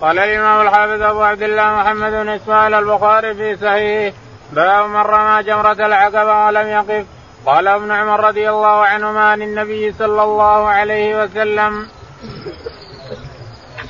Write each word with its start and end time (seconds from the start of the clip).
قال 0.00 0.18
الإمام 0.18 0.66
الحافظ 0.66 1.02
أبو 1.02 1.22
عبد 1.22 1.42
الله 1.42 1.70
محمد 1.76 2.12
بن 2.12 2.28
إسماعيل 2.28 2.74
البخاري 2.74 3.34
في 3.34 3.56
صحيحه 3.56 4.16
باب 4.52 4.90
من 4.90 4.96
رمى 4.96 5.42
جمرة 5.42 5.86
العقبة 5.86 6.46
ولم 6.46 6.68
يقف 6.68 7.06
قال 7.46 7.68
ابن 7.68 7.90
عمر 7.90 8.24
رضي 8.24 8.50
الله 8.50 8.84
عنهما 8.86 9.20
عن 9.20 9.42
النبي 9.42 9.92
صلى 9.92 10.22
الله 10.22 10.68
عليه 10.68 11.22
وسلم. 11.22 11.86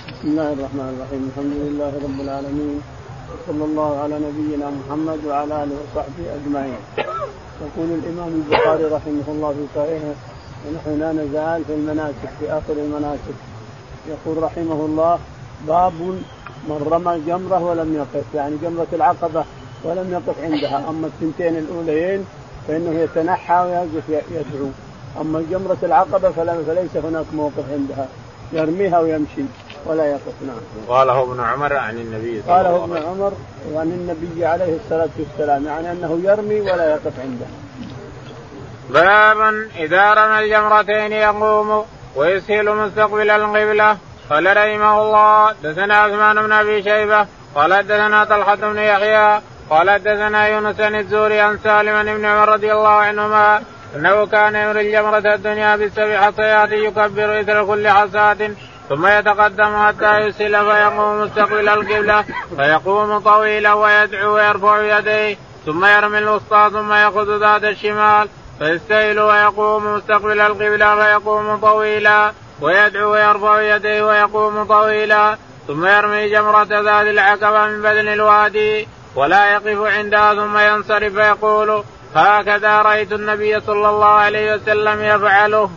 بسم 0.09 0.29
الله 0.29 0.53
الرحمن 0.53 0.89
الرحيم 0.97 1.31
الحمد 1.31 1.55
لله 1.67 1.93
رب 2.05 2.21
العالمين 2.21 2.83
وصلى 3.33 3.65
الله 3.65 4.03
على 4.03 4.15
نبينا 4.15 4.71
محمد 4.71 5.25
وعلى 5.25 5.63
آله 5.63 5.77
وصحبه 5.83 6.25
أجمعين. 6.37 6.81
يقول 7.65 7.89
الإمام 7.99 8.29
البخاري 8.29 8.85
رحمه 8.85 9.27
الله 9.29 9.51
في 9.53 9.65
صحيحه 9.77 10.15
ونحن 10.67 11.01
لا 11.01 11.13
نزال 11.13 11.65
في 11.65 11.73
المناسك 11.75 12.31
في 12.41 12.51
آخر 12.51 12.73
المناسك 12.73 13.37
يقول 14.09 14.43
رحمه 14.43 14.81
الله 14.89 15.19
باب 15.69 15.93
من 16.69 16.89
رمى 16.91 17.21
جمره 17.27 17.65
ولم 17.65 17.95
يقف 17.95 18.25
يعني 18.35 18.57
جمرة 18.63 18.87
العقبة 18.93 19.45
ولم 19.85 20.13
يقف 20.13 20.45
عندها 20.45 20.89
أما 20.89 21.07
الثنتين 21.07 21.57
الأوليين 21.57 22.27
فإنه 22.69 23.01
يتنحى 23.01 23.55
ويقف 23.55 24.09
يدعو 24.09 24.69
أما 25.21 25.45
جمره 25.51 25.79
العقبة 25.83 26.31
فليس 26.31 26.97
هناك 27.05 27.27
موقف 27.33 27.65
عندها 27.73 28.09
يرميها 28.53 29.01
ويمشي 29.01 29.43
ولا 29.87 30.07
يقف 30.07 30.35
نعم. 30.47 30.57
قاله 30.89 31.23
ابن 31.23 31.41
عمر 31.41 31.77
عن 31.77 31.99
النبي 31.99 32.43
صلى 32.43 32.61
الله 32.61 32.69
عليه 32.69 32.69
وسلم. 32.71 32.93
قاله 32.93 32.99
ابن 32.99 33.07
عمر 33.07 33.33
وعن 33.73 33.87
النبي 33.87 34.47
عليه 34.47 34.77
الصلاة 34.77 35.09
والسلام 35.19 35.67
يعني 35.67 35.93
أنه 35.93 36.21
يرمي 36.25 36.61
ولا 36.61 36.91
يقف 36.91 37.21
عنده. 37.21 37.47
بابا 38.91 39.69
إذا 39.77 40.15
رمى 40.15 40.39
الجمرتين 40.39 41.13
يقوم 41.13 41.85
ويسهل 42.17 42.75
مستقبل 42.75 43.31
القبلة 43.31 43.97
قال 44.31 44.57
رحمه 44.57 45.03
الله 45.03 45.53
دثنا 45.63 45.97
عثمان 45.97 46.43
بن 46.43 46.53
أبي 46.53 46.83
شيبة 46.83 47.27
قال 47.55 47.87
دثنا 47.87 48.25
طلحة 48.25 48.55
بن 48.55 48.79
يحيى 48.79 49.41
قال 49.71 50.03
دثنا 50.03 50.49
يونس 50.49 50.77
بن 50.77 50.95
الزوري 50.95 51.41
عن 51.41 51.59
سالم 51.59 52.17
بن 52.17 52.25
عمر 52.25 52.49
رضي 52.49 52.73
الله 52.73 52.89
عنهما 52.89 53.63
أنه 53.97 54.27
كان 54.27 54.55
يمر 54.55 54.81
الجمرة 54.81 55.35
الدنيا 55.35 55.77
بالسبع 55.77 56.21
حصيات 56.21 56.73
يكبر 56.73 57.41
إثر 57.41 57.67
كل 57.67 57.89
حصاة 57.89 58.51
ثم 58.89 59.07
يتقدم 59.07 59.87
حتى 59.87 60.19
يسل 60.19 60.65
فيقوم 60.65 61.21
مستقبل 61.21 61.69
القبلة 61.69 62.25
فيقوم 62.57 63.19
طويلا 63.19 63.73
ويدعو 63.73 64.35
ويرفع 64.35 64.99
يديه 64.99 65.37
ثم 65.67 65.85
يرمي 65.85 66.19
الوسطى 66.19 66.71
ثم 66.73 66.93
يأخذ 66.93 67.41
ذات 67.41 67.65
الشمال 67.65 68.29
فيستهل 68.59 69.21
ويقوم 69.21 69.95
مستقبل 69.95 70.41
القبلة 70.41 70.97
فيقوم 70.97 71.57
طويلا. 71.57 72.33
ويدعو 72.61 73.13
ويرفع 73.13 73.77
يديه 73.77 74.03
ويقوم 74.03 74.65
طويلا 74.65 75.37
ثم 75.67 75.87
يرمي 75.87 76.29
جمرة 76.29 76.63
ذات 76.63 77.07
العقبة 77.07 77.67
من 77.67 77.83
بدن 77.83 78.09
الوادي 78.09 78.89
ولا 79.17 79.53
يقف 79.53 79.81
عندها 79.83 80.35
ثم 80.35 80.59
ينصرف 80.59 81.13
فيقول 81.13 81.83
هكذا 82.15 82.83
رأيت 82.83 83.13
النبي 83.13 83.61
صلى 83.61 83.89
الله 83.89 84.07
عليه 84.07 84.55
وسلم 84.55 85.01
يفعله. 85.03 85.71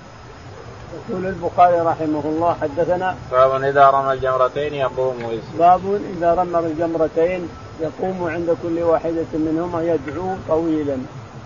يقول 1.09 1.25
البخاري 1.25 1.79
رحمه 1.79 2.23
الله 2.25 2.57
حدثنا 2.61 3.17
باب 3.31 3.63
إذا 3.63 3.89
رمى 3.89 4.13
الجمرتين 4.13 4.73
يقوم 4.73 5.23
ويسجد. 5.23 5.57
باب 5.57 6.01
إذا 6.17 6.33
رمى 6.33 6.59
الجمرتين 6.59 7.49
يقوم 7.81 8.29
عند 8.29 8.57
كل 8.63 8.79
واحدة 8.83 9.31
منهما 9.33 9.81
يدعو 9.83 10.35
طويلا 10.47 10.97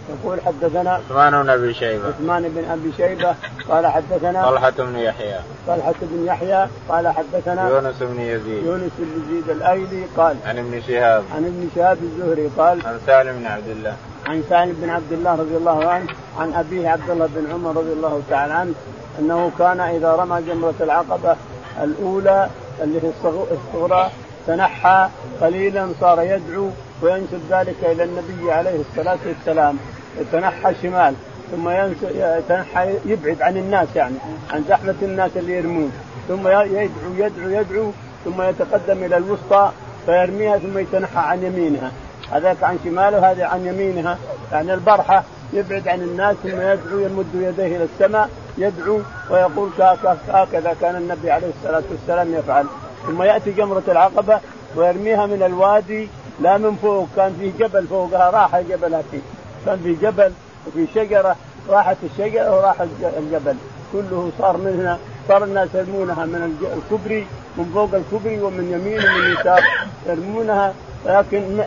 يقول 0.09 0.41
حدثنا 0.41 0.91
عثمان 0.91 1.43
بن 1.43 1.49
أبي 1.49 1.73
شيبة. 1.73 2.07
عثمان 2.07 2.49
بن 2.49 2.65
أبي 2.71 2.91
شيبة 2.97 3.35
قال 3.69 3.87
حدثنا 3.87 4.49
طلحة 4.49 4.69
بن 4.77 4.95
يحيى. 4.95 5.39
طلحة 5.67 5.93
بن 6.01 6.25
يحيى 6.25 6.67
قال 6.89 7.07
حدثنا 7.07 7.69
يونس 7.69 8.03
بن 8.03 8.19
يزيد. 8.19 8.65
يونس 8.65 8.91
بن 8.99 9.23
يزيد 9.23 9.49
الأيلي 9.49 10.05
قال 10.17 10.35
عن 10.45 10.57
ابن 10.57 10.81
شهاب. 10.87 11.23
عن 11.35 11.45
ابن 11.45 11.69
شهاب 11.75 11.97
الزهري 12.03 12.49
قال 12.57 12.85
عن 12.85 12.99
سالم 13.05 13.39
بن 13.39 13.45
عبد 13.45 13.67
الله. 13.67 13.95
عن 14.25 14.43
سالم 14.49 14.75
بن 14.81 14.89
عبد 14.89 15.11
الله 15.11 15.35
رضي 15.35 15.57
الله 15.57 15.85
عنه 15.85 16.07
عن 16.39 16.53
أبيه 16.53 16.89
عبد 16.89 17.09
الله 17.09 17.29
بن 17.35 17.51
عمر 17.51 17.69
رضي 17.69 17.94
الله 17.94 18.22
تعالى 18.29 18.53
عنه 18.53 18.73
أنه 19.19 19.51
كان 19.59 19.79
إذا 19.79 20.16
رمى 20.16 20.41
جمرة 20.41 20.73
العقبة 20.81 21.35
الأولى 21.83 22.49
اللي 22.83 23.03
هي 23.03 23.11
الصغرى 23.51 24.11
تنحى 24.47 25.09
قليلا 25.41 25.89
صار 25.99 26.21
يدعو 26.21 26.69
وينسب 27.01 27.41
ذلك 27.49 27.75
إلى 27.83 28.03
النبي 28.03 28.51
عليه 28.51 28.79
الصلاة 28.79 29.17
والسلام. 29.27 29.77
يتنحى 30.19 30.73
شمال 30.81 31.13
ثم 31.51 31.69
يتنحى 32.15 32.95
يبعد 33.05 33.41
عن 33.41 33.57
الناس 33.57 33.87
يعني 33.95 34.15
عن 34.53 34.63
زحمة 34.69 34.95
الناس 35.01 35.31
اللي 35.35 35.57
يرمون. 35.57 35.91
ثم 36.27 36.47
يدعو 36.47 37.13
يدعو 37.17 37.49
يدعو 37.49 37.91
ثم 38.25 38.41
يتقدم 38.41 39.03
إلى 39.03 39.17
الوسطى 39.17 39.71
فيرميها 40.05 40.57
ثم 40.57 40.77
يتنحى 40.77 41.19
عن 41.19 41.43
يمينها. 41.43 41.91
هذاك 42.31 42.63
عن 42.63 42.79
شماله 42.83 43.31
هذا 43.31 43.45
عن 43.45 43.65
يمينها. 43.65 44.17
يعني 44.51 44.73
البرحة 44.73 45.23
يبعد 45.53 45.87
عن 45.87 46.01
الناس 46.01 46.35
ثم 46.43 46.61
يدعو 46.61 46.99
يمد 46.99 47.35
يديه 47.35 47.77
إلى 47.77 47.83
السماء 47.93 48.29
يدعو 48.57 48.99
ويقول 49.29 49.69
هكذا 50.29 50.75
كان 50.81 50.95
النبي 50.95 51.31
عليه 51.31 51.47
الصلاة 51.57 51.83
والسلام 51.91 52.33
يفعل. 52.33 52.65
ثم 53.08 53.24
يأتي 53.24 53.52
جمرة 53.52 53.84
العقبة 53.88 54.40
ويرميها 54.75 55.25
من 55.25 55.44
الوادي 55.44 56.08
لا 56.40 56.58
من 56.58 56.75
فوق 56.75 57.08
كان 57.16 57.36
فيه 57.40 57.66
جبل 57.66 57.88
فوقها 57.88 58.30
راح 58.30 58.56
الجبل 58.56 59.02
فيه 59.12 59.19
كان 59.66 59.80
في 59.84 59.94
جبل 59.94 60.31
وفي 60.68 60.88
شجرة 60.96 61.36
راحت 61.69 61.97
الشجرة 62.03 62.58
وراح 62.58 62.75
الجبل. 63.18 63.56
كله 63.94 64.31
صار 64.40 64.58
منها 64.58 65.00
صار 65.28 65.44
الناس 65.44 65.69
يرمونها 65.75 66.25
من 66.25 66.58
الكبري 66.78 67.28
من 67.58 67.72
فوق 67.74 67.90
الكبري 67.94 68.41
ومن 68.41 68.72
يمين 68.72 69.00
ومن 69.00 69.34
يسار. 69.40 69.64
يرمونها 70.08 70.74
لكن 71.06 71.64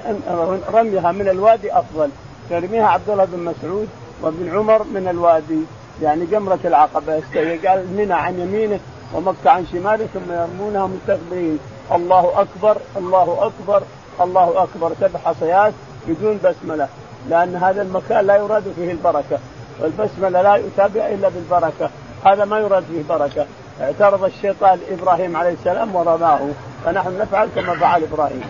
رميها 0.73 1.13
من 1.13 1.29
الوادي 1.29 1.73
أفضل. 1.73 2.11
يرميها 2.51 2.87
عبد 2.87 3.11
الله 3.11 3.25
بن 3.25 3.39
مسعود 3.39 3.89
وابن 4.23 4.57
عمر 4.57 4.83
من 4.83 5.09
الوادي. 5.11 5.61
يعني 6.03 6.27
جمرة 6.27 6.59
العقبة 6.65 7.23
قال 7.67 7.87
منى 7.97 8.15
عن 8.15 8.41
يمينه 8.41 8.81
ومكة 9.15 9.51
عن 9.51 9.67
شماله 9.73 10.07
ثم 10.15 10.33
يرمونها 10.33 10.87
مستقبلين. 10.87 11.59
الله 11.93 12.41
أكبر 12.41 12.77
الله 12.97 13.39
أكبر 13.47 13.83
الله 14.21 14.63
أكبر. 14.63 14.93
سبع 15.01 15.19
حصيات 15.25 15.73
بدون 16.09 16.41
بسملة 16.45 16.89
لأن 17.29 17.57
هذا 17.57 17.83
المكان 17.83 18.27
لا 18.27 18.37
يراد 18.37 18.73
فيه 18.77 18.91
البركة. 18.91 19.39
والبسملة 19.81 20.43
لا 20.43 20.57
يتابع 20.57 21.07
إلا 21.07 21.29
بالبركة. 21.29 21.91
هذا 22.25 22.45
ما 22.45 22.59
يراد 22.59 22.85
فيه 22.85 23.03
بركة. 23.09 23.47
اعترض 23.81 24.25
الشيطان 24.25 24.79
إبراهيم 24.91 25.37
عليه 25.37 25.53
السلام 25.53 25.97
ورماه. 25.97 26.41
فنحن 26.85 27.19
نفعل 27.19 27.49
كما 27.55 27.79
فعل 27.79 28.03
إبراهيم. 28.03 28.43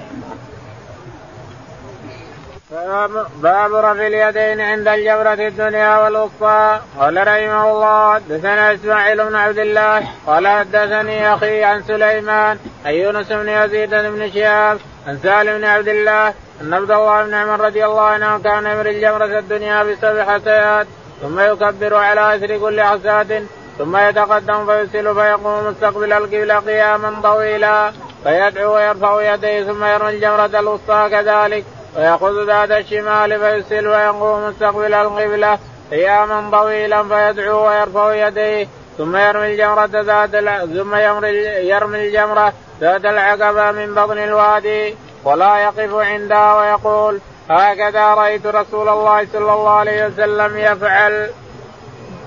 باب 2.70 3.74
رفع 3.74 4.06
اليدين 4.06 4.60
عند 4.60 4.88
الجبرة 4.88 5.48
الدنيا 5.48 5.98
والوسطى 5.98 6.80
قال 6.98 7.16
رحمه 7.16 7.70
الله 7.70 8.14
حدثنا 8.14 8.74
إسماعيل 8.74 9.24
بن 9.24 9.34
عبد 9.34 9.58
الله 9.58 10.08
قال 10.26 10.48
حدثني 10.48 11.34
أخي 11.34 11.64
عن 11.64 11.82
سليمان 11.82 12.58
عن 12.86 12.92
يونس 12.92 13.32
بن 13.32 13.48
يزيد 13.48 13.90
بن 13.90 14.30
شهاب 14.30 14.78
عن 15.06 15.18
سالم 15.18 15.58
بن 15.58 15.64
عبد 15.64 15.88
الله 15.88 16.28
أن 16.60 16.74
عبد 16.74 16.90
الله 16.90 17.24
بن 17.24 17.34
عمر 17.34 17.60
رضي 17.60 17.84
الله 17.84 18.02
عنه 18.02 18.38
كان 18.38 18.66
يمر 18.66 18.86
الجمرة 18.86 19.38
الدنيا 19.38 19.82
بسبع 19.82 20.24
حسيات 20.24 20.86
ثم 21.22 21.40
يكبر 21.40 21.94
على 21.94 22.36
اثر 22.36 22.58
كل 22.58 22.80
حساة 22.80 23.42
ثم 23.78 23.96
يتقدم 23.96 24.66
فيسل 24.66 25.14
فيقوم 25.14 25.66
مستقبل 25.66 26.12
القبلة 26.12 26.58
قياما 26.58 27.20
طويلا 27.22 27.92
فيدعو 28.24 28.74
ويرفع 28.74 29.34
يديه 29.34 29.64
ثم 29.64 29.84
يرمي 29.84 30.10
الجمرة 30.10 30.60
الوسطى 30.60 31.08
كذلك. 31.10 31.64
ويأخذ 31.96 32.46
ذات 32.46 32.70
الشمال 32.70 33.40
فيسل 33.40 33.86
ويقوم 33.86 34.48
مستقبل 34.48 34.94
القبلة. 34.94 35.58
قياما 35.90 36.50
طويلا 36.52 37.02
فيدعو 37.02 37.68
ويرفع 37.68 38.26
يديه. 38.26 38.66
ثم 38.98 39.16
يرمي 39.16 39.52
الجمرة 39.52 39.84
ذات 39.84 40.30
ثم 40.76 40.94
يرمي 40.94 42.08
الجمرة 42.08 42.52
ذات 42.80 43.04
العقبة 43.04 43.72
من 43.72 43.94
بطن 43.94 44.18
الوادي. 44.18 44.94
ولا 45.24 45.58
يقف 45.58 45.94
عندها 45.94 46.60
ويقول 46.60 47.20
هكذا 47.50 48.14
رأيت 48.14 48.46
رسول 48.46 48.88
الله 48.88 49.26
صلى 49.32 49.52
الله 49.52 49.70
عليه 49.70 50.06
وسلم 50.06 50.56
يفعل. 50.56 51.30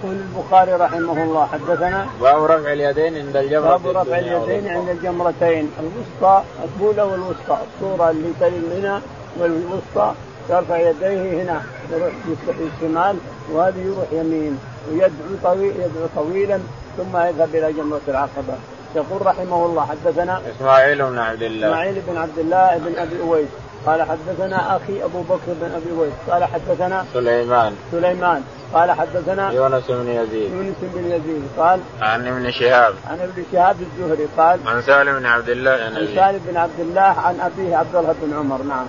يقول 0.03 0.15
البخاري 0.15 0.73
رحمه 0.73 1.23
الله 1.23 1.47
حدثنا 1.53 2.07
باب 2.21 2.43
رفع 2.43 2.73
اليدين 2.73 3.17
عند 3.17 3.37
الجمرة. 3.37 3.77
باب 3.77 3.97
رفع 3.97 4.17
اليدين 4.17 4.67
عند 4.67 4.89
الجمرتين 4.89 5.71
الوسطى 5.79 6.43
الأولى 6.63 7.01
والوسطى 7.01 7.57
الصورة 7.67 8.09
اللي 8.09 8.33
تلي 8.39 8.61
منها. 8.75 9.01
والوسطى 9.39 10.13
يرفع 10.49 10.77
يديه 10.77 11.43
هنا 11.43 11.61
يروح 11.91 12.13
الشمال 12.47 13.15
وهذه 13.51 13.79
يروح 13.79 14.07
يمين 14.11 14.59
ويدعو 14.91 15.35
طويل 15.43 15.71
يدعو 15.71 16.07
طويلا 16.15 16.59
ثم 16.97 17.17
يذهب 17.17 17.55
إلى 17.55 17.73
جمرة 17.73 18.01
العقبة. 18.07 18.55
يقول 18.95 19.25
رحمه 19.25 19.65
الله 19.65 19.85
حدثنا 19.85 20.41
إسماعيل 20.55 21.03
بن 21.03 21.17
عبد 21.17 21.41
الله. 21.41 21.67
إسماعيل 21.67 22.01
بن 22.07 22.17
عبد 22.17 22.39
الله 22.39 22.77
بن 22.77 22.95
أبي 22.95 23.21
أويس. 23.21 23.47
قال 23.85 24.01
حدثنا 24.03 24.75
أخي 24.75 25.03
أبو 25.03 25.21
بكر 25.21 25.53
بن 25.61 25.71
أبي 25.71 25.91
ويس 25.99 26.13
قال 26.29 26.43
حدثنا 26.43 27.05
سليمان. 27.13 27.75
سليمان. 27.91 28.43
قال 28.73 28.91
حدثنا 28.91 29.51
يونس 29.51 29.83
بن 29.89 30.07
يزيد. 30.07 30.51
يونس 30.51 30.75
بن 30.81 31.05
يزيد. 31.05 31.43
قال 31.57 31.79
عن 32.01 32.27
ابن 32.27 32.51
شهاب. 32.51 32.93
عن 33.07 33.19
ابن 33.19 33.43
شهاب 33.51 33.75
الزهري. 33.81 34.27
قال 34.37 34.59
عن 34.65 34.81
سالم 34.81 35.19
بن 35.19 35.25
عبد 35.25 35.49
الله 35.49 35.71
عن 35.71 36.07
سالم 36.15 36.41
بن 36.47 36.57
عبد 36.57 36.79
الله 36.79 37.01
عن 37.01 37.39
أبيه 37.39 37.77
عبد 37.77 37.95
الله 37.95 38.15
بن 38.21 38.33
عمر. 38.37 38.63
نعم. 38.63 38.85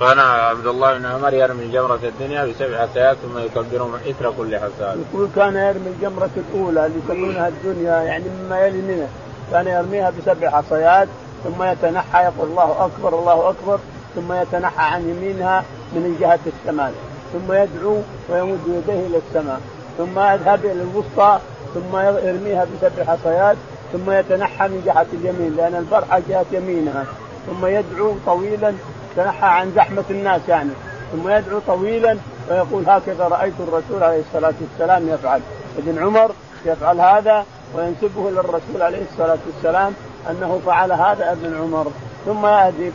كان 0.00 0.18
عبد 0.18 0.66
الله 0.66 0.98
بن 0.98 1.06
عمر 1.06 1.34
يرمي 1.34 1.68
جمرة 1.68 2.00
الدنيا 2.02 2.44
بسبع 2.46 2.86
حسيات 2.86 3.16
ثم 3.16 3.38
يكبر 3.38 3.88
إثر 4.10 4.32
كل 4.38 4.56
حساء. 4.56 4.98
يقول 5.12 5.28
كان 5.36 5.56
يرمي 5.56 5.88
الجمرة 5.96 6.30
الأولى 6.36 6.86
اللي 6.86 6.98
يسمونها 7.04 7.48
الدنيا 7.48 8.02
يعني 8.02 8.24
مما 8.28 8.60
يلي 8.66 8.82
منه 8.82 9.08
كان 9.52 9.66
يرميها 9.66 10.10
بسبع 10.10 10.50
حصيات 10.50 11.08
ثم 11.44 11.62
يتنحى 11.62 12.24
يقول 12.24 12.48
الله 12.48 12.84
أكبر 12.84 13.18
الله 13.18 13.50
أكبر 13.50 13.78
ثم 14.14 14.32
يتنحى 14.32 14.82
عن 14.94 15.08
يمينها 15.08 15.64
من 15.92 16.16
جهة 16.20 16.38
الشمال 16.46 16.92
ثم 17.32 17.52
يدعو 17.52 17.96
ويمد 18.28 18.60
يديه 18.66 19.06
إلى 19.06 19.20
السماء 19.28 19.60
ثم 19.98 20.18
يذهب 20.18 20.64
إلى 20.64 20.82
الوسطى 20.82 21.38
ثم 21.74 21.96
يرميها 21.96 22.64
بسبع 22.64 23.04
حصيات 23.04 23.56
ثم 23.92 24.10
يتنحى 24.10 24.68
من 24.68 24.82
جهة 24.86 25.06
اليمين 25.12 25.56
لأن 25.56 25.74
البرحة 25.74 26.20
جهة 26.28 26.46
يمينها 26.52 27.04
ثم 27.46 27.66
يدعو 27.66 28.14
طويلا 28.26 28.74
تنحى 29.16 29.46
عن 29.46 29.72
زحمة 29.76 30.04
الناس 30.10 30.40
يعني. 30.48 30.70
ثم 31.12 31.28
يدعو 31.28 31.58
طويلا 31.66 32.16
ويقول 32.50 32.84
هكذا 32.88 33.28
رأيت 33.28 33.54
الرسول 33.60 34.02
عليه 34.02 34.20
الصلاة 34.20 34.54
والسلام 34.60 35.08
يفعل. 35.08 35.40
ابن 35.78 36.02
عمر 36.02 36.30
يفعل 36.64 37.00
هذا 37.00 37.44
وينسبه 37.74 38.30
للرسول 38.30 38.82
عليه 38.82 39.02
الصلاة 39.12 39.38
والسلام 39.46 39.94
أنه 40.30 40.60
فعل 40.66 40.92
هذا 40.92 41.32
ابن 41.32 41.56
عمر. 41.60 41.86
ثم 42.26 42.46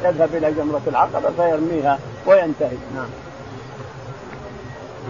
يذهب 0.03 0.29
إلى 0.33 0.51
جمرة 0.51 0.81
العقبة 0.87 1.29
فيرميها 1.37 1.99
وينتهي. 2.25 2.77
نعم. 2.95 3.09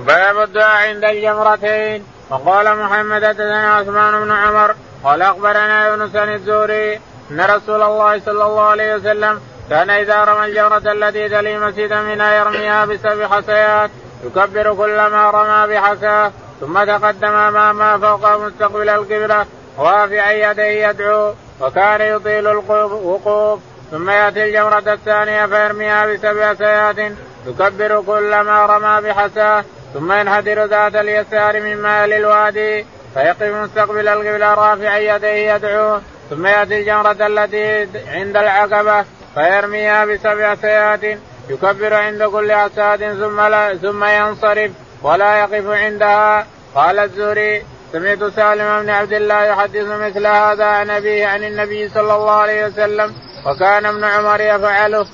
باب 0.07 0.37
الدعاء 0.37 0.89
عند 0.89 1.03
الجمرتين. 1.03 2.03
وقال 2.29 2.77
محمد 2.79 3.25
حدثنا 3.25 3.73
عثمان 3.73 4.23
بن 4.23 4.31
عمر 4.31 4.75
قال 5.03 5.21
أخبرنا 5.21 5.87
يونس 5.87 6.11
بن 6.11 6.33
الزهري 6.33 6.99
أن 7.31 7.41
رسول 7.41 7.81
الله 7.81 8.19
صلى 8.19 8.43
الله 8.45 8.61
عليه 8.61 8.95
وسلم 8.95 9.39
كان 9.69 9.89
إذا 9.89 10.23
رمى 10.23 10.45
الجمره 10.45 10.91
التي 10.91 11.29
تلي 11.29 11.57
مسجدا 11.57 12.01
منها 12.01 12.33
يرميها 12.33 12.85
بسبع 12.85 13.27
حصيات 13.27 13.91
يكبر 14.23 14.73
كلما 14.73 15.29
رمى 15.29 15.73
بحساه 15.73 16.31
ثم 16.61 16.83
تقدم 16.83 17.31
امامها 17.31 17.97
فوق 17.97 18.45
مستقبل 18.45 18.89
القبلة 18.89 19.45
رافعا 19.79 20.31
يديه 20.31 20.87
يدعو 20.87 21.33
وكان 21.61 22.01
يطيل 22.01 22.47
الوقوف 22.47 23.59
ثم 23.91 24.09
يأتي 24.09 24.45
الجمرة 24.45 24.93
الثانية 24.93 25.45
فيرميها 25.45 26.05
بسبع 26.05 26.53
سيات 26.53 27.11
يكبر 27.47 28.01
كلما 28.01 28.65
رمى 28.65 29.09
بحساه 29.09 29.63
ثم 29.93 30.11
ينحدر 30.11 30.65
ذات 30.65 30.95
اليسار 30.95 31.61
من 31.61 31.81
مال 31.81 32.13
الوادي 32.13 32.85
فيقف 33.13 33.43
مستقبل 33.43 34.07
القبلة 34.07 34.53
رافعا 34.53 34.97
يديه 34.97 35.53
يدعو 35.53 35.99
ثم 36.29 36.45
يأتي 36.45 36.79
الجمرة 36.79 37.27
التي 37.27 37.87
عند 38.07 38.37
العقبة 38.37 39.05
فيرميها 39.35 40.05
بسبع 40.05 40.55
سيات 40.55 41.19
يكبر 41.49 41.93
عند 41.93 42.23
كل 42.23 42.51
عساد 42.51 43.13
ثم 43.13 43.41
لا 43.41 43.77
ثم 43.77 44.03
ينصرف 44.03 44.71
ولا 45.03 45.39
يقف 45.39 45.67
عندها. 45.67 46.47
قال 46.75 46.99
الزهري 46.99 47.63
سمعت 47.91 48.23
سالم 48.23 48.83
بن 48.83 48.89
عبد 48.89 49.13
الله 49.13 49.43
يحدث 49.43 49.85
مثل 49.85 50.27
هذا 50.27 50.65
عن 50.65 50.89
أبيه 50.89 51.27
عن 51.27 51.43
النبي 51.43 51.89
صلى 51.89 52.15
الله 52.15 52.31
عليه 52.31 52.65
وسلم 52.65 53.13
وكان 53.45 53.85
ابن 53.85 54.03
عمر 54.03 54.41
يفعله. 54.41 55.05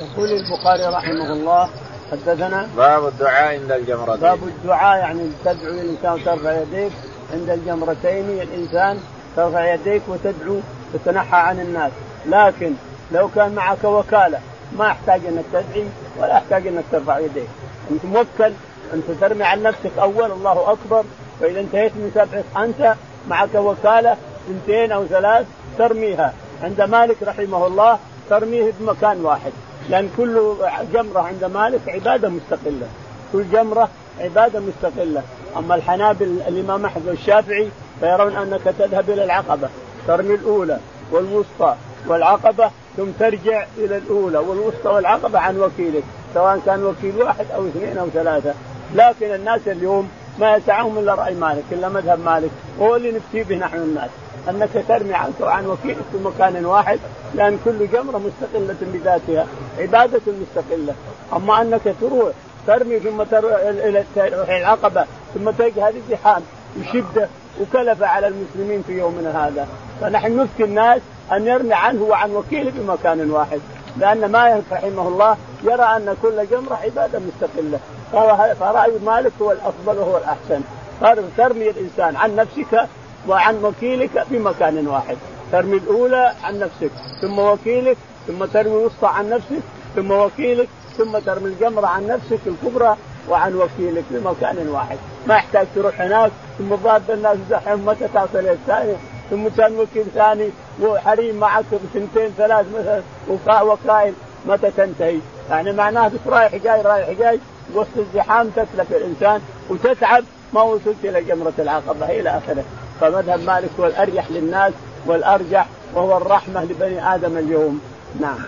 يقول 0.00 0.28
البخاري 0.32 0.84
رحمه 0.84 1.32
الله 1.32 1.70
حدثنا 2.12 2.68
باب 2.76 3.06
الدعاء 3.06 3.54
عند 3.54 3.72
الجمرتين. 3.72 4.20
باب 4.20 4.42
الدعاء 4.42 4.98
يعني 4.98 5.30
تدعو 5.44 5.72
الإنسان 5.72 6.24
ترفع 6.24 6.52
يديك 6.52 6.92
عند 7.32 7.50
الجمرتين 7.50 8.40
الإنسان 8.42 9.00
ترفع 9.36 9.74
يديك 9.74 10.02
وتدعو 10.08 10.60
وتنحى 10.94 11.36
عن 11.36 11.60
الناس. 11.60 11.92
لكن 12.26 12.72
لو 13.12 13.28
كان 13.28 13.54
معك 13.54 13.84
وكالة 13.84 14.38
ما 14.78 14.86
احتاج 14.86 15.20
إنك 15.26 15.44
تدعي 15.52 15.86
ولا 16.18 16.36
احتاج 16.36 16.66
إنك 16.66 16.84
ترفع 16.92 17.18
يديك. 17.18 17.48
أنت 17.90 18.04
موكل 18.04 18.52
أنت 18.94 19.10
ترمي 19.20 19.44
عن 19.44 19.62
نفسك 19.62 19.98
أول 19.98 20.30
الله 20.32 20.72
أكبر. 20.72 21.04
فإذا 21.40 21.60
انتهيت 21.60 21.92
من 21.92 22.10
سبعة 22.14 22.64
أنت 22.64 22.94
معك 23.28 23.54
وكالة 23.54 24.16
اثنتين 24.48 24.92
أو 24.92 25.06
ثلاث 25.06 25.46
ترميها. 25.78 26.32
عند 26.62 26.80
مالك 26.80 27.16
رحمه 27.22 27.66
الله 27.66 27.98
ترميه 28.30 28.72
بمكان 28.80 29.24
واحد. 29.24 29.52
لأن 29.88 30.10
كل 30.16 30.54
جمرة 30.92 31.20
عند 31.20 31.44
مالك 31.44 31.80
عبادة 31.88 32.28
مستقلة. 32.28 32.86
كل 33.32 33.44
جمرة 33.52 33.88
عبادة 34.20 34.60
مستقلة. 34.60 35.22
أما 35.56 35.74
الحنابل 35.74 36.40
الإمام 36.48 36.84
أحمد 36.84 37.08
والشافعي 37.08 37.68
فيرون 38.00 38.36
أنك 38.36 38.74
تذهب 38.78 39.10
إلى 39.10 39.24
العقبة. 39.24 39.68
ترمي 40.06 40.34
الأولى 40.34 40.78
والوسطى 41.12 41.74
والعقبة 42.06 42.70
ثم 42.96 43.10
ترجع 43.18 43.66
إلى 43.78 43.96
الأولى. 43.96 44.38
والوسطى 44.38 44.88
والعقبة 44.88 45.38
عن 45.38 45.60
وكيلك 45.60 46.02
سواء 46.34 46.60
كان 46.66 46.84
وكيل 46.84 47.22
واحد 47.22 47.46
أو 47.54 47.66
اثنين 47.66 47.98
أو 47.98 48.08
ثلاثة. 48.08 48.54
لكن 48.94 49.34
الناس 49.34 49.60
اليوم 49.66 50.08
ما 50.38 50.56
يسعهم 50.56 50.98
إلا 50.98 51.14
رأي 51.14 51.34
مالك 51.34 51.64
إلا 51.72 51.88
مذهب 51.88 52.24
مالك. 52.24 52.50
هو 52.80 52.96
اللي 52.96 53.12
نفتي 53.12 53.42
به 53.42 53.56
نحن 53.56 53.76
الناس. 53.76 54.10
أنك 54.48 54.84
ترمي 54.88 55.14
عنك 55.14 55.40
وعن 55.40 55.66
وكيلك 55.66 56.04
في 56.12 56.18
مكان 56.24 56.66
واحد 56.66 56.98
لأن 57.34 57.58
كل 57.64 57.88
جمرة 57.92 58.18
مستقلة 58.18 58.76
بذاتها 58.80 59.46
عبادة 59.78 60.20
مستقلة. 60.26 60.94
أما 61.32 61.62
أنك 61.62 61.94
تروح 62.00 62.32
ترمي 62.66 63.00
ثم 63.00 63.22
تروح 63.22 63.52
إلى 63.62 64.04
العقبة 64.48 65.04
ثم 65.34 65.50
تجد 65.50 65.78
هذه 65.78 66.00
زحام 66.10 66.42
وشدة 66.80 67.28
وكلفه 67.60 68.06
على 68.06 68.28
المسلمين 68.28 68.82
في 68.82 68.92
يومنا 68.92 69.46
هذا. 69.46 69.68
فنحن 70.00 70.36
نفتي 70.36 70.64
الناس 70.64 71.00
أن 71.32 71.46
يرمي 71.46 71.74
عنه 71.74 72.02
وعن 72.02 72.30
وكيله 72.30 72.72
بمكان 72.76 73.30
واحد. 73.30 73.60
لأن 73.96 74.32
ما 74.32 74.62
رحمه 74.72 75.08
الله 75.08 75.36
يرى 75.62 75.82
أن 75.82 76.16
كل 76.22 76.46
جمرة 76.46 76.74
عبادة 76.74 77.18
مستقلة. 77.18 77.78
فرأي 78.60 78.92
مالك 79.06 79.32
هو 79.42 79.52
الأفضل 79.52 79.98
وهو 79.98 80.16
الأحسن. 80.16 80.60
ترمي 81.36 81.70
الإنسان 81.70 82.16
عن 82.16 82.36
نفسك 82.36 82.88
وعن 83.28 83.64
وكيلك 83.64 84.22
في 84.28 84.38
مكان 84.38 84.86
واحد. 84.86 85.16
ترمي 85.52 85.76
الأولى 85.76 86.32
عن 86.44 86.58
نفسك 86.58 86.90
ثم 87.20 87.38
وكيلك 87.38 87.96
ثم 88.26 88.44
ترمي 88.44 88.72
الوسطى 88.72 89.06
عن 89.06 89.30
نفسك 89.30 89.62
ثم 89.96 90.10
وكيلك 90.10 90.68
ثم 90.96 91.18
ترمي 91.18 91.46
الجمرة 91.46 91.86
عن 91.86 92.06
نفسك 92.06 92.40
الكبرى 92.46 92.96
وعن 93.28 93.54
وكيلك 93.54 94.04
في 94.08 94.18
مكان 94.24 94.68
واحد. 94.68 94.96
ما 95.26 95.34
يحتاج 95.34 95.66
تروح 95.74 96.00
هناك 96.00 96.30
ثم 96.58 96.74
ضاد 96.74 97.10
الناس 97.10 97.36
زحم 97.50 97.86
متى 97.86 98.08
تصل 98.08 98.46
الثاني 98.46 98.94
ثم 99.30 99.48
كان 99.48 99.78
وكيل 99.78 100.04
ثاني 100.14 100.50
وحريم 100.82 101.36
معك 101.36 101.64
بسنتين 101.72 102.30
ثلاث 102.36 102.66
مثلا 102.78 103.02
وكائل 103.62 104.14
متى 104.46 104.70
تنتهي. 104.70 105.18
يعني 105.50 105.72
معناه 105.72 106.10
رايح 106.26 106.56
جاي 106.56 106.82
رايح 106.82 107.10
جاي 107.10 107.40
وسط 107.74 107.96
الزحام 107.96 108.50
تتلف 108.50 108.92
الإنسان 108.92 109.40
وتتعب 109.70 110.24
ما 110.52 110.62
وصلت 110.62 110.96
إلى 111.04 111.22
جمرة 111.22 111.52
العقبة 111.58 112.06
إلى 112.06 112.30
آخره. 112.30 112.64
فمذهب 113.00 113.40
مالك 113.40 113.70
هو 113.80 113.86
الأريح 113.86 114.30
للناس 114.30 114.72
والأرجح 115.06 115.66
وهو 115.94 116.16
الرحمة 116.16 116.64
لبني 116.64 117.14
آدم 117.14 117.38
اليوم. 117.38 117.80
نعم. 118.20 118.38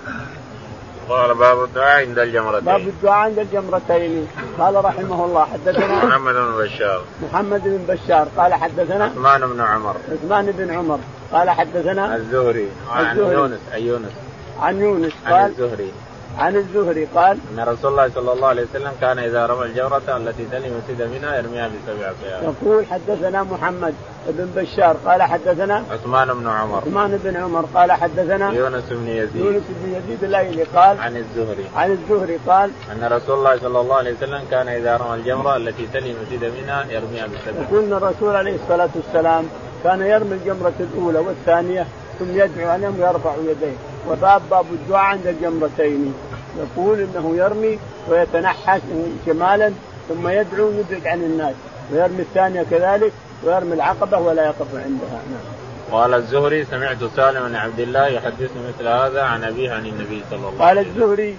قال 1.08 1.34
باب 1.34 1.64
الدعاء 1.64 2.06
عند 2.06 2.18
الجمرتين. 2.18 2.64
باب 2.64 2.80
الدعاء 2.80 3.18
عند 3.18 3.38
الجمرتين. 3.38 4.26
قال 4.58 4.84
رحمه 4.84 5.24
الله 5.24 5.44
حدثنا 5.44 6.04
محمد 6.04 6.34
بن 6.34 6.64
بشار. 6.64 7.04
محمد 7.22 7.62
بن 7.64 7.94
بشار. 7.94 8.28
قال 8.36 8.54
حدثنا 8.54 9.04
عثمان 9.04 9.40
بن 9.40 9.60
عمر. 9.60 9.96
عثمان 10.12 10.46
بن 10.46 10.70
عمر. 10.74 10.98
قال 11.32 11.50
حدثنا 11.50 12.16
الزهري. 12.16 12.68
عن 12.90 13.16
يونس. 13.16 13.60
عن 13.72 13.80
يونس؟ 13.80 14.12
عن 14.60 14.80
يونس. 14.80 15.12
قال 15.24 15.34
عن 15.34 15.50
الزهري. 15.50 15.92
عن 16.38 16.56
الزهري 16.56 17.04
قال 17.14 17.38
أن 17.52 17.64
رسول 17.68 17.90
الله 17.90 18.10
صلى 18.14 18.32
الله 18.32 18.48
عليه 18.48 18.62
وسلم 18.62 18.92
كان 19.00 19.18
إذا 19.18 19.46
رمى 19.46 19.66
الجمره 19.66 20.16
التي 20.16 20.44
تلي 20.52 20.70
مسجد 20.70 21.02
منها 21.02 21.36
يرميها 21.36 21.68
بسبع 21.68 22.12
سيارات. 22.22 22.42
يقول 22.42 22.86
حدثنا 22.86 23.42
محمد 23.42 23.94
بن 24.28 24.48
بشار 24.56 24.96
قال 25.06 25.22
حدثنا 25.22 25.84
عثمان 25.90 26.28
بن 26.34 26.48
عمر 26.48 26.76
عثمان 26.76 27.20
بن 27.24 27.36
عمر 27.36 27.64
قال 27.74 27.92
حدثنا 27.92 28.52
يونس 28.52 28.84
بن 28.90 29.08
يزيد 29.08 29.36
يونس 29.36 29.62
بن 29.68 29.94
يزيد 29.94 30.24
الايلي 30.24 30.62
قال 30.62 31.00
عن 31.00 31.16
الزهري 31.16 31.64
عن 31.76 31.90
الزهري 31.90 32.38
قال 32.46 32.70
أن 32.92 33.12
رسول 33.12 33.38
الله 33.38 33.58
صلى 33.58 33.80
الله 33.80 33.96
عليه 33.96 34.12
وسلم 34.12 34.40
كان 34.50 34.68
إذا 34.68 34.96
رمى 34.96 35.14
الجمره 35.14 35.56
التي 35.56 35.86
تلي 35.92 36.14
مسجد 36.22 36.44
منها 36.44 36.86
يرميها 36.90 37.26
بسبع. 37.26 37.62
يقول 37.62 37.84
أن 37.84 37.92
الرسول 37.92 38.36
عليه 38.36 38.54
الصلاة 38.54 38.90
والسلام 38.94 39.44
كان 39.84 40.00
يرمي 40.00 40.34
الجمرة 40.34 40.72
الأولى 40.80 41.18
والثانية 41.18 41.86
ثم 42.18 42.30
يدعو 42.30 42.70
عليهم 42.70 43.00
ويرفع 43.00 43.34
يديه 43.44 43.76
وباب 44.10 44.42
باب 44.50 44.66
الدعاء 44.72 45.04
عند 45.04 45.26
الجمرتين 45.26 46.14
يقول 46.58 47.00
إنه 47.00 47.36
يرمي 47.36 47.78
ويتنحى 48.08 48.80
شمالا 49.26 49.72
ثم 50.08 50.28
يدعو 50.28 50.70
يبعد 50.70 51.06
عن 51.06 51.22
الناس. 51.22 51.54
ويرمي 51.92 52.20
الثانية 52.20 52.62
كذلك 52.70 53.12
ويرمي 53.44 53.74
العقبة 53.74 54.18
ولا 54.18 54.46
يقف 54.46 54.74
عندها. 54.74 55.20
نعم. 55.30 55.56
قال 55.92 56.14
الزهري 56.14 56.64
سمعت 56.64 56.96
سالم 57.16 57.48
بن 57.48 57.54
عبد 57.54 57.80
الله 57.80 58.06
يحدث 58.06 58.50
مثل 58.68 58.88
هذا 58.88 59.22
عن 59.22 59.44
أبيه 59.44 59.72
عن 59.72 59.86
النبي 59.86 60.22
صلى 60.30 60.38
الله 60.38 60.64
عليه 60.64 60.80
وسلم. 60.80 60.92
قال 60.92 61.02
الزهري 61.02 61.36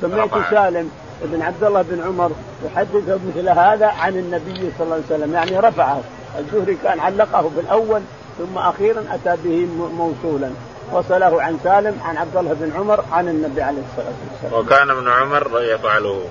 سمعت 0.00 0.50
سالم 0.50 0.90
بن 1.22 1.42
عبد 1.42 1.64
الله 1.64 1.82
بن 1.82 2.02
عمر 2.02 2.30
يحدث 2.66 3.18
مثل 3.28 3.48
هذا 3.48 3.86
عن 3.86 4.16
النبي 4.16 4.72
صلى 4.78 4.84
الله 4.84 4.94
عليه 4.94 5.04
وسلم 5.04 5.34
يعني 5.34 5.58
رفعه. 5.58 6.00
الزهري 6.38 6.76
كان 6.82 7.00
علقه 7.00 7.50
بالأول 7.56 8.00
ثم 8.38 8.58
أخيرا 8.58 9.04
أتى 9.10 9.42
به 9.44 9.68
موصولا. 9.96 10.50
وصله 10.92 11.42
عن 11.42 11.58
سالم 11.64 12.00
عن 12.04 12.16
عبد 12.16 12.36
الله 12.36 12.52
بن 12.52 12.72
عمر 12.76 13.04
عن 13.12 13.28
النبي 13.28 13.62
عليه 13.62 13.82
الصلاة 13.90 14.14
والسلام. 14.30 14.60
وكان 14.60 14.90
ابن 14.90 15.08
عمر 15.08 15.62
يفعله. 15.62 16.24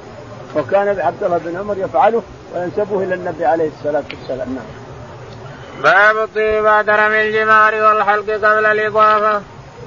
وكان 0.55 0.99
عبد 0.99 1.23
الله 1.23 1.37
بن 1.37 1.57
عمر 1.57 1.77
يفعله 1.77 2.23
وينسبه 2.55 3.03
إلى 3.03 3.15
النبي 3.15 3.45
عليه 3.45 3.69
الصلاة 3.79 4.03
والسلام 4.09 4.55
نعم. 4.55 4.65
باب 5.83 6.17
الطيب 6.17 6.63
بعد 6.63 6.89
رمي 6.89 7.27
الجمار 7.27 7.75
والحلق 7.75 8.29
قبل 8.31 8.65
الإضافة 8.65 9.41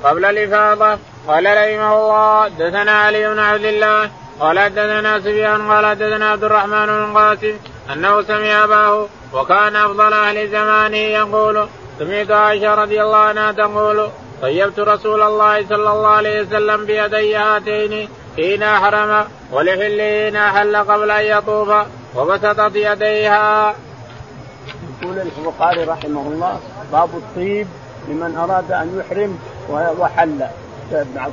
قبل 0.05 0.25
الإفاضة 0.25 0.99
قال 1.29 1.45
رحمه 1.45 1.95
الله 1.95 2.49
دثنا 2.49 2.93
علي 2.93 3.29
بن 3.29 3.39
عبد 3.39 3.65
الله 3.65 4.11
قال 4.41 4.59
حدثنا 4.59 5.21
سفيان 5.21 5.71
قال 5.71 5.87
حدثنا 5.87 6.31
عبد 6.31 6.45
الرحمن 6.45 6.87
بن 6.87 7.17
قاسم 7.17 7.57
أنه 7.93 8.23
سمع 8.23 8.65
أباه 8.65 9.09
وكان 9.33 9.77
أفضل 9.77 10.13
أهل 10.13 10.51
زمانه 10.51 10.97
يقول 10.97 11.69
سمعت 11.99 12.31
عائشة 12.31 12.75
رضي 12.75 13.03
الله 13.03 13.17
عنها 13.17 13.53
تقول 13.53 14.09
طيبت 14.43 14.79
رسول 14.79 15.23
الله 15.23 15.67
صلى 15.67 15.93
الله 15.93 16.09
عليه 16.09 16.43
وسلم 16.43 16.87
بيدي 16.87 17.37
هاتين 17.37 18.09
حين 18.37 18.63
أحرم 18.63 19.25
ولحله 19.53 20.25
حين 20.25 20.37
أحل 20.37 20.77
قبل 20.77 21.11
أن 21.11 21.25
يطوف 21.25 21.69
وبسطت 22.17 22.77
يديها. 22.77 23.75
يقول 25.03 25.19
البخاري 25.19 25.85
رحمه 25.85 26.21
الله 26.21 26.61
باب 26.93 27.09
الطيب 27.15 27.67
لمن 28.09 28.37
أراد 28.37 28.73
أن 28.73 29.01
يحرم 29.01 29.39
وحل 29.99 30.47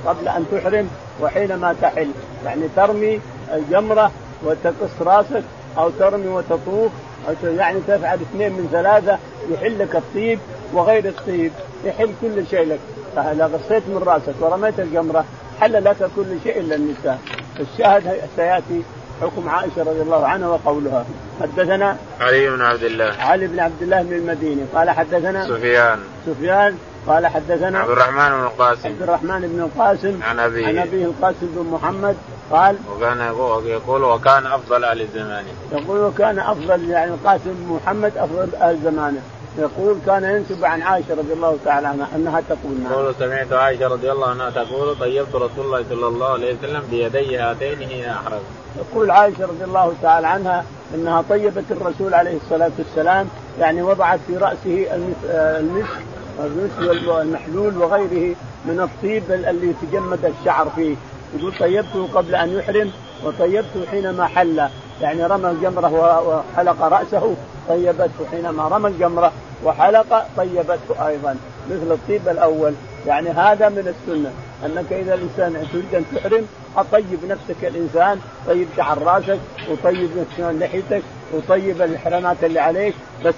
قبل 0.05 0.27
أن 0.27 0.45
تحرم 0.51 0.89
وحينما 1.21 1.75
تحل 1.81 2.11
يعني 2.45 2.67
ترمي 2.75 3.21
الجمرة 3.53 4.11
وتقص 4.43 5.01
راسك 5.01 5.43
أو 5.77 5.89
ترمي 5.89 6.27
وتطوف 6.27 6.91
أو 6.91 7.08
يعني 7.43 7.79
تفعل 7.87 8.19
اثنين 8.21 8.51
من 8.51 8.69
ثلاثة 8.71 9.17
يحل 9.51 9.79
لك 9.79 9.95
الطيب 9.95 10.39
وغير 10.73 11.07
الطيب 11.07 11.51
يحل 11.85 12.09
كل 12.21 12.47
شيء 12.49 12.69
لك. 12.69 12.79
فاذا 13.15 13.45
قصيت 13.45 13.83
من 13.87 14.03
رأسك 14.05 14.33
ورميت 14.39 14.79
الجمرة 14.79 15.25
حل 15.61 15.83
لك 15.83 16.09
كل 16.15 16.37
شيء 16.43 16.59
إلا 16.59 16.75
النساء. 16.75 17.19
الشاهد 17.59 18.21
سيأتي 18.35 18.83
حكم 19.21 19.49
عائشة 19.49 19.79
رضي 19.79 20.01
الله 20.01 20.27
عنها 20.27 20.47
وقولها. 20.47 21.05
حدثنا 21.41 21.97
علي 22.21 22.49
بن 22.49 22.61
عبد 22.61 22.83
الله. 22.83 23.13
علي 23.19 23.47
بن 23.47 23.59
عبد 23.59 23.81
الله 23.81 24.01
بن 24.01 24.13
المديني 24.13 24.61
قال 24.73 24.89
حدثنا 24.89 25.47
سفيان. 25.47 25.99
سفيان. 26.25 26.77
قال 27.07 27.27
حدثنا 27.27 27.79
عبد 27.79 27.89
الرحمن 27.89 28.29
بن 28.29 28.43
القاسم. 28.43 28.89
عبد 28.89 29.01
الرحمن 29.01 29.41
بن 29.41 29.59
القاسم 29.59 30.19
عن 30.23 30.39
أبيه. 30.39 30.67
عن 30.67 30.77
أبيه 30.77 31.05
القاسم 31.05 31.47
بن 31.55 31.69
محمد 31.71 32.15
قال 32.51 32.75
وكان 32.95 33.19
يقول 33.65 34.03
وكان 34.03 34.45
أفضل 34.47 34.83
أهل 34.83 35.07
زمانه 35.13 35.47
يقول 35.71 35.99
وكان 35.99 36.39
أفضل 36.39 36.89
يعني 36.89 37.11
القاسم 37.11 37.53
بن 37.53 37.73
محمد 37.73 38.17
أفضل 38.17 38.55
أهل 38.55 38.79
زمانه 38.83 39.21
يقول 39.57 39.97
كان 40.05 40.23
ينسب 40.23 40.65
عن 40.65 40.81
عائشة 40.81 41.15
رضي 41.15 41.33
الله 41.33 41.57
تعالى 41.65 41.87
عنها 41.87 42.07
أنها 42.15 42.41
تقول 42.49 42.77
نعم. 42.83 42.91
يقول 42.93 43.15
سمعت 43.19 43.53
عائشة 43.53 43.87
رضي 43.87 44.11
الله 44.11 44.29
عنها 44.29 44.49
تقول 44.49 44.95
طيبت 44.99 45.35
رسول 45.35 45.65
الله 45.65 45.83
صلى 45.89 46.07
الله 46.07 46.27
عليه 46.27 46.55
وسلم 46.57 46.83
بيدي 46.91 47.37
هاتين 47.37 47.77
حين 47.89 48.05
أحرز. 48.05 48.41
يقول 48.77 49.11
عائشة 49.11 49.45
رضي 49.45 49.63
الله 49.63 49.93
تعالى 50.01 50.27
عنها 50.27 50.65
أنها 50.95 51.23
طيبت 51.29 51.63
الرسول 51.71 52.13
عليه 52.13 52.37
الصلاة 52.37 52.71
والسلام 52.77 53.27
يعني 53.59 53.81
وضعت 53.81 54.19
في 54.27 54.37
رأسه 54.37 54.87
المسك 55.31 55.99
المسك 56.39 57.07
والمحلول 57.07 57.77
وغيره 57.77 58.35
من 58.65 58.79
الطيب 58.79 59.23
اللي 59.31 59.73
تجمد 59.81 60.25
الشعر 60.25 60.69
فيه 60.75 60.95
يقول 61.37 61.53
طيبته 61.59 62.07
قبل 62.13 62.35
أن 62.35 62.57
يحرم 62.57 62.91
وطيبته 63.23 63.85
حينما 63.91 64.25
حل. 64.25 64.67
يعني 65.01 65.25
رمى 65.25 65.49
الجمرة 65.49 65.99
وحلق 66.27 66.81
رأسه 66.81 67.35
طيبته 67.69 68.25
حينما 68.31 68.67
رمى 68.67 68.89
الجمرة 68.89 69.31
وحلق 69.63 70.25
طيبته 70.37 71.07
أيضا 71.07 71.35
مثل 71.71 71.91
الطيب 71.91 72.29
الأول. 72.29 72.73
يعني 73.07 73.29
هذا 73.29 73.69
من 73.69 73.93
السنة. 73.95 74.31
أنك 74.65 74.93
إذا 74.93 75.13
الإنسان 75.13 75.67
تريد 75.73 75.95
أن 75.95 76.05
تحرم 76.15 76.45
أطيب 76.77 77.19
نفسك 77.29 77.65
الإنسان 77.65 78.19
طيب 78.47 78.67
شعر 78.77 79.03
رأسك 79.03 79.39
وطيب 79.71 80.09
لحيتك 80.39 81.01
وطيب 81.33 81.81
الإحرامات 81.81 82.43
اللي 82.43 82.59
عليك. 82.59 82.93
بس 83.25 83.35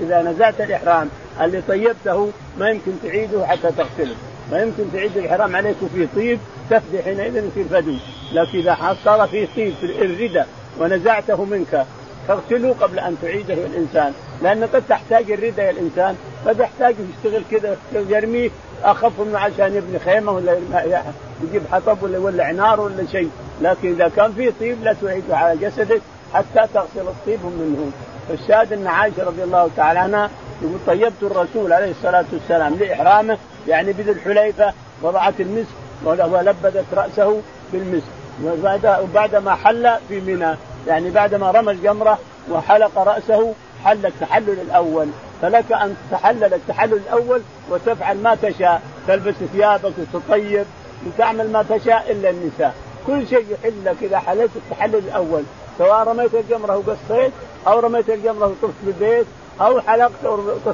إذا 0.00 0.22
نزعت 0.22 0.60
الإحرام 0.60 1.08
اللي 1.40 1.62
طيبته 1.68 2.30
ما 2.58 2.70
يمكن 2.70 2.92
تعيده 3.02 3.46
حتى 3.46 3.68
تغسله. 3.76 4.14
ما 4.50 4.62
يمكن 4.62 4.84
تعيد 4.92 5.16
الإحرام 5.16 5.56
عليك 5.56 5.76
وفيه 5.82 6.08
طيب 6.16 6.38
تفدي 6.70 7.02
حينئذ 7.02 7.36
يصير 7.36 7.64
فدو 7.70 7.94
لكن 8.32 8.58
إذا 8.58 8.96
صار 9.04 9.28
فيه 9.28 9.48
طيب 9.56 9.74
في 9.80 10.04
الردى 10.04 10.42
ونزعته 10.80 11.44
منك 11.44 11.86
تغسله 12.28 12.74
قبل 12.80 12.98
أن 12.98 13.16
تعيده 13.22 13.54
الإنسان. 13.54 14.12
لأن 14.42 14.64
قد 14.64 14.82
تحتاج 14.88 15.30
الردى 15.30 15.62
يا 15.62 15.70
الإنسان 15.70 16.16
قد 16.46 16.60
يحتاج 16.60 16.94
يشتغل 17.24 17.42
كذا 17.50 17.76
يرميه 17.94 18.50
أخف 18.84 19.20
منه 19.20 19.38
عشان 19.38 19.74
يبني 19.76 19.98
خيمة 19.98 20.32
ولا 20.32 20.56
يجيب 21.42 21.62
حطب 21.72 22.02
ولا 22.02 22.14
يولع 22.14 22.50
نار 22.50 22.80
ولا 22.80 23.06
شيء. 23.12 23.30
لكن 23.62 23.92
إذا 23.92 24.08
كان 24.16 24.32
فيه 24.32 24.52
طيب 24.60 24.84
لا 24.84 24.92
تعيده 25.02 25.36
على 25.36 25.58
جسدك 25.58 26.00
حتى 26.34 26.68
تغسل 26.74 27.08
الطيب 27.08 27.40
منه. 27.44 27.90
فالشاهد 28.28 28.72
أن 28.72 28.86
عائشة 28.86 29.24
رضي 29.24 29.42
الله 29.42 29.70
تعالى 29.76 29.98
عنها 29.98 30.30
يقول 30.62 30.78
طيبت 30.86 31.22
الرسول 31.22 31.72
عليه 31.72 31.90
الصلاة 31.90 32.24
والسلام 32.32 32.74
لإحرامه 32.74 33.38
يعني 33.68 33.92
بذي 33.92 34.10
الحليفة 34.10 34.72
وضعت 35.02 35.40
المسك 35.40 35.74
ولبدت 36.04 36.84
رأسه 36.94 37.40
بالمسك. 37.72 38.06
وبعد 39.02 39.36
ما 39.36 39.54
حل 39.54 39.90
في 40.08 40.20
منى 40.20 40.56
يعني 40.86 41.10
بعد 41.10 41.34
ما 41.34 41.50
رمى 41.50 41.72
الجمرة 41.72 42.18
وحلق 42.50 42.98
رأسه 42.98 43.54
حل 43.84 44.06
التحلل 44.06 44.60
الأول. 44.60 45.06
فلك 45.42 45.72
أن 45.72 45.96
تتحلل 46.10 46.54
التحلل 46.54 46.92
الأول 46.92 47.42
وتفعل 47.70 48.16
ما 48.16 48.34
تشاء. 48.34 48.82
تلبس 49.08 49.34
ثيابك 49.52 49.92
وتطيب 50.14 50.66
وتعمل 51.06 51.52
ما 51.52 51.64
تشاء 51.68 52.12
إلا 52.12 52.30
النساء. 52.30 52.74
كل 53.06 53.26
شيء 53.26 53.46
يحل 53.50 53.84
لك 53.84 53.96
إذا 54.02 54.18
حللت 54.18 54.50
التحلل 54.56 54.96
الأول. 54.96 55.42
سواء 55.78 56.08
رميت 56.08 56.34
الجمرة 56.34 56.76
وقصيت 56.76 57.32
أو 57.66 57.80
رميت 57.80 58.10
الجمرة 58.10 58.46
وطفت 58.46 58.74
في 58.84 58.90
البيت 58.90 59.26
أو 59.60 59.80
حلقت 59.80 60.10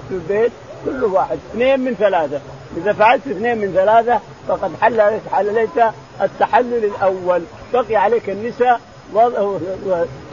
في 0.08 0.10
البيت 0.10 0.52
كل 0.84 1.04
واحد. 1.04 1.38
اثنين 1.52 1.80
من 1.80 1.94
ثلاثة. 1.94 2.40
إذا 2.76 2.92
فعلت 2.92 3.26
اثنين 3.26 3.58
من 3.58 3.72
ثلاثة 3.72 4.20
فقد 4.48 4.72
حللت 4.80 5.22
حللت 5.32 5.92
التحلل 6.22 6.84
الأول. 6.84 7.42
بقي 7.72 7.96
عليك 7.96 8.30
النساء 8.30 8.80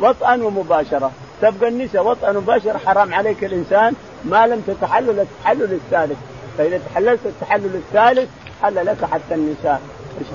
وطئا 0.01 0.43
ومباشرة. 0.43 1.12
تبقى 1.41 1.69
النساء 1.69 2.07
وطئا 2.07 2.29
ومباشرة 2.29 2.77
حرام 2.77 3.13
عليك 3.13 3.43
الإنسان 3.43 3.93
ما 4.25 4.48
لم 4.48 4.62
تتحلل 4.67 5.19
التحلل 5.19 5.74
الثالث. 5.74 6.17
فإذا 6.57 6.79
تحللت 6.93 7.19
التحلل 7.25 7.75
الثالث 7.75 8.29
حل 8.62 8.86
لك 8.86 9.05
حتى 9.05 9.36
النساء. 9.36 9.81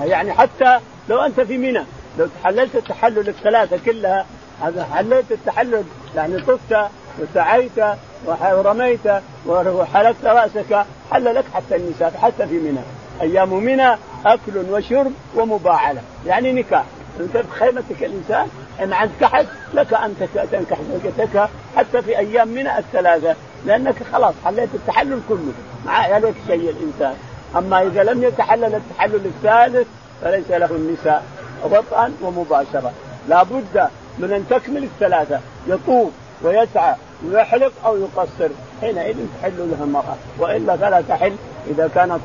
يعني 0.03 0.33
حتى 0.33 0.79
لو 1.09 1.21
أنت 1.21 1.41
في 1.41 1.57
منى 1.57 1.83
لو 2.19 2.27
تحللت 2.41 2.75
التحلل 2.75 3.29
الثلاثة 3.29 3.77
كلها 3.85 4.25
هذا 4.61 4.83
حللت 4.83 5.31
التحلل 5.31 5.83
يعني 6.15 6.41
طفت 6.41 6.89
وسعيت 7.19 7.97
ورميت 8.25 8.99
وحلقت 9.47 10.25
رأسك 10.25 10.85
حل 11.11 11.35
لك 11.35 11.45
حتى 11.53 11.75
النساء 11.75 12.13
حتى 12.21 12.47
في 12.47 12.59
منى. 12.59 12.79
أيام 13.21 13.53
منى 13.53 13.91
أكل 14.25 14.57
وشرب 14.71 15.11
ومباعلة. 15.35 16.01
يعني 16.25 16.53
نكاح. 16.53 16.83
أنت 17.19 17.37
بخيمتك 17.37 18.03
الإنسان 18.03 18.47
إن 18.83 18.93
أحد 18.93 19.45
لك 19.73 19.93
أن 19.93 20.15
تنكح 20.51 20.77
زوجتك 20.91 21.49
حتى 21.75 22.01
في 22.01 22.17
أيام 22.17 22.47
منى 22.47 22.77
الثلاثة. 22.77 23.35
لأنك 23.65 23.95
خلاص 24.13 24.33
حليت 24.45 24.69
التحلل 24.73 25.19
كله. 25.29 25.53
ما 25.85 25.91
عليك 25.91 26.35
شيء 26.47 26.69
الإنسان. 26.69 27.13
أما 27.55 27.81
إذا 27.81 28.03
لم 28.03 28.23
يتحلل 28.23 28.75
التحلل 28.75 29.25
الثالث 29.25 29.87
فليس 30.21 30.51
له 30.51 30.71
النساء 30.71 31.23
وطئا 31.63 32.13
ومباشرة. 32.21 32.91
لابد 33.29 33.87
من 34.17 34.33
أن 34.33 34.45
تكمل 34.49 34.83
الثلاثة. 34.83 35.39
يطوف. 35.67 36.09
ويسعى 36.43 36.95
ويحلق 37.25 37.71
أو 37.85 37.97
يقصر. 37.97 38.49
حينئذ 38.81 39.15
تحل 39.41 39.69
لها 39.71 39.83
المرأة. 39.83 40.15
وإلا 40.39 40.77
فلا 40.77 41.01
تحل. 41.09 41.35
إذا 41.67 41.89
كان 41.95 42.19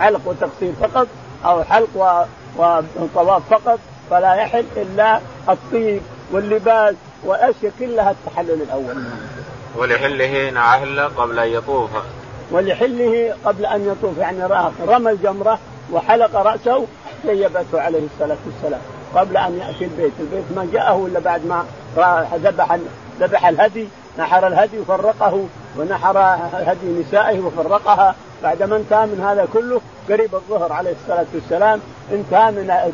حلق 0.00 0.20
وتقصير 0.24 0.72
فقط 0.80 1.06
أو 1.44 1.64
حلق 1.64 2.26
وطواف 2.56 3.42
فقط 3.50 3.78
فلا 4.10 4.34
يحل 4.34 4.64
إلا 4.76 5.20
الطيب 5.48 6.02
واللباس 6.32 6.94
والاشياء 7.24 7.72
كلها 7.78 8.10
التحلل 8.10 8.62
الأول. 8.62 9.04
ولحله 9.76 10.50
نعهل 10.50 11.00
قبل 11.00 11.38
أن 11.38 11.48
يطوف. 11.48 11.90
ولحله 12.50 13.34
قبل 13.44 13.66
أن 13.66 13.88
يطوف. 13.88 14.18
يعني 14.18 14.44
رمى 14.88 15.10
الجمرة 15.10 15.58
وحلق 15.92 16.36
رأسه 16.36 16.86
طيبته 17.26 17.80
عليه 17.80 18.02
الصلاة 18.14 18.36
والسلام 18.46 18.80
قبل 19.14 19.36
أن 19.36 19.58
يأتي 19.58 19.84
البيت، 19.84 20.12
البيت 20.20 20.44
ما 20.56 20.68
جاءه 20.72 21.06
إلا 21.06 21.20
بعد 21.20 21.46
ما 21.46 21.64
ذبح 22.34 22.78
ذبح 23.20 23.46
الهدي 23.46 23.88
نحر 24.18 24.46
الهدي 24.46 24.78
وفرقه 24.78 25.46
ونحر 25.78 26.18
هدي 26.52 26.86
نسائه 27.00 27.40
وفرقها. 27.40 28.14
بعدما 28.42 28.76
انتهى 28.76 29.06
من 29.06 29.20
هذا 29.20 29.48
كله 29.52 29.80
قريب 30.08 30.34
الظهر 30.34 30.72
عليه 30.72 30.94
الصلاة 31.02 31.26
والسلام 31.34 31.80
انتهى 32.12 32.50
من 32.50 32.92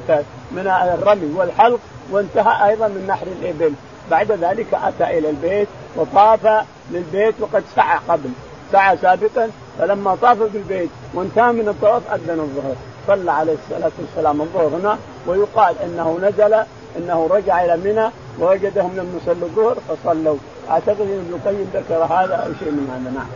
من 0.53 0.67
الرمي 0.67 1.35
والحلق 1.37 1.81
وانتهى 2.11 2.69
أيضا 2.69 2.89
من 2.89 3.07
نحر 3.09 3.27
الإبل. 3.27 3.73
بعد 4.11 4.33
ذلك 4.33 4.75
أتى 4.75 5.19
إلى 5.19 5.31
البيت 5.31 5.69
وطاف 5.97 6.65
للبيت 6.91 7.35
وقد 7.41 7.65
سعى 7.77 7.99
قبل. 8.09 8.31
سعى 8.73 8.97
سابقا 8.97 9.51
فلما 9.79 10.15
طاف 10.23 10.39
بالبيت 10.39 10.91
وانتهى 11.15 11.53
من 11.53 11.69
الطواف 11.69 12.03
أذن 12.13 12.41
الظهر. 12.41 12.75
صلى 13.07 13.33
عليه 13.33 13.57
الصلاة 13.65 13.93
والسلام 13.99 14.41
الظهر 14.41 14.67
هنا 14.67 14.99
ويقال 15.27 15.75
إنه 15.85 16.19
نزل 16.23 16.65
إنه 16.99 17.29
رجع 17.31 17.65
إلى 17.65 17.77
منى 17.77 18.11
ووجدهم 18.41 18.97
لم 18.97 19.21
يصلوا 19.23 19.49
الظهر 19.49 19.77
فصلوا. 19.89 20.37
أعتقد 20.71 21.01
إن 21.01 21.25
ابن 21.27 21.35
القيم 21.35 21.71
ذكر 21.75 22.05
هذا 22.05 22.35
أو 22.35 22.53
شيء 22.59 22.71
من 22.71 22.91
هذا 22.91 23.11
نعم. 23.15 23.29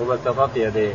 وبسطت 0.00 0.56
يديه. 0.56 0.94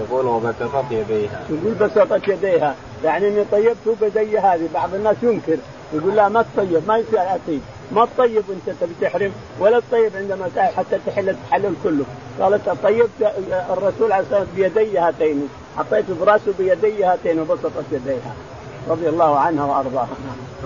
يقول 0.00 0.26
وبسطت 0.26 0.84
يديها. 0.90 1.42
يقول 1.50 1.74
بسطت 1.74 2.28
يديها. 2.28 2.74
يعني 3.04 3.28
إني 3.28 3.44
طيبت 3.52 3.76
بيدي 4.00 4.38
هذه. 4.38 4.68
بعض 4.74 4.94
الناس 4.94 5.16
ينكر. 5.22 5.58
يقول 5.92 6.16
لا 6.16 6.28
ما 6.28 6.44
تطيب 6.56 6.82
ما 6.88 6.96
يصير 6.96 7.20
اطيب 7.20 7.60
ما 7.92 8.06
تطيب 8.16 8.44
انت 8.50 8.76
تبي 8.80 8.94
تحرم 9.00 9.32
ولا 9.60 9.80
تطيب 9.80 10.16
عندما 10.16 10.48
حتى 10.56 10.98
تحل 11.06 11.28
التحلل 11.28 11.74
كله 11.84 12.04
قالت 12.40 12.68
طيبت 12.82 13.10
الرسول 13.70 14.12
عليه 14.12 14.24
الصلاة 14.24 14.40
والسلام 14.40 14.46
بيدي 14.56 14.98
هاتين. 14.98 15.48
حطيت 15.76 16.04
براسه 16.10 16.52
بيدي 16.58 17.04
هاتين 17.04 17.40
وبسطت 17.40 17.84
يديها. 17.92 18.34
رضي 18.88 19.08
الله 19.08 19.38
عنها 19.38 19.64
وارضاها 19.64 20.08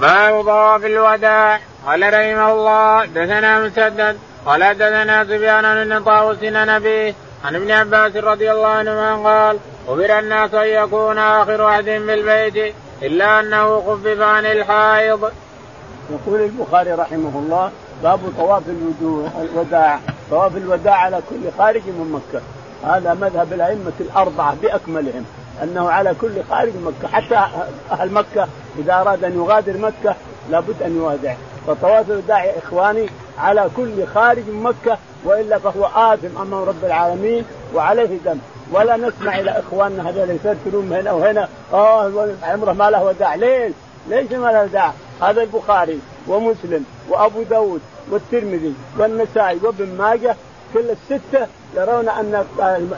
باب 0.00 0.44
طواف 0.44 0.84
الوداع. 0.84 1.60
قال 1.87 2.02
رحمه 2.02 2.52
الله 2.52 3.04
دثنا 3.06 3.60
مسدد. 3.60 4.18
قال 4.46 4.78
دثنا 4.78 5.25
سفيان 5.25 5.84
بن 5.84 6.04
طاووس 6.04 6.42
نبي 6.42 7.14
عن 7.44 7.54
ابن 7.54 7.70
عباس 7.70 8.16
رضي 8.16 8.50
الله 8.52 8.66
عنهما 8.68 9.30
قال 9.30 9.58
أمر 9.88 10.18
الناس 10.18 10.54
أن 10.54 10.66
يكون 10.66 11.18
آخر 11.18 11.62
عهد 11.62 11.84
بالبيت 11.84 12.75
إلا 13.02 13.40
أنه 13.40 13.80
خفف 13.80 14.20
عن 14.20 14.46
الحائض. 14.46 15.32
يقول 16.10 16.40
البخاري 16.40 16.92
رحمه 16.92 17.32
الله 17.34 17.70
باب 18.02 18.20
طواف 18.38 18.62
الوداع. 19.40 19.98
طواف 20.30 20.56
الوداع 20.56 20.94
على 20.94 21.20
كل 21.30 21.50
خارج 21.58 21.82
من 21.87 22.12
مكة. 22.12 22.42
هذا 22.84 23.14
مذهب 23.14 23.52
الأئمة 23.52 23.92
الأربعة 24.00 24.54
بأكملهم. 24.62 25.25
أنه 25.62 25.90
على 25.90 26.14
كل 26.20 26.42
خارج 26.50 26.72
مكة. 26.84 27.08
حتى 27.12 27.46
أهل 27.90 28.12
مكة 28.12 28.48
إذا 28.78 28.94
أراد 28.94 29.24
أن 29.24 29.36
يغادر 29.36 29.78
مكة 29.78 30.14
لابد 30.50 30.82
أن 30.82 30.96
يودع 30.96 31.34
فطواف 31.66 32.10
الوداع 32.10 32.44
يا 32.44 32.58
إخواني 32.58 33.06
على 33.38 33.68
كل 33.76 34.06
خارج 34.14 34.42
من 34.48 34.62
مكة 34.62 34.98
وإلا 35.24 35.58
فهو 35.58 35.84
آثم 35.84 36.38
أمام 36.38 36.64
رب 36.64 36.84
العالمين 36.84 37.44
وعليه 37.74 38.18
دم. 38.24 38.38
ولا 38.72 38.96
نسمع 38.96 39.38
إلى 39.38 39.50
إخواننا 39.50 40.10
هذول 40.10 40.30
يفكرون 40.30 40.92
هنا 40.92 41.12
وهنا 41.12 41.48
آه 41.72 42.28
عمره 42.42 42.72
ما 42.72 42.90
له 42.90 43.04
وداع 43.04 43.34
ليش؟ 43.34 43.72
ليش 44.08 44.32
ما 44.32 44.52
له 44.52 44.62
وداع؟ 44.62 44.92
هذا 45.22 45.42
البخاري 45.42 46.00
ومسلم 46.28 46.84
وأبو 47.08 47.42
داود 47.42 47.80
والترمذي 48.10 48.74
والنسائي 48.98 49.58
وابن 49.62 49.96
ماجه 49.98 50.36
كل 50.74 50.84
الستة 50.90 51.46
يرون 51.76 52.08
أن 52.08 52.44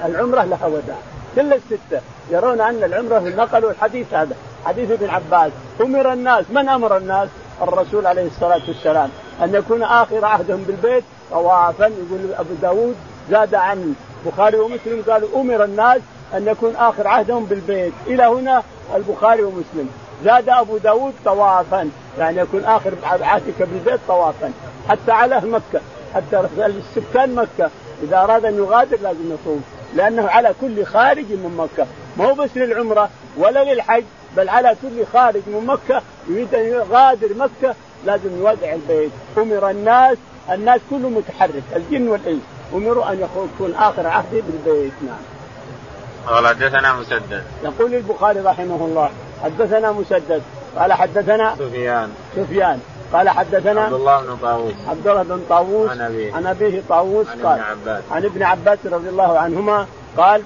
العمرة 0.05 0.45
لها 0.45 0.67
وداع. 0.67 0.97
كل 1.37 1.53
الستة 1.53 2.01
يرون 2.31 2.61
أن 2.61 2.85
العمرة 2.85 3.19
نقلوا 3.19 3.71
الحديث 3.71 4.15
هذا. 4.15 4.37
حديث 4.65 4.91
ابن 4.91 5.09
عباس. 5.09 5.53
أمر 5.81 6.13
الناس. 6.13 6.45
من 6.51 6.69
أمر 6.69 6.97
الناس؟ 6.97 7.29
الرسول 7.63 8.07
عليه 8.07 8.27
الصلاة 8.27 8.61
والسلام. 8.69 9.11
أن 9.43 9.55
يكون 9.55 9.83
آخر 9.83 10.25
عهدهم 10.25 10.63
بالبيت 10.63 11.05
طوافا. 11.31 11.85
يقول 11.85 12.35
أبو 12.39 12.55
داود 12.63 12.97
زاد 13.31 13.55
عن 13.55 13.95
البخاري 14.27 14.59
ومسلم 14.59 15.03
قالوا 15.09 15.41
أمر 15.41 15.65
الناس 15.65 16.01
أن 16.35 16.49
يكون 16.49 16.77
آخر 16.77 17.07
عهدهم 17.07 17.45
بالبيت. 17.45 17.93
إلى 18.07 18.23
هنا 18.23 18.63
البخاري 18.97 19.43
ومسلم. 19.43 19.91
زاد 20.25 20.49
أبو 20.49 20.79
داود 20.79 21.13
طوافا. 21.25 21.91
يعني 22.19 22.41
يكون 22.41 22.65
آخر 22.65 22.93
عهدك 23.05 23.59
بالبيت 23.59 24.01
طوافا. 24.09 24.53
حتى 24.89 25.13
على 25.13 25.41
مكة. 25.41 25.81
حتى 26.15 26.41
السكان 26.59 27.35
مكة. 27.35 27.71
إذا 28.03 28.19
أراد 28.19 28.45
أن 28.45 28.55
يغادر 28.55 28.99
لازم 29.03 29.33
يطوف. 29.33 29.61
لأنه 29.95 30.29
على 30.29 30.55
كل 30.61 30.85
خارج 30.85 31.25
من 31.25 31.55
مكة. 31.59 31.87
ما 32.17 32.31
هو 32.31 32.35
بس 32.35 32.51
للعمرة 32.57 33.11
ولا 33.37 33.75
للحج 33.75 34.05
بل 34.37 34.49
على 34.49 34.77
كل 34.83 35.07
خارج 35.13 35.43
من 35.47 35.67
مكة. 35.67 36.03
يريد 36.29 36.55
أن 36.55 36.65
يغادر 36.65 37.29
مكة 37.37 37.75
لازم 38.07 38.39
يودع 38.39 38.75
البيت. 38.75 39.11
أمر 39.39 39.71
الناس 39.71 40.17
الناس 40.51 40.81
كله 40.91 41.09
متحرك 41.09 41.63
الجن 41.77 42.09
والإنس. 42.09 42.43
أمروا 42.75 43.13
أن 43.13 43.21
يكون 43.21 43.75
آخر 43.75 44.07
عهده 44.07 44.43
بالبيت. 44.47 44.93
نعم. 45.07 45.19
قال 46.27 46.47
حدثنا 46.47 46.93
مسدد. 46.93 47.45
يقول 47.65 47.95
البخاري 47.95 48.41
رحمه 48.41 48.85
الله 48.85 49.11
حدثنا 49.45 49.93
مسدد. 49.93 50.43
قال 50.77 50.93
حدثنا 50.93 51.55
سفيان. 51.59 52.13
سفيان. 52.37 52.81
قال 53.13 53.29
حدثنا 53.29 53.81
عبد 53.81 53.93
الله 53.93 54.21
بن 54.21 54.37
طاووس. 54.43 54.75
عبد 54.89 55.07
الله 55.07 55.23
بن 55.23 55.45
طاووس 55.49 55.91
عن 55.91 56.01
أبيه. 56.01 56.35
عن 56.35 56.47
أبيه 56.47 56.83
طاووس 56.89 57.27
عن 57.29 57.41
قال 57.43 57.61
ابن 57.61 57.63
عباس. 57.63 58.03
عن 58.11 58.25
ابن 58.25 58.43
عباس 58.43 58.79
رضي 58.85 59.09
الله 59.09 59.39
عنهما 59.39 59.87
قال 60.17 60.43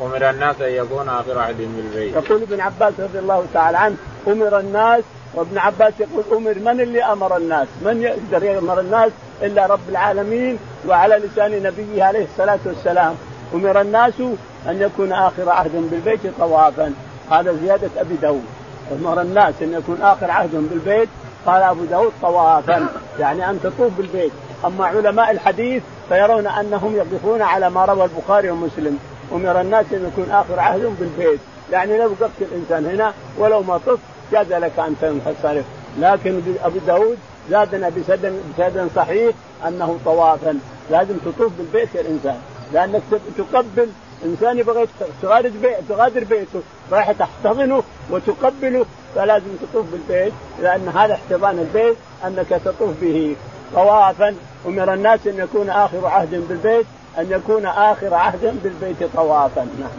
أمر 0.00 0.30
الناس 0.30 0.60
أن 0.60 0.72
يكون 0.72 1.08
آخر 1.08 1.38
عهد 1.38 1.56
بالبيت 1.56 2.14
يقول 2.14 2.42
ابن 2.42 2.60
عباس 2.60 2.92
رضي 2.98 3.18
الله 3.18 3.46
تعالى 3.54 3.78
عنه 3.78 3.96
أمر 4.28 4.58
الناس 4.58 5.04
وابن 5.34 5.58
عباس 5.58 5.92
يقول 6.00 6.24
أمر 6.32 6.54
من 6.54 6.80
اللي 6.80 7.04
أمر 7.04 7.36
الناس؟ 7.36 7.68
من 7.82 8.02
يقدر 8.02 8.46
يأمر 8.46 8.80
الناس 8.80 9.12
إلا 9.42 9.66
رب 9.66 9.88
العالمين 9.88 10.58
وعلى 10.88 11.16
لسان 11.16 11.62
نبيه 11.62 12.04
عليه 12.04 12.24
الصلاة 12.24 12.58
والسلام؟ 12.66 13.14
أمر 13.54 13.80
الناس 13.80 14.20
أن 14.68 14.82
يكون 14.82 15.12
آخر 15.12 15.50
عهد 15.50 15.90
بالبيت 15.90 16.20
طوافا. 16.38 16.92
هذا 17.30 17.52
زيادة 17.52 17.90
أبي 17.98 18.14
داود. 18.14 18.44
أمر 18.92 19.20
الناس 19.20 19.54
أن 19.62 19.72
يكون 19.72 20.02
آخر 20.02 20.30
عهدهم 20.30 20.66
بالبيت 20.66 21.08
قال 21.46 21.62
أبو 21.62 21.84
داود 21.84 22.12
طوافا. 22.22 22.86
يعني 23.18 23.50
ان 23.50 23.60
تطوف 23.62 23.92
بالبيت. 23.96 24.32
أما 24.64 24.86
علماء 24.86 25.30
الحديث 25.30 25.82
فيرون 26.08 26.46
أنهم 26.46 26.96
يقفون 26.96 27.42
على 27.42 27.70
ما 27.70 27.84
روى 27.84 28.04
البخاري 28.04 28.50
ومسلم. 28.50 28.98
أمر 29.32 29.60
الناس 29.60 29.86
أن 29.92 30.12
يكون 30.12 30.30
آخر 30.30 30.60
عهدهم 30.60 30.94
بالبيت. 31.00 31.40
يعني 31.72 31.98
لو 31.98 32.04
وقفت 32.04 32.42
الإنسان 32.42 32.86
هنا 32.86 33.12
ولو 33.38 33.62
ما 33.62 33.78
طف 33.78 33.98
جاز 34.32 34.52
لك 34.52 34.78
أن 34.78 34.96
تنصرف 35.00 35.64
لكن 35.98 36.42
أبو 36.64 36.78
داود 36.86 37.18
زادنا 37.50 37.88
بسند 37.88 38.42
بسند 38.58 38.90
صحيح 38.96 39.34
أنه 39.66 39.98
طوافا. 40.04 40.58
لازم 40.90 41.14
تطوف 41.16 41.52
بالبيت 41.58 41.94
يا 41.94 42.00
الإنسان. 42.00 42.38
لأنك 42.72 43.02
تقبل 43.38 43.88
انسان 44.24 44.58
يبغى 44.58 44.86
تغادر 45.22 45.50
تغادر 45.88 46.24
بيته. 46.24 46.60
رايح 46.92 47.12
تحتضنه 47.12 47.82
وتقبله 48.10 48.86
فلازم 49.18 49.56
تطوف 49.62 49.86
بالبيت 49.92 50.32
لأن 50.62 50.88
هذا 50.88 51.14
احتضان 51.14 51.58
البيت 51.58 51.96
أنك 52.26 52.60
تطوف 52.64 52.90
به 53.00 53.36
طوافا 53.74 54.34
أمر 54.66 54.94
الناس 54.94 55.26
أن 55.26 55.38
يكون 55.38 55.70
آخر 55.70 56.06
عهد 56.06 56.44
بالبيت 56.48 56.86
أن 57.18 57.26
يكون 57.30 57.66
آخر 57.66 58.14
عهد 58.14 58.60
بالبيت 58.62 59.10
طوافا 59.16 59.60
نعم. 59.60 59.90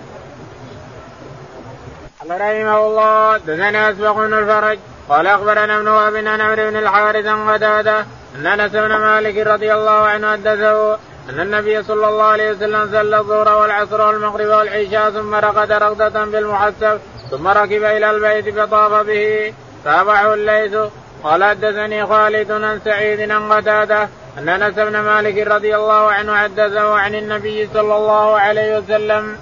قال 2.19 2.41
رحمه 2.41 2.87
الله 2.87 3.37
دثنا 3.37 3.91
أسبق 3.91 4.11
بن 4.11 4.33
الفرج 4.33 4.79
قال 5.09 5.27
أخبرنا 5.27 5.77
ابن 5.77 5.87
وهب 5.87 6.15
عن 6.15 6.41
عمرو 6.41 6.69
بن 6.69 6.75
الحارث 6.77 7.25
عن 7.25 7.63
أن 8.35 8.47
أنس 8.47 8.71
بن 8.71 8.97
مالك 8.97 9.47
رضي 9.47 9.73
الله 9.73 9.91
عنه 9.91 10.31
حدثه 10.31 10.93
أن 11.29 11.39
النبي 11.39 11.83
صلى 11.83 12.07
الله 12.07 12.23
عليه 12.23 12.51
وسلم 12.51 12.91
صلى 12.91 13.17
الظهر 13.17 13.61
والعصر 13.61 14.01
والمغرب 14.01 14.47
والعشاء 14.47 15.11
ثم 15.11 15.35
رقد 15.35 15.71
رقدة 15.71 16.25
بالمحسب 16.25 16.99
ثم 17.31 17.47
ركب 17.47 17.83
إلى 17.83 18.09
البيت 18.11 18.59
فطاف 18.59 19.05
به. 19.05 19.53
تابعه 19.83 20.33
الليث. 20.33 20.75
قال 21.23 21.43
حدثني 21.43 22.05
خالد 22.05 22.51
عن 22.51 22.79
سعيد 22.85 23.31
عن 23.31 23.51
قتادة 23.51 24.09
أن 24.37 24.49
أنس 24.49 24.75
بن 24.75 24.99
مالك 24.99 25.47
رضي 25.47 25.75
الله 25.75 26.11
عنه 26.11 26.35
حدثه 26.35 26.99
عن 26.99 27.15
النبي 27.15 27.69
صلى 27.73 27.97
الله 27.97 28.39
عليه 28.39 28.77
وسلم. 28.77 29.37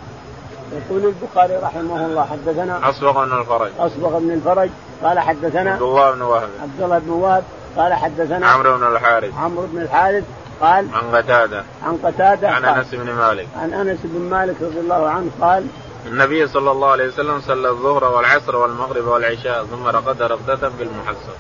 يقول 0.71 1.05
البخاري 1.05 1.55
رحمه 1.55 2.05
الله 2.05 2.25
حدثنا 2.25 2.89
أصبغ 2.89 3.25
بن 3.25 3.39
الفرج. 3.39 3.71
أصبغ 3.79 4.19
بن 4.19 4.31
الفرج. 4.31 4.69
قال 5.03 5.19
حدثنا 5.19 5.71
عبد 5.71 5.81
الله 5.81 6.11
بن 6.11 6.21
وهب. 6.21 6.49
عبد 6.61 6.81
الله 6.81 6.99
بن 6.99 7.09
وهب. 7.09 7.43
قال 7.77 7.93
حدثنا 7.93 8.47
عمرو 8.47 8.77
بن 8.77 8.87
الحارث. 8.87 9.33
عمرو 9.37 9.67
بن 9.67 9.81
الحارث. 9.81 10.23
قال 10.61 10.87
عن 10.93 11.15
قتادة. 11.15 11.63
عن 11.83 11.97
قتادة. 12.03 12.49
عن 12.49 12.65
أنس 12.65 12.87
بن 12.91 13.11
مالك. 13.11 13.47
عن 13.61 13.73
أنس 13.73 13.99
بن 14.03 14.29
مالك 14.29 14.55
رضي 14.61 14.79
الله 14.79 15.09
عنه 15.09 15.29
قال 15.41 15.67
النبي 16.07 16.47
صلى 16.47 16.71
الله 16.71 16.87
عليه 16.87 17.07
وسلم 17.07 17.41
صلى 17.41 17.69
الظهر 17.69 18.03
والعصر 18.03 18.55
والمغرب 18.55 19.07
والعشاء 19.07 19.65
ثم 19.65 19.87
رقد 19.87 20.21
رقدة 20.21 20.69
بالمحصب. 20.79 21.35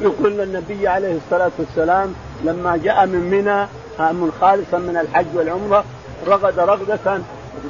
يقول 0.00 0.40
النبي 0.40 0.88
عليه 0.88 1.16
الصلاة 1.16 1.50
والسلام 1.58 2.14
لما 2.44 2.76
جاء 2.76 3.06
من 3.06 3.20
منى 3.20 3.66
من 4.12 4.32
خالصا 4.40 4.78
من 4.78 4.96
الحج 4.96 5.26
والعمرة 5.34 5.84
رقد 6.26 6.58
رقدة 6.58 7.20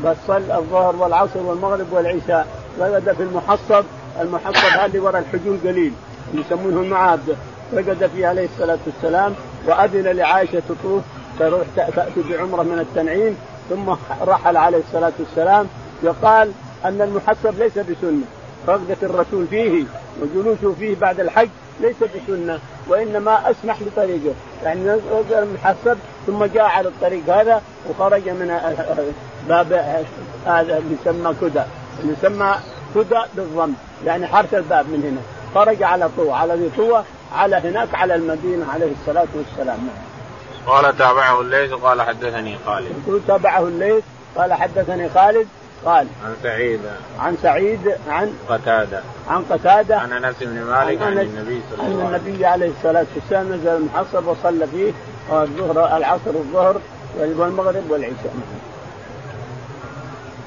بس 0.05 0.17
صلى 0.27 0.59
الظهر 0.59 0.97
والعصر 0.97 1.39
والمغرب 1.39 1.93
والعشاء 1.93 2.47
رقد 2.81 3.13
في 3.13 3.23
المحصب 3.23 3.85
المحصب 4.21 4.79
هذه 4.79 4.99
وراء 5.01 5.23
الحجون 5.23 5.61
قليل 5.65 5.93
يسمونه 6.35 6.81
المعابده 6.81 7.35
رقد 7.75 8.11
فيه 8.17 8.27
عليه 8.27 8.49
الصلاة 8.55 8.79
والسلام 8.87 9.35
وأذن 9.67 10.17
لعائشة 10.17 10.63
تطوف 10.69 11.03
تروح 11.39 11.63
تأتي 11.77 12.23
بعمرة 12.31 12.63
من 12.63 12.79
التنعيم 12.79 13.37
ثم 13.71 13.91
رحل 14.23 14.57
عليه 14.57 14.79
الصلاة 14.79 15.13
والسلام 15.19 15.67
يقال 16.03 16.53
أن 16.85 17.01
المحسب 17.01 17.59
ليس 17.59 17.79
بسنة. 17.79 18.23
رغبه 18.69 18.97
الرسول 19.03 19.47
فيه 19.47 19.85
وجلوسه 20.23 20.75
فيه 20.79 20.97
بعد 20.97 21.21
الحج 21.21 21.49
ليس 21.81 21.97
بسنة 22.03 22.59
وإنما 22.89 23.51
أسمح 23.51 23.77
لطريقه 23.83 24.35
يعني 24.65 25.01
المحسب 25.31 25.99
ثم 26.27 26.45
جاء 26.45 26.65
على 26.65 26.89
الطريق 26.89 27.23
هذا 27.29 27.63
وخرج 27.91 28.29
من 28.29 28.59
باب 29.49 29.73
هذا 30.47 30.79
اللي 30.79 30.97
يسمى 31.01 31.35
كدى 31.41 31.63
اللي 32.01 32.13
يسمى 32.23 32.55
كدى 32.95 33.21
بالضم. 33.37 33.73
يعني 34.07 34.27
حرف 34.27 34.55
الباب 34.55 34.87
من 34.89 35.03
هنا. 35.05 35.21
خرج 35.55 35.83
على 35.83 36.09
طوى. 36.17 36.33
على 36.33 36.55
ذي 36.55 36.71
طوى 36.77 37.03
على 37.35 37.57
هناك 37.57 37.95
على 37.95 38.15
المدينة 38.15 38.67
عليه 38.73 38.93
الصلاة 39.01 39.29
والسلام. 39.35 39.79
قال 40.67 40.97
تابعه 40.99 41.41
الليث 41.41 41.73
قال 41.73 42.03
حدثني 42.03 42.59
خالد. 42.67 42.93
يقول 43.07 43.21
تابعه 43.27 43.63
الليث 43.63 44.05
قال 44.37 44.53
حدثني 44.53 45.09
خالد 45.09 45.49
قال 45.85 46.07
عن 46.25 46.35
سعيد. 46.43 46.81
عن 47.19 47.37
سعيد 47.43 47.95
عن 48.09 48.35
قتادة. 48.49 49.03
عن 49.29 49.45
قتادة. 49.51 49.99
عن 49.99 50.13
أنس 50.13 50.37
بن 50.41 50.63
مالك 50.63 51.03
عن, 51.03 51.19
عن 51.19 51.19
النبي 51.19 51.61
صلى 51.71 51.87
الله 51.87 52.05
عليه 52.05 52.17
وسلم. 52.17 52.31
النبي 52.31 52.47
عليه 52.47 52.71
الصلاة 52.79 53.07
والسلام 53.15 53.53
نزل 53.53 53.69
المحصب 53.69 54.27
وصلى 54.27 54.67
فيه 54.67 54.93
الظهر 55.33 55.97
العصر 55.97 56.31
الظهر 56.31 56.81
والمغرب 57.19 57.91
والعشاء 57.91 58.35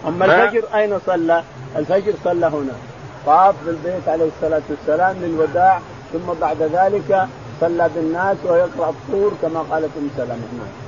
أما 0.08 0.26
الفجر 0.26 0.64
أين 0.76 1.00
صلى؟ 1.06 1.44
الفجر 1.76 2.14
صلى 2.24 2.46
هنا. 2.46 2.74
طاف 3.26 3.56
بالبيت 3.66 4.08
عليه 4.08 4.30
الصلاة 4.38 4.62
والسلام 4.70 5.16
للوداع 5.22 5.80
ثم 6.14 6.34
بعد 6.42 6.62
ذلك 6.62 7.28
صلى 7.62 7.90
بالناس 7.96 8.38
ويقرأ 8.46 8.90
الطور 8.90 9.34
كما 9.42 9.60
قالت 9.72 9.92
ام 9.98 10.10
سلمة. 10.18 10.48
نعم. 10.58 10.84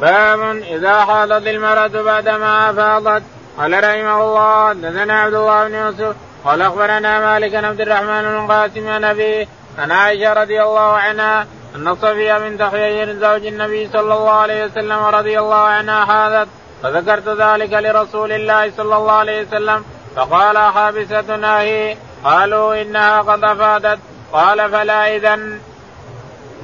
باب 0.00 0.56
إذا 0.56 1.04
حاضت 1.04 1.46
المراه 1.46 2.02
بعدما 2.02 2.70
افاضت 2.70 3.22
قال 3.58 3.84
رحمه 3.84 4.24
الله 4.24 4.68
حدثنا 4.68 5.20
عبد 5.20 5.34
الله 5.34 5.68
بن 5.68 5.74
يوسف 5.74 6.16
قال 6.44 6.62
أخبرنا 6.62 7.20
مالك 7.20 7.50
بن 7.50 7.64
عبد 7.64 7.80
الرحمن 7.80 8.22
بن 8.22 8.44
القاسم 8.44 8.88
عن 8.88 9.04
أبيه 9.04 9.48
عن 9.78 9.92
عائشة 9.92 10.32
رضي 10.32 10.62
الله 10.62 10.92
عنها 10.92 11.46
أن 11.76 11.94
صفية 11.94 12.38
بنت 12.38 12.62
حيي 12.62 13.14
زوج 13.14 13.46
النبي 13.46 13.88
صلى 13.88 14.14
الله 14.14 14.30
عليه 14.30 14.64
وسلم 14.64 15.02
رضي 15.04 15.38
الله 15.38 15.56
عنها 15.56 16.04
حاضت. 16.04 16.48
فذكرت 16.82 17.28
ذلك 17.28 17.72
لرسول 17.72 18.32
الله 18.32 18.72
صلى 18.76 18.96
الله 18.96 19.12
عليه 19.12 19.46
وسلم 19.46 19.84
فقال 20.16 20.58
حابستنا 20.58 21.60
هي 21.60 21.96
قالوا 22.24 22.82
إنها 22.82 23.20
قد 23.20 23.44
أفادت. 23.44 23.98
قال 24.32 24.70
فلا 24.70 25.16
إذا. 25.16 25.38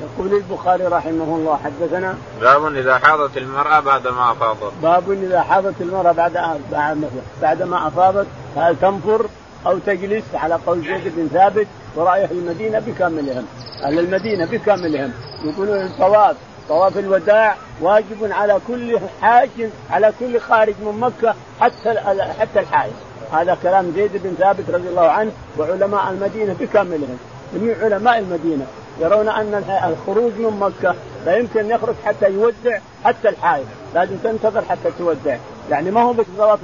يقول 0.03 0.33
البخاري 0.33 0.85
رحمه 0.85 1.37
الله 1.37 1.59
حدثنا 1.65 2.15
باب 2.41 2.67
إذا 2.75 2.99
حاضت 2.99 3.37
المرأة 3.37 3.81
بعد 3.81 4.09
ما 4.09 4.33
أفاضت. 4.33 4.73
باب 4.83 5.11
إذا 5.11 5.43
حاضت 5.43 5.75
المرأة 5.81 6.13
بعد 6.13 6.61
بعد 7.43 7.63
ما 7.63 7.89
أفاضت 7.89 8.27
هل 8.57 8.77
تنفر 8.81 9.27
أو 9.67 9.79
تجلس؟ 9.79 10.25
على 10.35 10.55
قول 10.67 10.81
زيد 10.81 11.13
بن 11.17 11.29
ثابت 11.33 11.67
ورأي 11.97 12.25
أهل 12.25 12.39
المدينة 12.39 12.79
بكاملهم. 12.79 13.47
أهل 13.85 13.99
المدينة 13.99 14.47
بكاملهم. 14.47 15.13
يقولون 15.45 15.83
الطواف 15.83 16.37
طواف 16.69 16.99
الوداع 16.99 17.57
واجب 17.81 18.33
على 18.33 18.59
كل 18.69 18.99
حاج 19.23 19.51
على 19.91 20.13
كل 20.21 20.41
خارج 20.41 20.75
من 20.81 21.01
مكة 21.01 21.35
حتى 21.61 21.95
حتى 22.41 22.61
الحائج 22.61 22.93
هذا 23.33 23.57
كلام 23.63 23.93
زيد 23.97 24.11
بن 24.15 24.35
ثابت 24.39 24.71
رضي 24.71 24.89
الله 24.89 25.09
عنه 25.09 25.33
وعلماء 25.59 26.11
المدينة 26.11 26.57
بكاملهم. 26.61 27.19
جميع 27.55 27.77
علماء 27.83 28.19
المدينة 28.19 28.67
يرون 29.01 29.29
أن 29.29 29.65
الخروج 29.85 30.33
من 30.39 30.59
مكة 30.61 30.95
لا 31.27 31.37
يمكن 31.37 31.71
يخرج 31.71 31.95
حتى 32.05 32.31
يودع 32.31 32.79
حتى 33.05 33.29
الحائض. 33.29 33.67
لازم 33.95 34.17
تنتظر 34.17 34.63
حتى 34.63 34.91
تودع. 34.99 35.37
يعني 35.71 35.91
ما 35.91 36.03
هو 36.03 36.13
بطواف 36.13 36.59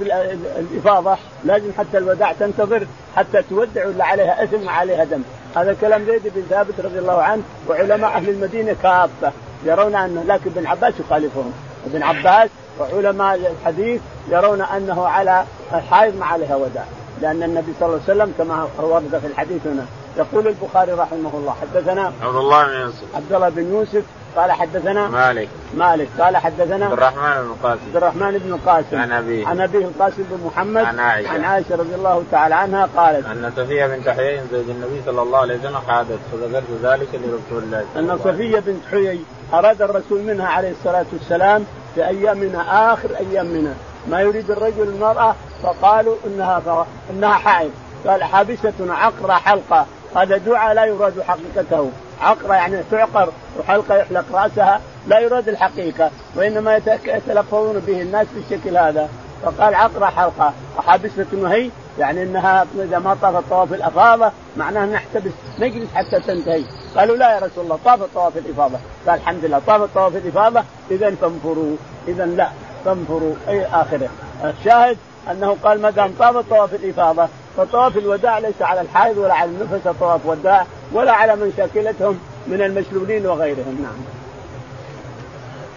الإفاضة 0.59 1.17
لازم 1.43 1.71
حتى 1.77 1.97
الوداع 1.97 2.33
تنتظر 2.33 2.87
حتى 3.15 3.41
تودع 3.41 3.87
ولا 3.87 4.05
عليها 4.05 4.43
إثم 4.43 4.65
وعليها 4.65 5.03
دم. 5.03 5.21
هذا 5.55 5.75
كلام 5.81 6.05
زيد 6.05 6.21
بن 6.35 6.43
ثابت 6.49 6.79
رضي 6.79 6.99
الله 6.99 7.21
عنه 7.21 7.43
وعلماء 7.69 8.11
أهل 8.11 8.29
المدينة 8.29 8.75
كافة. 8.83 9.31
يرون 9.65 9.95
انه 9.95 10.23
لكن 10.27 10.51
ابن 10.55 10.67
عباس 10.67 10.93
يخالفهم. 10.99 11.53
ابن 11.85 12.03
عباس 12.03 12.49
وعلماء 12.79 13.35
الحديث 13.35 14.01
يرون 14.29 14.61
أنه 14.61 15.07
على 15.07 15.43
الحائض 15.73 16.17
ما 16.17 16.25
عليها 16.25 16.55
وداع. 16.55 16.85
لأن 17.21 17.43
النبي 17.43 17.73
صلى 17.79 17.89
الله 17.89 18.01
عليه 18.07 18.17
وسلم 18.17 18.33
كما 18.37 18.67
ورد 18.79 19.19
في 19.21 19.27
الحديث 19.27 19.67
هنا 19.67 19.85
يقول 20.17 20.47
البخاري 20.47 20.91
رحمه 20.91 21.31
الله 21.33 21.55
حدثنا 21.61 22.13
عبد 22.21 22.35
الله 22.35 22.65
بن 22.65 22.73
يوسف. 22.73 23.15
عبد 23.15 23.33
الله 23.33 23.49
بن 23.49 23.73
يوسف 23.73 24.03
قال 24.35 24.51
حدثنا 24.51 25.07
مالك. 25.07 25.49
مالك 25.73 26.09
قال 26.19 26.37
حدثنا 26.37 26.85
عبد 26.85 26.93
الرحمن 26.93 27.41
بن 27.41 27.51
القاسم 27.51 27.85
عبد 27.87 27.95
الرحمن 27.95 28.37
بن 28.37 28.53
القاسم 28.53 28.97
عن 28.97 29.11
أبيه. 29.11 29.47
عن 29.47 29.61
أبيه 29.61 29.85
القاسم 29.85 30.23
بن 30.31 30.45
محمد. 30.45 30.85
عن 30.85 30.99
عائشه 30.99 31.29
عن 31.29 31.43
عائشة. 31.43 31.75
رضي 31.75 31.95
الله 31.95 32.23
تعالى 32.31 32.55
عنها 32.55 32.89
قالت 32.97 33.25
أن 33.25 33.51
صفية 33.57 33.85
بنت 33.85 34.09
حيي 34.09 34.41
زوج 34.51 34.69
النبي 34.69 35.01
صلى 35.05 35.21
الله 35.21 35.39
عليه 35.39 35.59
وسلم 35.59 35.77
حادث 35.87 36.19
فذكرت 36.31 36.63
ذلك 36.83 37.09
لرسول 37.13 37.63
الله 37.63 37.85
أن 37.95 38.19
صفية 38.23 38.59
بنت 38.59 38.81
حيي 38.91 39.19
أراد 39.53 39.81
الرسول 39.81 40.21
منها 40.21 40.47
عليه 40.47 40.71
الصلاة 40.71 41.05
والسلام 41.13 41.65
في 41.95 42.07
ايامنا 42.07 42.93
آخر 42.93 43.09
أيامنا. 43.19 43.73
ما 44.07 44.21
يريد 44.21 44.51
الرجل 44.51 44.83
المرأة 44.83 45.35
فقالوا 45.63 46.15
إنها 46.27 46.85
إنها 47.09 47.33
حائض. 47.33 47.71
قال 48.07 48.23
حابستنا 48.23 48.93
عقرة 48.93 49.33
حلقة. 49.33 49.85
هذا 50.15 50.37
دعاء 50.37 50.73
لا 50.73 50.85
يراد 50.85 51.21
حقيقته. 51.21 51.91
عقرة 52.21 52.53
يعني 52.53 52.83
تعقر 52.91 53.29
وحلقة 53.59 53.95
يحلق 53.95 54.25
رأسها 54.33 54.81
لا 55.07 55.19
يراد 55.19 55.49
الحقيقة 55.49 56.11
وإنما 56.35 56.75
يتلفظون 57.05 57.79
به 57.79 58.01
الناس 58.01 58.27
بالشكل 58.35 58.77
هذا. 58.77 59.09
فقال 59.43 59.75
عقرة 59.75 60.05
حلقة. 60.05 60.53
وحابسة 60.77 61.25
هي 61.33 61.69
يعني 61.99 62.23
إنها 62.23 62.65
إذا 62.75 62.99
ما 62.99 63.17
طافت 63.21 63.49
طواف 63.49 63.73
الإفاضة 63.73 64.31
معناه 64.57 64.85
نحتبس 64.85 65.31
نجلس 65.59 65.93
حتى 65.95 66.19
تنتهي. 66.19 66.63
قالوا 66.95 67.17
لا 67.17 67.35
يا 67.35 67.39
رسول 67.39 67.63
الله 67.63 67.79
طافت 67.85 68.13
طواف 68.13 68.37
الإفاضة. 68.37 68.77
قال 69.07 69.15
الحمد 69.19 69.45
لله 69.45 69.61
طافت 69.67 69.93
طواف 69.95 70.15
الإفاضة 70.15 70.63
اذا 70.91 71.15
فانفروا 71.15 71.75
اذا 72.07 72.25
لا 72.25 72.49
فانفروا 72.85 73.35
اي 73.47 73.65
آخره. 73.65 74.09
الشاهد 74.43 74.97
أنه 75.31 75.57
قال 75.63 75.81
ما 75.81 75.89
دام 75.89 76.13
طاف 76.19 76.49
طواف 76.49 76.73
الإفاضة 76.73 77.27
فطواف 77.57 77.97
الوداع 77.97 78.39
ليس 78.39 78.61
على 78.61 78.81
الحائض 78.81 79.17
ولا 79.17 79.33
على 79.33 79.49
النفس 79.49 79.87
طواف 79.99 80.25
وداع 80.25 80.65
ولا 80.91 81.11
على 81.11 81.35
من 81.35 81.53
شاكلتهم 81.57 82.19
من 82.47 82.61
المشلولين 82.61 83.25
وغيرهم 83.25 83.77
نعم. 83.81 84.19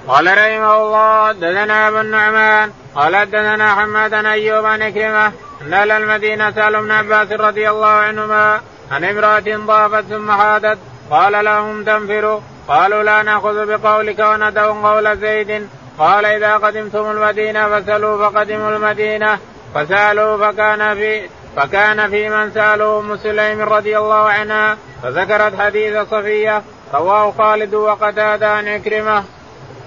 قال 0.08 0.26
رحمه 0.26 0.76
الله 0.76 1.32
دثنا 1.32 1.88
أبو 1.88 2.00
النعمان 2.00 2.70
قال 2.94 3.30
دثنا 3.30 3.74
حماد 3.74 4.14
أيوب 4.14 4.64
عن 4.64 4.92
كلمه 4.92 5.32
أن 5.62 5.74
أهل 5.74 5.90
المدينة 5.90 6.50
سالوا 6.50 6.80
ابن 6.80 6.90
عباس 6.90 7.32
رضي 7.32 7.70
الله 7.70 7.86
عنهما 7.86 8.60
عن 8.90 9.04
امرأة 9.04 9.56
ضافت 9.66 10.04
ثم 10.04 10.30
حادت 10.30 10.78
قال 11.10 11.44
لهم 11.44 11.84
تنفروا 11.84 12.40
قالوا 12.68 13.02
لا 13.02 13.22
نأخذ 13.22 13.66
بقولك 13.66 14.18
وندعو 14.18 14.86
قول 14.86 15.18
زيد 15.18 15.68
قال 15.98 16.24
إذا 16.24 16.56
قدمتم 16.56 17.10
المدينة 17.10 17.80
فسلوا 17.80 18.28
فقدموا 18.28 18.70
المدينة. 18.70 19.38
فسألوا 19.74 20.36
فكان 20.36 20.94
في 20.94 21.28
فكان 21.56 22.10
في 22.10 22.28
من 22.28 22.50
ساله 22.50 22.98
أم 22.98 23.16
سليم 23.16 23.60
رضي 23.60 23.98
الله 23.98 24.28
عنها 24.28 24.76
فذكرت 25.02 25.60
حديث 25.60 25.96
صفية 26.10 26.62
رواه 26.94 27.30
خالد 27.38 27.74
وقتادة 27.74 28.50
عن 28.50 28.68
عكرمة. 28.68 29.24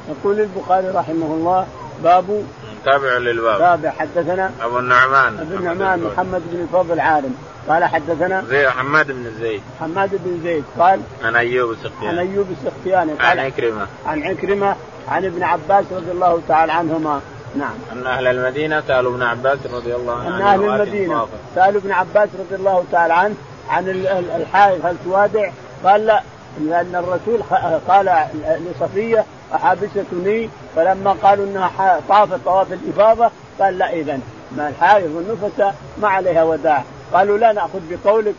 يقول 0.09 0.39
البخاري 0.39 0.87
رحمه 0.87 1.25
الله 1.25 1.67
باب 2.03 2.45
تابع 2.85 3.17
للباب. 3.17 3.57
تابع 3.59 3.89
حدثنا 3.89 4.51
أبو 4.61 4.79
النعمان. 4.79 5.39
أبو 5.39 5.55
النعمان 5.55 6.03
محمد 6.03 6.41
بن 6.51 6.61
الفضل 6.61 6.99
عالم 6.99 7.35
قال 7.69 7.85
حدثنا 7.85 8.43
زي 8.49 8.69
حماد 8.69 9.07
بن 9.07 9.31
زيد. 9.39 9.61
حماد 9.79 10.09
بن 10.13 10.39
زيد 10.43 10.63
قال 10.79 11.01
عن 11.23 11.35
أيوب 11.35 11.71
السختياني. 11.71 12.07
عن 12.07 12.17
أيوب 12.17 12.47
السختياني 12.51 13.11
عن 13.19 13.39
عكرمة. 13.39 13.87
عن 14.05 14.23
عكرمة 14.23 14.75
عن 15.07 15.25
ابن 15.25 15.43
عباس 15.43 15.85
رضي 15.91 16.11
الله 16.11 16.41
تعالى 16.47 16.71
عنهما. 16.71 17.21
نعم. 17.55 17.73
أن 17.91 18.07
أهل 18.07 18.27
المدينة 18.27 18.83
سألوا 18.87 19.11
ابن 19.11 19.23
عباس 19.23 19.59
رضي 19.73 19.95
الله 19.95 20.13
عنه 20.13 20.37
ان 20.37 20.41
أهل 20.41 20.63
المدينة 20.63 21.27
سألوا 21.55 21.81
ابن 21.81 21.91
عباس 21.91 22.29
رضي 22.39 22.55
الله 22.55 22.83
تعالى 22.91 23.13
عنه 23.13 23.35
عن 23.69 23.89
الحائض 24.35 24.85
هل 24.85 24.95
توادع؟ 25.05 25.51
قال 25.83 26.05
لا 26.05 26.21
لأن 26.59 26.95
الرسول 26.95 27.43
قال 27.87 28.27
لصفية 28.45 29.25
أحابستني؟ 29.55 30.49
فلما 30.75 31.11
قالوا 31.23 31.45
إنها 31.45 32.01
طافت 32.09 32.39
طواف 32.45 32.67
الإفاضة 32.73 33.31
قال 33.59 33.77
لا 33.77 33.93
اذا 33.93 34.19
ما 34.57 34.69
الحائض 34.69 35.11
والنفس 35.11 35.75
ما 36.01 36.07
عليها 36.07 36.43
وداع. 36.43 36.83
قالوا 37.13 37.37
لا 37.37 37.51
نأخذ 37.53 37.79
بقولك 37.89 38.35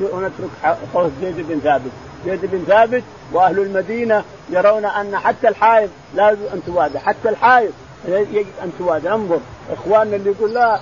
ونترك 0.00 0.76
قول 0.94 1.10
زيد 1.20 1.48
بن 1.48 1.60
ثابت. 1.60 1.90
زيد 2.26 2.40
بن 2.42 2.64
ثابت 2.66 3.02
وأهل 3.32 3.58
المدينة 3.58 4.24
يرون 4.50 4.84
أن 4.84 5.16
حتى 5.16 5.48
الحائض 5.48 5.90
لازم 6.14 6.42
أن 6.54 6.62
توادع 6.66 7.00
حتى 7.00 7.28
الحائض 7.28 7.72
يجب 8.08 8.46
أن 8.62 8.72
توادع 8.78 9.14
انظر 9.14 9.38
إخواننا 9.72 10.16
اللي 10.16 10.30
يقول 10.30 10.54
لا 10.54 10.80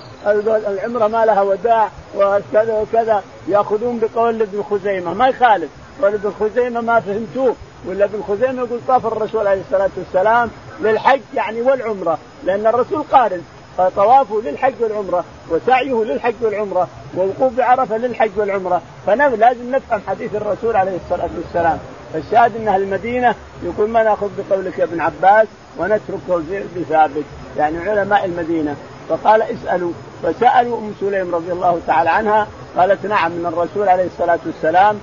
العمرة 0.67 1.07
ما 1.07 1.25
لها 1.25 1.41
وداع 1.41 1.89
وكذا 2.15 2.73
وكذا 2.73 3.23
يأخذون 3.47 3.99
بقول 3.99 4.41
ابن 4.41 4.63
خزيمة. 4.63 5.13
ما 5.13 5.27
يخالف. 5.27 5.69
قول 6.01 6.13
ابن 6.13 6.33
خزيمة 6.39 6.81
ما 6.81 6.99
فهمتوه. 6.99 7.55
ولا 7.87 8.05
ابن 8.05 8.23
خزيمة 8.27 8.63
يقول 8.63 8.79
طاف 8.87 9.05
الرسول 9.05 9.47
عليه 9.47 9.61
الصلاة 9.61 9.89
والسلام 9.97 10.49
للحج 10.81 11.21
يعني 11.33 11.61
والعمرة 11.61 12.17
لأن 12.43 12.67
الرسول 12.67 13.03
قارن. 13.11 13.41
فطوافه 13.77 14.41
للحج 14.41 14.73
والعمرة 14.79 15.23
وسعيه 15.49 16.03
للحج 16.03 16.33
والعمرة 16.41 16.87
ووقوف 17.17 17.53
بعرفة 17.53 17.97
للحج 17.97 18.31
والعمرة. 18.35 18.81
فلازم 19.07 19.71
نفهم 19.71 20.01
حديث 20.07 20.35
الرسول 20.35 20.75
عليه 20.75 20.97
الصلاة 21.05 21.29
والسلام. 21.37 21.79
فالشاهد 22.13 22.55
انها 22.55 22.75
المدينة 22.77 23.35
يقول 23.63 23.89
ما 23.89 24.03
نأخذ 24.03 24.29
بقولك 24.37 24.79
يا 24.79 24.83
ابن 24.83 25.01
عباس 25.01 25.47
ونترك 25.77 26.43
بثابت 26.77 27.25
يعني 27.57 27.89
علماء 27.89 28.25
المدينة. 28.25 28.75
فقال 29.09 29.41
اسألوا 29.41 29.91
فسألوا 30.23 30.77
أم 30.77 30.93
سليم 30.99 31.35
رضي 31.35 31.51
الله 31.51 31.79
تعالى 31.87 32.09
عنها 32.09 32.47
قالت 32.77 33.05
نعم 33.05 33.31
من 33.31 33.45
الرسول 33.45 33.89
عليه 33.89 34.05
الصلاة 34.05 34.39
والسلام 34.45 34.99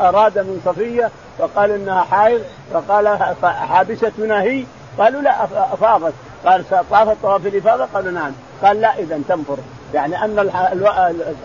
أراد 0.00 0.38
من 0.38 0.60
صفيه 0.64 1.10
فقال 1.38 1.70
إنها 1.70 2.02
حائض 2.02 2.40
فقال 2.72 3.34
حابستنا 3.44 4.42
هي 4.42 4.64
قالوا 4.98 5.22
لا 5.22 5.44
أفاضت. 5.72 6.14
قال 6.46 6.64
طافت 6.90 7.16
طواف 7.22 7.46
الإفاضة؟ 7.46 7.84
قالوا 7.94 8.10
نعم. 8.10 8.32
قال 8.62 8.80
لا 8.80 8.98
اذا 8.98 9.20
تنفر. 9.28 9.56
يعني 9.94 10.24
أن 10.24 10.38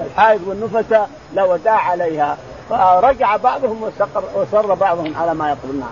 الحائض 0.05 0.47
والنفس 0.47 1.07
لا 1.33 1.43
وداع 1.43 1.89
عليها 1.89 2.37
فرجع 2.69 3.35
بعضهم 3.35 3.91
وصر 4.35 4.73
بعضهم 4.73 5.13
على 5.17 5.33
ما 5.33 5.49
يقول. 5.49 5.75
نعم. 5.75 5.89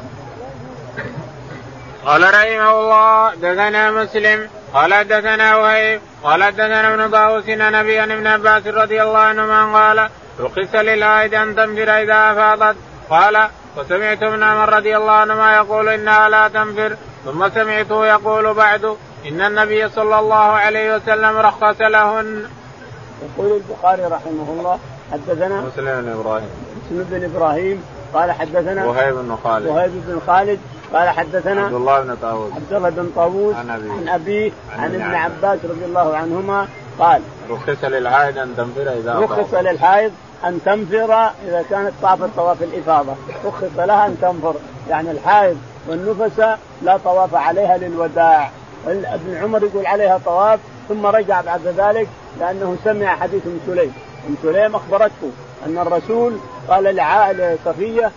قال 2.05 2.21
رحمه 2.21 2.79
الله 2.79 3.35
دثنا 3.35 3.91
مسلم. 3.91 4.49
قال 4.73 5.07
دثنا 5.07 5.55
وهيب. 5.55 6.01
قال 6.23 6.51
دثنا 6.51 6.93
ابن 6.93 7.11
طاووس 7.11 7.49
نبي 7.49 8.03
ابن 8.03 8.27
عباس 8.27 8.67
رضي 8.67 9.01
الله 9.01 9.19
عنهما 9.19 9.79
قال 9.79 10.09
رخص 10.39 10.75
للعائد 10.75 11.33
أن 11.33 11.55
تنفر 11.55 11.89
إذا 11.89 12.31
أفاضت. 12.31 12.75
قال 13.09 13.47
وسمعت 13.77 14.23
ابن 14.23 14.43
عمر 14.43 14.73
رضي 14.73 14.97
الله 14.97 15.11
عنهما 15.11 15.55
يقول 15.55 15.89
إنها 15.89 16.29
لا 16.29 16.47
تنفر. 16.47 16.95
ثم 17.25 17.49
سمعته 17.49 18.05
يقول 18.05 18.53
بعد 18.53 18.85
إن 19.27 19.41
النبي 19.41 19.89
صلى 19.89 20.19
الله 20.19 20.35
عليه 20.35 20.95
وسلم 20.95 21.37
رخص 21.37 21.81
لهن. 21.81 22.43
يقول 23.23 23.61
البخاري 23.61 24.03
رحمه 24.03 24.47
الله 24.49 24.79
حدثنا 25.11 25.61
مسلم 25.61 26.01
بن 26.01 26.19
إبراهيم. 26.19 26.49
مسلم 26.85 27.07
بن 27.09 27.23
إبراهيم 27.23 27.83
قال 28.13 28.31
حدثنا 28.31 28.85
وهيب 28.85 29.15
بن 29.15 29.37
خالد. 29.43 29.67
وهيب 29.67 29.91
بن 30.07 30.21
خالد 30.27 30.59
قال 30.93 31.09
حدثنا 31.09 31.61
عبد 31.61 31.73
الله 31.73 32.01
بن 32.01 32.15
طاووس. 32.21 32.53
عبد 32.53 32.73
الله 32.73 32.89
بن 32.89 33.11
طاووس 33.15 33.55
عن 33.55 33.69
أبيه. 33.69 33.91
عن, 33.91 34.09
أبيه 34.09 34.51
عن, 34.77 34.79
عن 34.79 34.95
ابن 34.95 35.15
عباس 35.15 35.59
رضي 35.63 35.85
الله 35.85 36.17
عنهما 36.17 36.67
قال 36.99 37.21
رخص 37.49 37.83
للحائض 37.83 38.37
أن 38.37 38.53
تنفر 38.57 38.93
إذا 38.93 39.19
رخص 39.19 39.53
للحائض 39.53 40.11
أن 40.45 40.59
تنفر 40.65 41.13
إذا 41.47 41.65
كانت 41.69 41.91
طافت 42.01 42.29
طواف 42.35 42.63
الإفاضة. 42.63 43.15
رخص 43.45 43.77
لها 43.77 44.05
أن 44.05 44.17
تنفر. 44.21 44.55
يعني 44.89 45.11
الحائض 45.11 45.57
والنفس 45.89 46.57
لا 46.81 46.97
طواف 46.97 47.35
عليها 47.35 47.77
للوداع. 47.77 48.49
ابن 48.87 49.37
عمر 49.41 49.63
يقول 49.63 49.85
عليها 49.85 50.19
طواف 50.25 50.59
ثم 50.89 51.05
رجع 51.05 51.41
بعد 51.41 51.67
ذلك 51.67 52.07
لأنه 52.39 52.77
سمع 52.83 53.15
حديث 53.15 53.45
أم 53.45 53.59
سليم. 53.67 53.93
أم 54.29 54.35
سليم 54.43 54.75
أخبرته 54.75 55.31
أن 55.65 55.77
الرسول 55.77 56.37
قال 56.69 56.83
لصفيه 57.37 58.11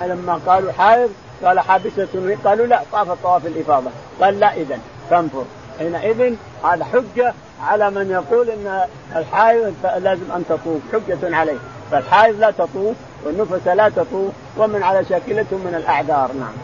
لما 0.00 0.40
قالوا 0.46 0.72
حائض 0.72 1.10
قال 1.44 1.60
حابسة 1.60 2.36
قالوا 2.44 2.66
لا 2.66 2.80
طاف 2.92 3.22
طواف 3.22 3.46
الإفاضة. 3.46 3.90
قال 4.20 4.40
لا 4.40 4.54
إذا 4.54 4.78
تنفر 5.10 5.44
حينئذ 5.78 6.34
هذا 6.64 6.84
حجة 6.84 7.34
على 7.62 7.90
من 7.90 8.10
يقول 8.10 8.50
أن 8.50 8.80
الحائض 9.16 9.74
لازم 9.84 10.32
أن 10.36 10.44
تطوف 10.48 10.80
حجة 10.92 11.36
عليه. 11.36 11.58
فالحائض 11.90 12.40
لا 12.40 12.50
تطوف 12.50 12.96
والنفس 13.24 13.66
لا 13.66 13.88
تطوف 13.88 14.32
ومن 14.56 14.82
على 14.82 15.04
شاكلة 15.04 15.46
من 15.52 15.74
الأعذار. 15.76 16.30
نعم. 16.32 16.63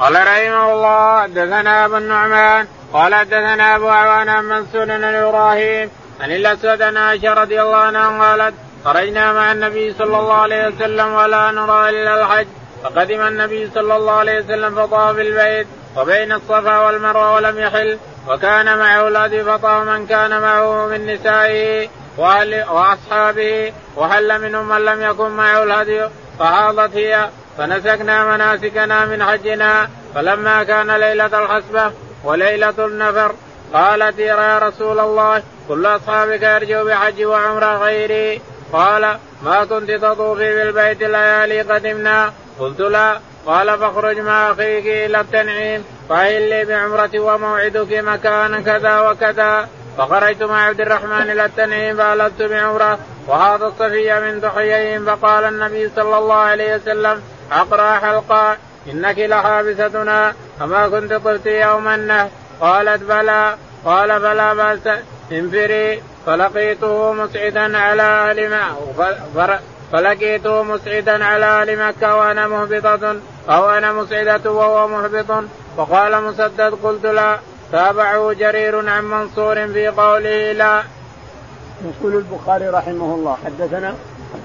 قال 0.00 0.14
رحمه 0.14 0.72
الله 0.72 1.26
دثنا 1.26 1.84
أبو 1.84 1.96
النعمان 1.96 2.66
قال 2.92 3.24
دثنا 3.24 3.76
أبو 3.76 3.88
عوان 3.88 4.44
منصور 4.44 4.84
بن 4.84 5.04
إبراهيم 5.04 5.90
عن 6.20 6.30
الأسود 6.30 6.82
عن 6.82 6.96
عائشة 6.96 7.34
رضي 7.34 7.62
الله 7.62 7.76
عنها 7.76 8.24
قالت 8.24 8.54
خرجنا 8.84 9.32
مع 9.32 9.52
النبي 9.52 9.94
صلى 9.98 10.18
الله 10.18 10.34
عليه 10.34 10.66
وسلم 10.66 11.14
ولا 11.14 11.50
نرى 11.50 11.88
إلا 11.88 12.20
الحج. 12.20 12.46
فقدم 12.82 13.26
النبي 13.26 13.70
صلى 13.74 13.96
الله 13.96 14.12
عليه 14.12 14.38
وسلم 14.40 14.74
فطاف 14.74 15.18
البيت 15.18 15.66
وبين 15.96 16.32
الصفا 16.32 16.78
والمروة 16.78 17.34
ولم 17.34 17.58
يحل 17.58 17.98
وكان 18.28 18.78
معه 18.78 19.08
الهدي 19.08 19.44
فطاف 19.44 19.88
من 19.88 20.06
كان 20.06 20.40
معه 20.40 20.86
من 20.86 21.06
نسائه 21.06 21.88
وأصحابه 22.18 23.72
وحل 23.96 24.40
منهم 24.42 24.68
من 24.68 24.84
لم 24.84 25.02
يكن 25.02 25.30
معه 25.30 25.62
الهدي 25.62 26.08
فحاضت 26.38 26.96
هي 26.96 27.28
فنسكنا 27.58 28.36
مناسكنا 28.36 29.04
من 29.04 29.24
حجنا 29.24 29.88
فلما 30.14 30.64
كان 30.64 30.90
ليلة 30.90 31.44
الحسبه 31.44 31.92
وليلة 32.24 32.74
النفر 32.78 33.34
قالت 33.74 34.18
يا 34.18 34.58
رسول 34.58 35.00
الله 35.00 35.42
كل 35.68 35.86
أصحابك 35.86 36.42
يرجو 36.42 36.84
بحج 36.84 37.24
وعمره 37.24 37.76
غيري. 37.76 38.40
قال 38.72 39.16
ما 39.42 39.64
كنت 39.64 39.90
تطوفي 39.90 40.54
بالبيت 40.54 41.02
الليالي 41.02 41.60
قدمنا. 41.62 42.32
قلت 42.58 42.80
لا. 42.80 43.20
قال 43.46 43.78
فاخرج 43.78 44.18
مع 44.18 44.50
أخيك 44.50 44.86
إلى 44.86 45.20
التنعيم 45.20 45.84
فهل 46.08 46.64
بعمرة 46.66 47.10
وموعدك 47.20 47.92
مكان 47.92 48.62
كذا 48.64 49.00
وكذا. 49.00 49.68
فخرجت 49.98 50.42
مع 50.42 50.66
عبد 50.66 50.80
الرحمن 50.80 51.30
إلى 51.30 51.44
التنعيم 51.44 51.96
فالبت 51.96 52.42
بعمرة 52.42 52.98
وهذا 53.26 53.66
الصفي 53.66 54.20
من 54.20 54.40
ضحيين 54.40 55.04
فقال 55.04 55.44
النبي 55.44 55.90
صلى 55.96 56.18
الله 56.18 56.34
عليه 56.34 56.76
وسلم 56.76 57.22
أقرأ 57.52 57.98
حلقا 57.98 58.56
إنك 58.90 59.18
لحابستنا 59.18 60.32
اما 60.62 60.88
كنت 60.88 61.12
طفت 61.12 61.46
يوم 61.46 61.88
النهر. 61.88 62.28
قالت 62.60 63.02
بلى 63.02 63.56
قال 63.84 64.20
فلا 64.20 64.54
بأس 64.54 64.98
انفري. 65.32 66.02
فلقيته 66.26 67.12
مسعدا 67.12 67.78
على 67.78 68.02
أهل 68.02 68.58
فلقيته 69.92 70.62
مسعدا 70.62 71.24
على 71.24 71.46
أهل 71.46 71.88
مكة 71.88 72.16
وأنا 72.16 72.48
مهبطة 72.48 73.16
أو 73.48 73.70
أنا 73.70 73.92
مسعدة 73.92 74.50
وهو 74.50 74.88
مهبط. 74.88 75.44
فقال 75.76 76.22
مسدد 76.22 76.74
قلت 76.82 77.06
لا. 77.06 77.38
تابعه 77.72 78.32
جرير 78.32 78.90
عن 78.90 79.04
منصور 79.04 79.66
في 79.66 79.88
قوله 79.88 80.52
لا. 80.52 80.82
يقول 81.84 82.16
البخاري 82.16 82.68
رحمه 82.68 83.14
الله 83.14 83.36
حدثنا 83.44 83.94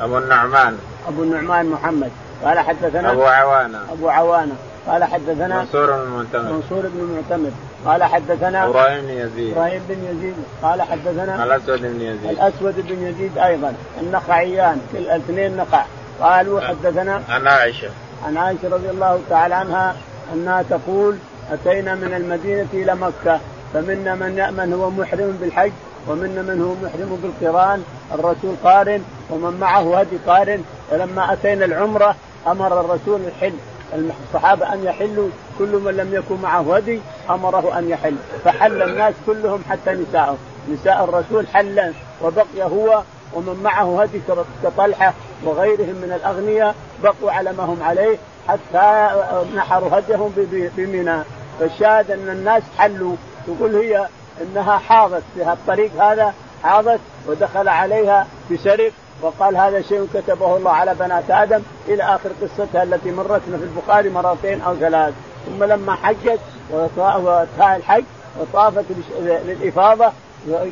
أبو 0.01 0.17
النعمان. 0.17 0.77
أبو 1.07 1.23
النعمان 1.23 1.65
محمد. 1.65 2.11
قال 2.43 2.59
حدثنا 2.59 3.11
أبو 3.11 3.23
عوانة. 3.23 3.79
أبو 3.91 4.09
عوانة. 4.09 4.55
قال 4.87 5.03
حدثنا 5.03 5.59
منصور 5.59 5.91
بن 5.91 6.01
المعتمد 6.01 6.51
منصور 6.51 6.81
بن 6.93 6.99
المعتمد 6.99 7.53
قال 7.85 8.03
حدثنا 8.03 8.67
إبراهيم 8.67 9.01
بن 9.01 9.09
يزيد. 9.09 9.57
إبراهيم 9.57 9.81
بن 9.89 10.05
يزيد. 10.11 10.35
قال 10.63 10.81
حدثنا 10.81 11.43
الأسود 11.43 11.81
بن 11.81 12.01
يزيد. 12.01 12.29
الأسود 12.29 12.75
بن 12.87 13.07
يزيد 13.07 13.37
أيضا. 13.37 13.73
النخعيان. 14.01 14.81
كل 14.91 14.97
الاثنين 14.97 15.57
نخع. 15.57 15.85
قالوا 16.21 16.61
حدثنا 16.61 17.21
عن 17.29 17.47
عائشة. 17.47 17.89
عن 18.25 18.37
عائشة 18.37 18.69
رضي 18.69 18.89
الله 18.89 19.19
تعالى 19.29 19.55
عنها 19.55 19.95
أنها 20.33 20.63
تقول 20.69 21.15
أتينا 21.51 21.95
من 21.95 22.13
المدينة 22.13 22.67
إلى 22.73 22.95
مكة 22.95 23.39
فمنا 23.73 24.15
من 24.15 24.53
من 24.57 24.73
هو 24.73 24.89
محرم 24.89 25.37
بالحج 25.41 25.71
ومنا 26.07 26.41
من 26.41 26.61
هو 26.61 26.87
محرم 26.87 27.19
بالقرآن. 27.23 27.83
الرسول 28.13 28.55
قارن 28.63 29.03
ومن 29.29 29.59
معه 29.59 29.99
هدي 29.99 30.17
قارن. 30.27 30.63
ولما 30.91 31.33
أتينا 31.33 31.65
العمرة 31.65 32.15
أمر 32.47 32.79
الرسول 32.79 33.21
الحل 33.21 33.53
الصحابة 33.93 34.73
أن 34.73 34.83
يحلوا 34.83 35.29
كل 35.59 35.67
من 35.85 35.91
لم 35.97 36.13
يكن 36.13 36.41
معه 36.41 36.75
هدي 36.75 36.99
أمره 37.29 37.79
أن 37.79 37.89
يحل. 37.89 38.15
فحل 38.45 38.81
الناس 38.81 39.13
كلهم 39.25 39.63
حتى 39.69 39.91
نساءه 39.91 40.37
نساء 40.69 41.03
الرسول 41.03 41.47
حلا 41.47 41.91
وبقي 42.21 42.63
هو 42.63 43.01
ومن 43.33 43.59
معه 43.63 44.01
هدي 44.01 44.21
كطلحة 44.63 45.13
وغيرهم 45.43 45.95
من 45.95 46.11
الأغنياء 46.15 46.75
بقوا 47.03 47.31
على 47.31 47.53
ما 47.53 47.63
هم 47.63 47.83
عليه 47.83 48.17
حتى 48.47 49.09
نحروا 49.55 49.99
هديهم 49.99 50.33
بمنى. 50.77 51.23
فالشاهد 51.59 52.11
أن 52.11 52.29
الناس 52.29 52.63
حلوا. 52.77 53.15
تقول 53.47 53.75
هي 53.75 54.07
إنها 54.41 54.77
حاضت 54.77 55.23
في 55.35 55.51
الطريق 55.51 56.03
هذا 56.03 56.33
حاضت 56.63 56.99
ودخل 57.27 57.67
عليها 57.67 58.27
بسرق. 58.51 58.91
وقال 59.21 59.57
هذا 59.57 59.81
شيء 59.81 60.07
كتبه 60.13 60.57
الله 60.57 60.71
على 60.71 60.95
بنات 60.95 61.23
آدم 61.29 61.61
إلى 61.87 62.03
آخر 62.03 62.29
قصتها 62.41 62.83
التي 62.83 63.11
مرتنا 63.11 63.57
في 63.57 63.63
البخاري 63.63 64.09
مرتين 64.09 64.61
أو 64.61 64.75
ثلاث. 64.75 65.13
ثم 65.45 65.63
لما 65.63 65.95
حجت 65.95 66.39
وانتهى 66.71 67.75
الحج 67.75 68.03
وطافت 68.39 68.85
للإفاضة 69.19 70.11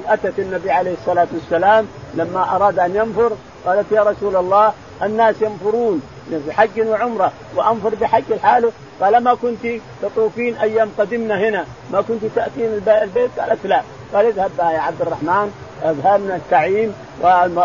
اتت 0.07 0.39
النبي 0.39 0.71
عليه 0.71 0.93
الصلاة 0.93 1.27
والسلام 1.33 1.87
لما 2.13 2.55
أراد 2.55 2.79
أن 2.79 2.95
ينفر 2.95 3.31
قالت 3.65 3.91
يا 3.91 4.03
رسول 4.03 4.35
الله 4.35 4.73
الناس 5.03 5.35
ينفرون 5.41 6.01
في 6.45 6.51
حج 6.51 6.87
وعمرة 6.87 7.31
وأنفر 7.55 7.95
بحج 7.95 8.23
الحال. 8.31 8.71
قال 9.01 9.23
ما 9.23 9.33
كنت 9.33 9.67
تطوفين 10.01 10.57
أيام 10.57 10.89
قدمنا 10.97 11.49
هنا؟ 11.49 11.65
ما 11.91 12.01
كنت 12.01 12.25
تأتين 12.35 12.81
البيت؟ 12.87 13.39
قالت 13.39 13.65
لا. 13.65 13.81
قال 14.13 14.25
اذهب 14.25 14.51
يا 14.59 14.79
عبد 14.79 15.01
الرحمن 15.01 15.51
اذهبنا 15.83 16.35
التعيين. 16.35 16.93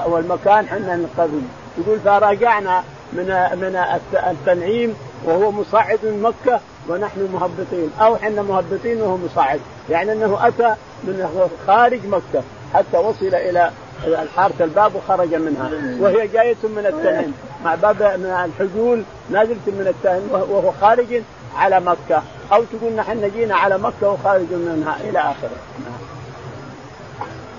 والمكان 0.06 0.68
حنا 0.68 0.96
نقدم 0.96 1.42
يقول 1.78 2.00
فراجعنا 2.00 2.82
من 3.12 3.26
من 3.60 3.84
التنعيم 4.30 4.94
وهو 5.24 5.50
مصعد 5.50 5.98
من 6.02 6.22
مكة 6.22 6.60
ونحن 6.88 7.28
مهبطين. 7.32 7.90
أو 8.00 8.14
إحنا 8.14 8.42
مهبطين 8.42 9.02
وهو 9.02 9.16
مصعد. 9.16 9.60
يعني 9.90 10.12
أنه 10.12 10.48
أتى 10.48 10.74
من 11.04 11.48
خارج 11.66 12.06
مكة 12.06 12.42
حتى 12.74 12.96
وصل 12.96 13.26
إلى 13.26 13.70
الحارة 14.06 14.54
الباب 14.60 14.92
وخرج 14.94 15.34
منها. 15.34 15.70
وهي 16.00 16.26
جاية 16.26 16.56
من 16.64 16.86
التنعيم. 16.86 17.34
مع 17.64 17.74
باب 17.74 18.02
من 18.02 18.26
الحجول 18.26 19.02
نازلة 19.30 19.56
من 19.66 19.86
التنعيم 19.86 20.28
وهو 20.30 20.72
خارج 20.80 21.22
على 21.56 21.80
مكة. 21.80 22.22
أو 22.52 22.64
تقول 22.64 22.92
نحن 22.92 23.30
جينا 23.36 23.56
على 23.56 23.78
مكة 23.78 24.10
وخارج 24.10 24.52
منها 24.52 24.96
إلى 25.04 25.18
آخره. 25.18 25.56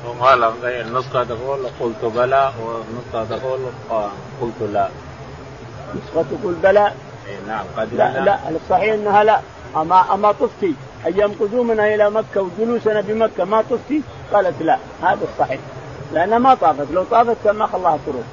وقال 0.08 0.44
النسخة 0.64 1.24
تقول 1.24 1.60
قلت 1.80 2.06
بلى 2.16 2.52
والنسخة 2.62 3.38
تقول 3.38 3.60
قلت 4.42 4.72
لا. 4.74 4.90
نسخة 5.96 6.26
تقول 6.40 6.54
بلى؟ 6.54 6.92
إيه 7.28 7.38
نعم 7.48 7.66
قد 7.78 7.94
لا 7.94 8.20
لا. 8.26 8.40
الصحيح 8.50 8.94
إنها 8.94 9.24
لا. 9.24 9.40
أما 9.76 10.14
أما 10.14 10.32
طفتي 10.32 10.74
أيام 11.06 11.32
قدومنا 11.40 11.96
إلى 11.96 12.10
مكة 12.10 12.42
وجلوسنا 12.42 13.02
بمكه 13.02 13.44
ما 13.44 13.62
طفتي؟ 13.62 14.02
قالت 14.34 14.62
لا. 14.62 14.78
هذا 15.02 15.20
الصحيح. 15.34 15.60
لانها 16.14 16.38
ما 16.40 16.56
طافت. 16.56 16.92
لو 16.92 17.04
طافت 17.04 17.36
كان 17.44 17.56
ما 17.56 17.68
خلاها 17.68 18.00
تروح. 18.06 18.26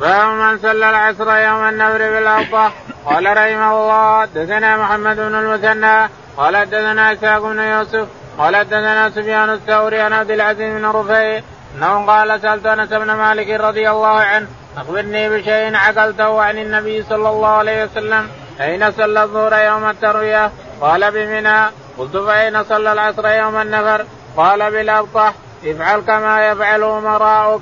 باب 0.00 0.28
من 0.28 0.58
صلى 0.58 0.90
العصر 0.90 1.36
يوم 1.36 1.68
النفر 1.68 1.98
بالاضحى 1.98 2.70
قال 3.06 3.26
رحمه 3.36 3.72
الله 3.72 4.20
حدثنا 4.20 4.76
محمد 4.76 5.16
بن 5.16 5.34
المثنى 5.34 6.08
قال 6.36 6.56
حدثنا 6.56 7.12
إسحاق 7.12 7.38
بن 7.42 7.58
يوسف 7.60 8.06
قال 8.40 8.56
حدثنا 8.56 9.10
سفيان 9.10 9.50
الثوري 9.50 10.00
عن 10.00 10.12
عبد 10.12 10.30
العزيز 10.30 10.74
بن 10.76 10.86
رفيع 10.86 11.42
أنه 11.76 12.06
قال 12.06 12.40
سألت 12.40 12.66
أنس 12.66 12.88
بن 12.88 13.12
مالك 13.12 13.60
رضي 13.60 13.90
الله 13.90 14.06
عنه 14.08 14.46
أخبرني 14.76 15.28
بشيء 15.28 15.76
عقلته 15.76 16.42
عن 16.42 16.58
النبي 16.58 17.02
صلى 17.02 17.28
الله 17.28 17.48
عليه 17.48 17.84
وسلم 17.84 18.28
اين 18.60 18.92
صلى 18.92 19.22
الظهر 19.22 19.64
يوم 19.64 19.90
التروية. 19.90 20.50
قال 20.80 21.10
بمنى 21.10 21.66
قلت 21.98 22.16
فأين 22.16 22.64
صلى 22.64 22.92
العصر 22.92 23.28
يوم 23.28 23.56
النفر؟ 23.56 24.04
قال 24.36 24.70
بالابطح 24.70 25.34
افعل 25.66 26.00
كما 26.00 26.48
يفعل 26.48 26.82
أمراؤك. 26.82 27.60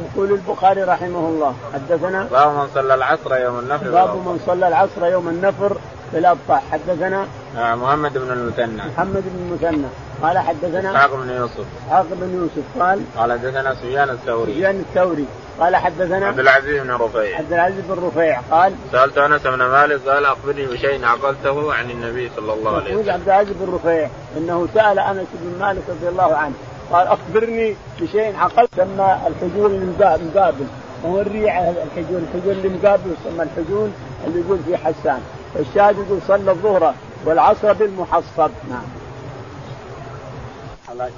يقول 0.00 0.32
البخاري 0.32 0.82
رحمه 0.82 1.28
الله 1.28 1.54
حدثنا 1.74 2.28
باب 2.30 2.48
من 2.50 2.68
صلى 2.74 2.94
العصر 2.94 3.36
يوم 3.36 3.58
النفر. 3.58 3.90
باب 3.90 4.08
من 4.16 4.40
صلى 4.46 4.68
العصر 4.68 5.06
يوم 5.06 5.28
النفر 5.28 5.76
بالابطح 6.12 6.62
حدثنا 6.72 7.26
آه 7.58 7.74
محمد 7.74 8.18
بن 8.18 8.32
المثنى. 8.32 8.82
محمد 8.96 9.24
بن 9.26 9.48
المثنى. 9.48 9.86
قال 10.22 10.38
حدثنا 10.38 10.90
إسحاق 10.90 11.14
بن 11.14 11.30
يوسف. 11.30 11.64
إسحاق 11.86 12.06
بن 12.10 12.34
يوسف 12.34 12.82
قال 12.82 13.02
قال 13.16 13.32
حدثنا 13.32 13.74
سفيان 13.74 14.10
الثوري. 14.10 14.52
سفيان 14.52 14.80
الثوري. 14.80 15.26
قال 15.60 15.76
حدثنا 15.76 16.26
عبد 16.26 16.38
العزيز 16.38 16.82
بن 16.82 16.90
رفيع. 16.90 17.38
عبد 17.38 17.52
العزيز 17.52 17.84
بن 17.88 18.06
رفيع 18.06 18.40
قال 18.50 18.72
سألت 18.92 19.18
أنس 19.18 19.42
بن 19.42 19.58
مالك 19.58 20.08
قال 20.08 20.24
أخبرني 20.24 20.66
بشيء 20.66 21.04
عقلته 21.04 21.74
عن 21.74 21.90
النبي 21.90 22.30
صلى 22.36 22.52
الله 22.52 22.76
عليه 22.76 22.96
وسلم. 22.96 23.12
عبد 23.14 23.28
العزيز 23.28 23.56
بن 23.60 23.74
رفيع 23.74 24.08
إنه 24.36 24.68
سأل 24.74 24.98
أنس 24.98 25.26
بن 25.34 25.58
مالك 25.60 25.82
رضي 25.88 26.08
الله 26.08 26.36
عنه. 26.36 26.54
قال 26.92 27.06
أخبرني 27.06 27.76
بشيء 28.00 28.36
عقلت 28.36 28.70
سمى 28.76 29.18
الحجول 29.26 29.74
المقابل 29.74 30.66
وهو 31.04 31.20
الريعه 31.20 31.70
الحجول 31.70 32.22
الحجول 32.22 32.52
اللي 32.52 32.68
مقابل 32.68 33.14
يسمى 33.20 33.42
الحجول 33.42 33.90
اللي 34.26 34.40
يقول 34.40 34.58
في 34.66 34.76
حسان. 34.76 35.20
الشاهد 35.56 35.96
يقول 35.98 36.18
صلى 36.28 36.50
الظهر 36.50 36.94
والعصر 37.24 37.72
بالمحصب. 37.72 38.50
نعم. 38.70 38.82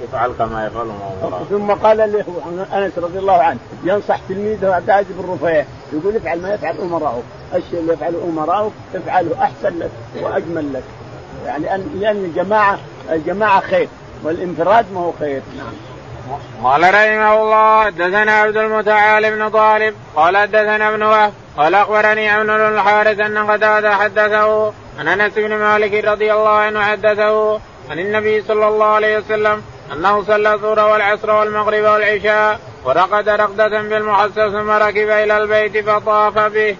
يفعل 0.01 0.33
كما 0.39 0.67
يفعل 0.67 0.91
ثم 1.51 1.71
قال 1.71 1.97
له 1.97 2.25
أنس 2.73 2.99
رضي 2.99 3.19
الله 3.19 3.33
عنه 3.33 3.59
ينصح 3.85 4.21
تلميذه 4.29 4.75
عبد 4.75 4.91
العزيز 4.91 5.13
بن 5.19 5.33
رفيع 5.33 5.65
يقول 5.93 6.17
افعل 6.17 6.43
ما 6.43 6.55
يفعل 6.55 6.79
امراؤك، 6.79 7.25
الشيء 7.55 7.81
اللي 7.81 7.93
يفعله 7.93 8.25
امراؤك 8.25 8.73
افعله 8.95 9.43
أحسن 9.43 9.79
لك 9.79 9.91
وأجمل 10.23 10.73
لك. 10.73 10.83
يعني 11.47 11.75
ان 11.75 11.91
لأن 12.01 12.17
الجماعه 12.17 12.79
الجماعة 13.11 13.61
خير 13.61 13.89
والانفراد 14.23 14.87
ما 14.95 15.01
هو 15.01 15.13
خير. 15.19 15.43
نعم. 15.57 15.92
قال 16.65 16.83
رحمه 16.83 17.43
الله 17.43 17.85
حدثنا 17.85 18.33
عبد 18.33 18.57
المتعال 18.57 19.31
بن 19.37 19.49
طالب 19.51 19.95
قال 20.17 20.37
حدثنا 20.37 20.89
ابن 20.89 21.03
وهب 21.03 21.33
قال 21.57 21.75
أخبرني 21.75 22.29
عمرو 22.29 22.57
بن 22.57 22.75
الحارث 22.75 23.21
أن 23.21 23.39
قتادة 23.51 23.97
حدثه 23.97 24.73
عن 24.99 25.09
أنس 25.09 25.33
بن 25.35 25.57
مالك 25.57 26.05
رضي 26.05 26.33
الله 26.33 26.51
عنه 26.51 26.81
حدثه 26.83 27.61
عن 27.91 27.99
النبي 27.99 28.43
صلى 28.43 28.69
الله 28.69 28.87
عليه 28.87 29.19
وسلم 29.19 29.63
أنه 29.93 30.23
صلى 30.23 30.55
الظهر 30.55 30.79
والعصر 30.93 31.31
والمغرب 31.31 31.85
والعشاء 31.85 32.61
ورقد 32.85 33.29
رقدة 33.29 33.83
بالمحسس 33.83 34.35
ثم 34.35 34.71
ركب 34.71 35.09
إلى 35.11 35.37
البيت 35.37 35.89
فطاف 35.89 36.39
به. 36.39 36.77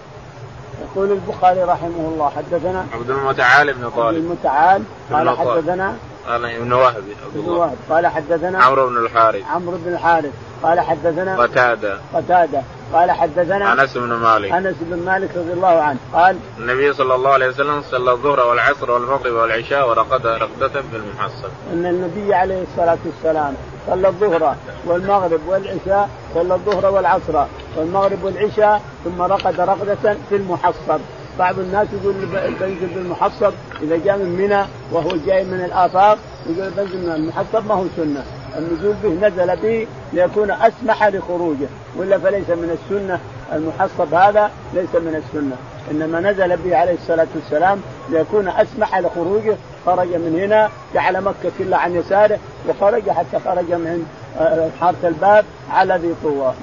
يقول 0.81 1.11
البخاري 1.11 1.63
رحمه 1.63 2.11
الله 2.11 2.31
حدثنا 2.37 2.85
عبد 2.93 3.09
المتعال 3.09 3.73
بن 3.73 3.89
طالب 3.89 4.07
عبد 4.07 4.17
المتعال 4.17 4.83
قال 5.11 5.37
حدثنا 5.37 5.95
قال 6.27 6.45
ابن 6.45 6.73
وهب 6.73 7.03
ابن 7.35 7.49
وهب. 7.49 7.77
قال 7.89 8.07
حدثنا 8.07 8.63
عمرو 8.63 8.89
بن 8.89 8.97
الحارث. 8.97 9.43
عمرو 9.45 9.77
بن 9.77 9.93
الحارث. 9.93 10.31
قال 10.63 10.79
حدثنا 10.79 11.41
قتادة. 11.41 11.97
قتادة. 12.13 12.61
قال 12.93 13.11
حدثنا 13.11 13.73
أنس 13.73 13.97
بن 13.97 14.13
مالك. 14.13 14.51
أنس 14.51 14.75
بن 14.81 15.05
مالك 15.05 15.29
رضي 15.35 15.53
الله 15.53 15.81
عنه. 15.81 15.97
قال 16.13 16.37
النبي 16.59 16.93
صلى 16.93 17.15
الله 17.15 17.31
عليه 17.31 17.47
وسلم 17.47 17.81
صلى 17.91 18.11
الظهر 18.11 18.47
والعصر 18.47 18.91
والمغرب 18.91 19.33
والعشاء 19.33 19.89
ورقد 19.89 20.27
رقدة 20.27 20.67
في 20.67 20.95
المحصن. 20.95 21.49
أن 21.73 21.85
النبي 21.85 22.33
عليه 22.33 22.63
الصلاة 22.63 22.97
والسلام 23.05 23.53
صلى 23.87 24.07
الظهر 24.07 24.55
والمغرب 24.85 25.39
والعشاء 25.47 26.09
صلى 26.33 26.53
الظهر 26.53 26.91
والعصر 26.93 27.45
والمغرب 27.77 28.23
والعشاء 28.23 28.81
ثم 29.03 29.21
رقد 29.21 29.61
رقدة 29.61 30.17
في 30.29 30.35
المحصب 30.35 30.99
بعض 31.39 31.59
الناس 31.59 31.87
يقول 31.93 32.13
بنزل 32.59 32.87
بالمحصب 32.95 33.53
إذا 33.81 33.97
جاء 34.05 34.17
من 34.17 34.29
منى 34.29 34.65
وهو 34.91 35.17
جاي 35.25 35.43
من 35.43 35.63
الآفاق 35.65 36.17
يقول 36.45 36.69
بنزل 36.69 36.97
من 36.97 37.11
المحصب 37.11 37.67
ما 37.67 37.75
هو 37.75 37.85
سنة. 37.95 38.23
النزول 38.57 38.95
به 39.03 39.27
نزل 39.27 39.55
به 39.55 39.87
ليكون 40.13 40.51
أسمح 40.51 41.03
لخروجه 41.03 41.67
ولا 41.97 42.17
فليس 42.17 42.49
من 42.49 42.77
السنة؟ 42.79 43.19
المحصب 43.53 44.13
هذا 44.13 44.51
ليس 44.73 44.95
من 44.95 45.23
السنة. 45.25 45.55
إنما 45.91 46.19
نزل 46.31 46.57
به 46.57 46.77
عليه 46.77 46.93
الصلاة 46.93 47.27
والسلام 47.35 47.81
ليكون 48.09 48.47
أسمح 48.47 48.99
لخروجه. 48.99 49.55
خرج 49.85 50.07
من 50.07 50.39
هنا 50.39 50.69
جعل 50.93 51.21
مكة 51.21 51.51
كلها 51.59 51.79
عن 51.79 51.95
يساره 51.95 52.39
وخرج 52.69 53.09
حتى 53.09 53.39
خرج 53.45 53.73
من 53.73 54.05
آه، 54.39 54.69
حارة 54.81 54.95
الباب 55.03 55.45
على 55.71 55.95
ذي 55.97 56.15
طوى. 56.23 56.53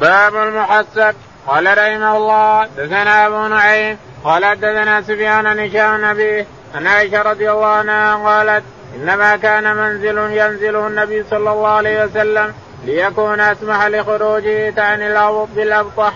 باب 0.00 0.34
المحصب. 0.34 1.14
قال 1.46 1.78
رحمه 1.78 2.16
الله 2.16 2.66
دثنا 2.66 3.26
أبو 3.26 3.48
نعيم 3.48 3.98
قال 4.24 4.60
دثنا 4.60 5.02
سفيان 5.02 5.46
عن 5.46 5.60
هشام 5.60 6.04
نبيه 6.04 6.46
عن 6.74 6.86
عائشة 6.86 7.22
رضي 7.22 7.50
الله 7.50 7.66
عنها 7.66 8.16
قالت 8.16 8.64
إنما 8.96 9.36
كان 9.36 9.76
منزل 9.76 10.18
ينزله 10.18 10.86
النبي 10.86 11.24
صلى 11.30 11.52
الله 11.52 11.68
عليه 11.68 12.04
وسلم 12.04 12.52
ليكون 12.84 13.40
أسمح 13.40 13.86
لخروجه 13.86 14.70
تعني 14.70 15.06
الأرض 15.06 15.48
بالأبطح. 15.54 16.12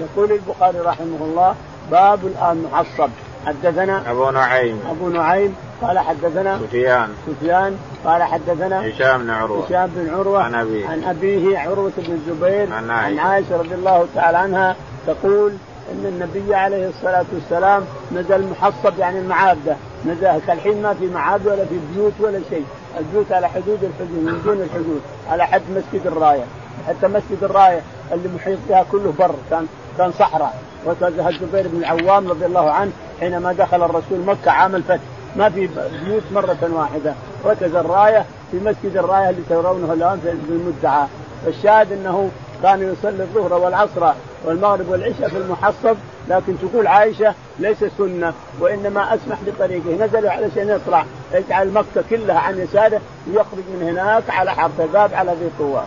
يقول 0.00 0.32
البخاري 0.32 0.78
رحمه 0.78 1.18
الله 1.20 1.54
باب 1.90 2.26
الآن 2.26 2.68
معصب. 2.72 3.10
حدثنا 3.46 4.10
أبو 4.10 4.30
نعيم. 4.30 4.82
أبو 4.90 5.08
نعيم 5.08 5.56
قال 5.82 5.98
حدثنا 5.98 6.58
سفيان. 6.68 7.14
سفيان 7.26 7.78
قال 8.04 8.22
حدثنا 8.22 8.88
هشام 8.88 9.22
بن 9.22 9.30
عروة. 9.30 9.66
هشام 9.66 9.90
بن 9.96 10.14
عروة 10.14 10.42
عن 10.42 10.54
أبيه. 10.54 10.88
عن 10.88 11.04
أبيه 11.04 11.58
عروة 11.58 11.92
بن 11.98 12.12
الزبير 12.12 12.72
عن 12.72 12.90
عائشه, 12.90 13.20
عن 13.20 13.26
عائشة. 13.26 13.56
رضي 13.56 13.74
الله 13.74 14.06
تعالى 14.14 14.38
عنها 14.38 14.76
تقول 15.06 15.52
إن 15.92 16.06
النبي 16.06 16.54
عليه 16.54 16.88
الصلاة 16.88 17.24
والسلام 17.32 17.84
نزل 18.12 18.46
محصب 18.50 18.98
يعني 18.98 19.18
المعابدة. 19.18 19.76
نزل 20.06 20.40
كالحين 20.46 20.82
ما 20.82 20.94
في 20.94 21.06
معابد 21.06 21.46
ولا 21.46 21.64
في 21.64 21.78
بيوت 21.94 22.12
ولا 22.20 22.40
شيء. 22.50 22.64
البيوت 22.98 23.32
على 23.32 23.48
حدود 23.48 23.84
الحدود 23.84 24.22
من 24.22 24.42
دون 24.44 24.62
الحدود 24.62 25.00
على 25.30 25.46
حد 25.46 25.62
مسجد 25.70 26.06
الراية. 26.06 26.44
حتى 26.88 27.08
مسجد 27.08 27.38
الراية 27.42 27.80
اللي 28.12 28.28
محيط 28.36 28.58
بها 28.68 28.84
كله 28.92 29.12
بر 29.18 29.34
كان 29.50 29.66
كان 29.98 30.12
صحراء. 30.12 30.54
وكان 30.86 31.26
الزبير 31.28 31.68
بن 31.68 31.78
العوام 31.78 32.28
رضي 32.28 32.46
الله 32.46 32.70
عنه 32.70 32.90
حينما 33.20 33.52
دخل 33.52 33.82
الرسول 33.82 34.20
مكة 34.26 34.50
عام 34.50 34.74
الفتح. 34.74 35.02
ما 35.36 35.50
في 35.50 35.68
بيوت 36.04 36.22
مرة 36.32 36.70
واحدة. 36.72 37.14
ركز 37.44 37.74
الراية 37.74 38.24
في 38.50 38.56
مسجد 38.56 38.96
الراية 38.96 39.30
اللي 39.30 39.42
ترونه 39.48 39.92
الآن 39.92 40.20
في 40.20 40.52
المدعى. 40.52 41.06
الشاهد 41.46 41.92
أنه 41.92 42.30
كان 42.62 42.92
يصلي 42.92 43.22
الظهر 43.22 43.52
والعصر 43.52 44.12
والمغرب 44.44 44.88
والعشاء 44.88 45.28
في 45.28 45.36
المحصب 45.36 45.96
لكن 46.28 46.54
تقول 46.58 46.86
عائشة 46.86 47.34
ليس 47.58 47.84
سنة 47.98 48.32
وإنما 48.60 49.14
أسمح 49.14 49.38
بطريقه. 49.46 50.04
نزل 50.04 50.26
علشان 50.26 50.68
يطلع 50.68 51.04
يجعل 51.34 51.70
مكة 51.72 52.04
كلها 52.10 52.38
عن 52.38 52.58
يساره 52.58 53.00
ويخرج 53.28 53.64
من 53.80 53.88
هناك 53.88 54.30
على 54.30 54.50
حرف 54.50 54.80
الباب 54.80 55.14
على 55.14 55.32
ذي 55.32 55.50
طوى 55.58 55.82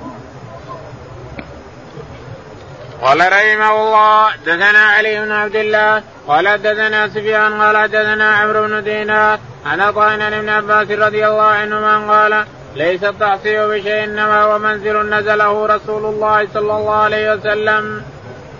قال 3.02 3.20
رحمه 3.20 3.72
الله 3.84 4.36
دثنا 4.45 4.80
علي 4.80 5.26
بن 5.26 5.32
عبد 5.32 5.56
الله 5.56 6.04
قال 6.28 6.62
دثنا 6.62 7.08
سفيان 7.08 7.62
قال 7.62 7.91
دثنا 7.91 8.36
عمرو 8.36 8.68
بن 8.68 8.84
دينار 8.84 9.39
عن 9.66 9.82
عطاء 9.82 10.14
ابن 10.14 10.49
عباس 10.49 10.91
رضي 10.91 11.28
الله 11.28 11.43
عنهما 11.43 12.14
قال 12.14 12.45
ليس 12.76 13.04
التعصيب 13.04 13.60
بشيء 13.62 14.04
إنما 14.04 14.41
هو 14.43 14.60
منزل 14.60 15.10
نزله 15.10 15.66
رسول 15.66 16.06
الله 16.06 16.47
صلى 16.54 16.74
الله 16.78 16.95
عليه 16.95 17.34
وسلم. 17.34 18.04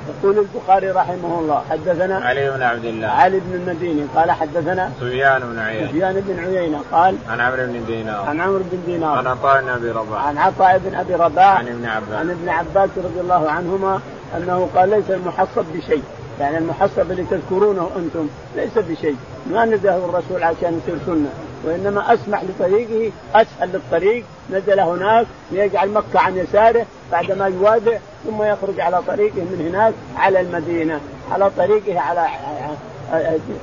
يقول 0.10 0.38
البخاري 0.38 0.90
رحمه 0.92 1.40
الله 1.40 1.64
حدثنا 1.70 2.18
علي 2.18 2.52
بن 2.52 2.64
عبد 2.64 2.86
الله. 2.86 3.08
علي 3.08 3.40
بن 3.40 3.54
المديني 3.54 4.08
قال 4.16 4.32
حدثنا 4.32 4.92
سفيان 5.00 5.42
بن 5.42 5.60
عيينة. 5.60 5.88
سفيان 5.88 6.24
بن 6.28 6.40
عيينة 6.46 6.82
قال 6.92 7.16
عن 7.30 7.42
عمرو 7.42 7.66
بن 7.66 7.86
دينار. 7.86 8.26
عن 8.30 8.42
عمرو 8.42 8.64
بن 8.72 8.80
دينار. 8.86 9.18
عن 9.18 9.28
عطاء 9.28 9.62
بن 9.62 9.70
أبي 9.70 9.92
رباح. 9.92 10.26
عن 10.26 10.38
عطاء 10.38 10.82
بن 10.86 10.96
أبي 10.96 11.16
رباح. 11.16 11.58
عن 11.58 11.68
ابن 11.68 11.86
عباس. 11.86 12.20
عن 12.20 12.30
ابن 12.30 12.50
عباس 12.50 12.90
رضي 12.98 13.20
الله 13.20 13.52
عنهما. 13.52 14.02
أنه 14.38 14.70
قال 14.76 14.90
ليس 14.90 15.12
المحصب 15.12 15.66
بشيء. 15.76 16.04
يعني 16.40 16.58
المحصب 16.58 17.12
اللي 17.12 17.24
تذكرونه 17.24 17.90
أنتم 17.96 18.28
ليس 18.56 18.78
بشيء. 18.78 19.16
ما 19.52 19.66
نزله 19.66 20.06
الرسول 20.06 20.44
عشان 20.44 20.82
يصير 20.84 20.98
سنه 21.06 21.30
وإنما 21.66 22.14
أسمح 22.14 22.44
لطريقه 22.44 23.12
أسهل 23.36 23.70
للطريق. 23.74 24.24
نزل 24.50 24.80
هناك 24.80 25.26
ليجعل 25.52 25.90
مكة 25.90 26.20
عن 26.20 26.38
يساره 26.38 26.86
بعدما 27.12 27.48
يوازع 27.48 27.98
ثم 28.26 28.44
يخرج 28.44 28.80
على 28.80 29.02
طريقه 29.08 29.36
من 29.36 29.70
هناك 29.70 29.94
على 30.18 30.42
المدينة. 30.42 31.00
على 31.32 31.50
طريقه 31.58 32.00
على 32.00 32.28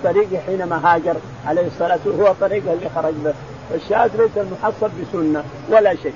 طريقه 0.04 0.38
حينما 0.46 0.80
هاجر 0.84 1.16
عليه 1.46 1.66
الصلاة 1.66 1.98
والسلام. 2.06 2.26
هو 2.26 2.34
طريقه 2.40 2.72
اللي 2.72 2.90
خرج 2.94 3.14
به. 3.24 3.34
الشاهد 3.74 4.10
ليس 4.18 4.30
المحصب 4.36 4.90
بسنة 5.02 5.44
ولا 5.70 5.94
شيء. 5.94 6.14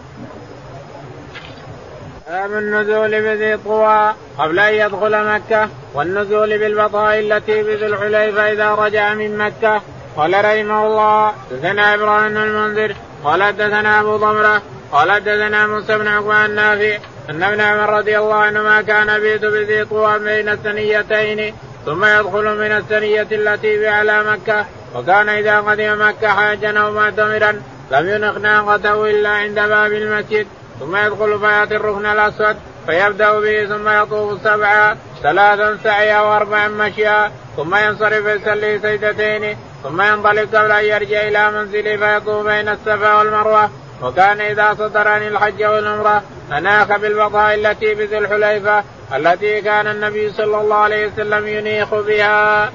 باب 2.32 2.52
النزول 2.52 3.22
بذي 3.22 3.56
طوى 3.56 4.14
قبل 4.38 4.58
أن 4.58 4.74
يدخل 4.74 5.24
مكة 5.34 5.68
والنزول 5.94 6.58
بالبطاء 6.58 7.18
التي 7.18 7.62
بذي 7.62 7.86
الحليفة 7.86 8.52
إذا 8.52 8.74
رجع 8.74 9.14
من 9.14 9.38
مكة. 9.38 9.82
قال 10.16 10.32
رحمه 10.44 10.86
الله 10.86 11.32
دثنا 11.50 11.94
إبراهيم 11.94 12.36
المنذر 12.36 12.94
قال 13.24 13.42
حدثنا 13.42 14.00
أبو 14.00 14.16
ضمرة 14.16 14.62
قال 14.92 15.10
حدثنا 15.10 15.66
موسى 15.66 15.98
بن 15.98 16.08
عقبة 16.08 16.44
النافع 16.44 16.98
أن 17.30 17.42
ابن 17.42 17.60
عمر 17.60 17.98
رضي 17.98 18.18
الله 18.18 18.34
عنهما 18.34 18.82
كان 18.82 19.20
بيت 19.20 19.44
بذي 19.44 19.84
طوى 19.84 20.18
بين 20.18 20.48
الثنيتين 20.48 21.54
ثم 21.86 22.04
يدخل 22.04 22.58
من 22.58 22.72
الثنية 22.72 23.28
التي 23.32 23.78
باعلى 23.78 24.24
مكة. 24.24 24.66
وكان 24.94 25.28
إذا 25.28 25.60
قدم 25.60 26.08
مكة 26.08 26.28
حاجا 26.28 26.78
أو 26.78 26.92
معتمرا 26.92 27.62
لم 27.90 28.08
ينخ 28.08 28.36
ناقته 28.36 29.10
إلا 29.10 29.28
عند 29.28 29.54
باب 29.54 29.92
المسجد. 29.92 30.46
ثم 30.82 30.96
يدخل 30.96 31.38
فياتي 31.40 31.76
الركن 31.76 32.06
الأسود 32.06 32.56
فيبدأ 32.86 33.40
به 33.40 33.66
ثم 33.66 33.88
يطوف 33.88 34.42
سبعا 34.44 34.96
ثلاثا 35.22 35.78
سعيا 35.84 36.20
واربعا 36.20 36.68
مشيا 36.68 37.30
ثم 37.56 37.74
ينصرف 37.74 38.26
يصلي 38.26 38.78
سجدتين 38.78 39.56
ثم 39.82 40.02
ينطلق 40.02 40.56
قبل 40.56 40.72
أن 40.72 40.84
يرجع 40.84 41.20
إلى 41.20 41.50
منزله 41.50 41.96
فيطوف 41.96 42.46
بين 42.46 42.68
الصفا 42.68 43.14
والمروة 43.14 43.70
وكان 44.02 44.40
إذا 44.40 44.74
صدر 44.74 45.16
الحج 45.16 45.64
والعمرة 45.64 46.22
أناخ 46.52 46.96
بالبطاء 46.96 47.54
التي 47.54 47.94
بذي 47.94 48.18
الحليفة 48.18 48.84
التي 49.16 49.60
كان 49.60 49.86
النبي 49.86 50.32
صلى 50.32 50.60
الله 50.60 50.76
عليه 50.76 51.06
وسلم 51.06 51.46
ينيخ 51.46 51.94
بها. 51.94 52.70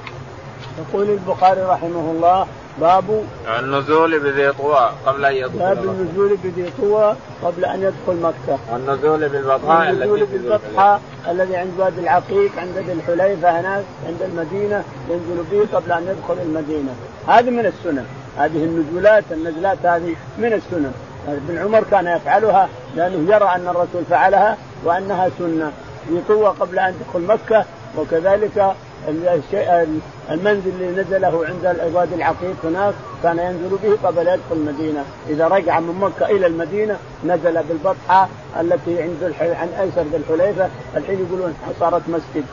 يقول 0.78 1.10
البخاري 1.10 1.60
رحمه 1.60 2.10
الله 2.10 2.46
باب 2.80 3.24
النزول 3.58 4.18
بذي 4.18 4.52
طوى 4.52 4.90
قبل 5.06 5.24
أن 5.24 5.34
يدخل 5.34 5.58
باب 5.58 5.84
النزول 5.84 6.36
بذي 6.44 6.72
طوى 6.80 7.16
قبل 7.42 7.64
أن 7.64 7.82
يدخل 7.82 8.20
مكة. 8.22 8.58
والنزول 8.72 9.28
بالبطحاء 9.28 9.90
النزول 9.90 10.26
بالبطحاء 10.26 11.00
الذي 11.28 11.56
عند 11.56 11.72
وادي 11.78 12.00
العقيق 12.00 12.58
عند 12.58 12.78
ذي 12.78 12.92
الحليفة 12.92 13.60
هناك 13.60 13.84
عند 14.06 14.22
المدينة 14.22 14.84
ينزل 15.10 15.44
به 15.50 15.76
قبل 15.76 15.92
أن 15.92 16.02
يدخل 16.02 16.42
المدينة. 16.42 16.94
هذه 17.28 17.50
من 17.50 17.66
السنن. 17.66 18.06
هذه 18.38 18.64
النزولات 18.64 19.24
النزلات 19.30 19.78
هذه 19.86 20.14
من 20.38 20.52
السنن. 20.52 20.92
ابن 21.28 21.58
عمر 21.58 21.84
كان 21.90 22.06
يفعلها 22.06 22.68
لأنه 22.96 23.34
يرى 23.34 23.44
أن 23.44 23.68
الرسول 23.68 24.04
فعلها 24.10 24.56
وأنها 24.84 25.30
سنة. 25.38 25.72
يطوى 26.10 26.48
قبل 26.48 26.78
أن 26.78 26.94
يدخل 27.00 27.20
مكة 27.20 27.64
وكذلك 27.98 28.74
الشيء 29.08 30.00
المنزل 30.30 30.70
اللي 30.80 31.02
نزله 31.02 31.46
عند 31.46 31.92
وادي 31.94 32.14
العقيق 32.14 32.56
هناك 32.64 32.94
كان 33.22 33.38
ينزل 33.38 33.78
به 33.82 34.08
قبل 34.08 34.28
يدخل 34.28 34.40
المدينة، 34.52 35.04
إذا 35.28 35.48
رجع 35.48 35.80
من 35.80 35.98
مكة 36.00 36.26
إلى 36.30 36.46
المدينة 36.46 36.96
نزل 37.24 37.62
بالبطحة 37.62 38.28
التي 38.60 39.02
عند 39.02 39.34
عن 39.40 39.68
أيسر 39.80 40.02
ذي 40.02 40.16
الحليفة. 40.16 40.68
الحين 40.96 41.26
يقولون 41.28 41.54
صارت 41.80 42.02
مسجد 42.08 42.44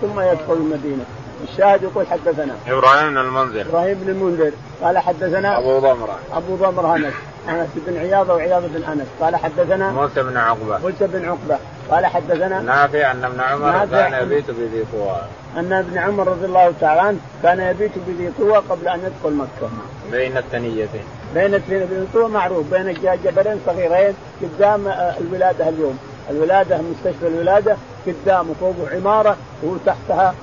ثم 0.00 0.20
يدخل 0.20 0.52
المدينة. 0.52 1.04
الشاهد 1.50 1.82
يقول 1.82 2.06
حدثنا. 2.06 2.54
إبراهيم 2.66 3.10
بن 3.10 3.18
المنذر. 3.18 3.60
إبراهيم 3.60 3.98
بن 3.98 4.08
المنذر. 4.08 4.52
قال 4.82 4.98
حدثنا 4.98 5.58
أبو 5.58 5.78
ضمرة. 5.78 6.18
أبو 6.32 6.56
ضمرة 6.56 6.96
أنس. 6.96 7.14
أنس 7.48 7.68
بن 7.86 7.96
عياض 7.98 8.28
وعياض 8.28 8.62
بن 8.62 8.84
أنس. 8.84 9.06
قال 9.20 9.36
حدثنا 9.36 9.90
موسى 9.90 10.22
بن 10.22 10.36
عقبة. 10.36 10.78
موسى 10.78 11.06
بن 11.06 11.24
عقبة. 11.24 11.58
قال 11.90 12.06
حدثنا 12.06 12.60
نافع 12.60 13.10
أن 13.10 13.24
ابن 13.24 13.40
عمر 13.40 13.86
كان 13.86 14.22
يبيت 14.22 14.50
بذي 14.50 14.84
طوى 14.92 15.16
أن 15.56 15.72
ابن 15.72 15.98
عمر 15.98 16.28
رضي 16.28 16.46
الله 16.46 16.72
تعالى 16.80 17.00
عنه 17.00 17.18
كان 17.42 17.60
يبيت 17.60 17.92
بذي 18.06 18.32
طوى 18.38 18.56
قبل 18.56 18.88
أن 18.88 19.00
يدخل 19.00 19.36
مكة. 19.36 19.70
بين 20.10 20.36
الثنيتين 20.36 21.04
بين 21.34 21.54
الثنيتين 21.54 22.06
طوى 22.14 22.28
معروف 22.28 22.66
بين 22.70 22.92
جبلين 23.24 23.60
صغيرين 23.66 24.14
قدام 24.42 24.88
الولادة 25.20 25.68
اليوم. 25.68 25.98
الولادة 26.30 26.78
مستشفى 26.78 27.26
الولادة 27.26 27.76
قدامه 28.06 28.54
فوقه 28.60 28.94
عمارة 28.94 29.36
وهو 29.62 29.76
تحتها 29.86 30.34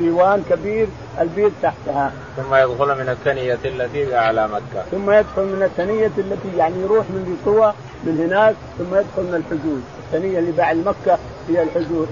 ليوان 0.00 0.44
كبير 0.50 0.88
البيت 1.20 1.52
تحتها. 1.62 2.12
ثم 2.36 2.54
يدخل 2.54 2.98
من 2.98 3.08
الثنية 3.08 3.58
التي 3.64 4.16
على 4.16 4.48
مكة. 4.48 4.82
ثم 4.90 5.10
يدخل 5.10 5.42
من 5.42 5.62
الثنية 5.62 6.12
التي 6.18 6.56
يعني 6.56 6.74
يروح 6.82 7.06
من 7.10 7.40
طوى 7.44 7.72
من 8.04 8.26
هناك 8.26 8.54
ثم 8.78 8.94
يدخل 8.94 9.22
من 9.22 9.34
الحجوز. 9.34 9.80
الثنية 10.12 10.38
اللي 10.38 10.52
بعد 10.52 10.76
مكة 10.76 11.18
هي 11.48 11.62
الحجوز 11.62 12.08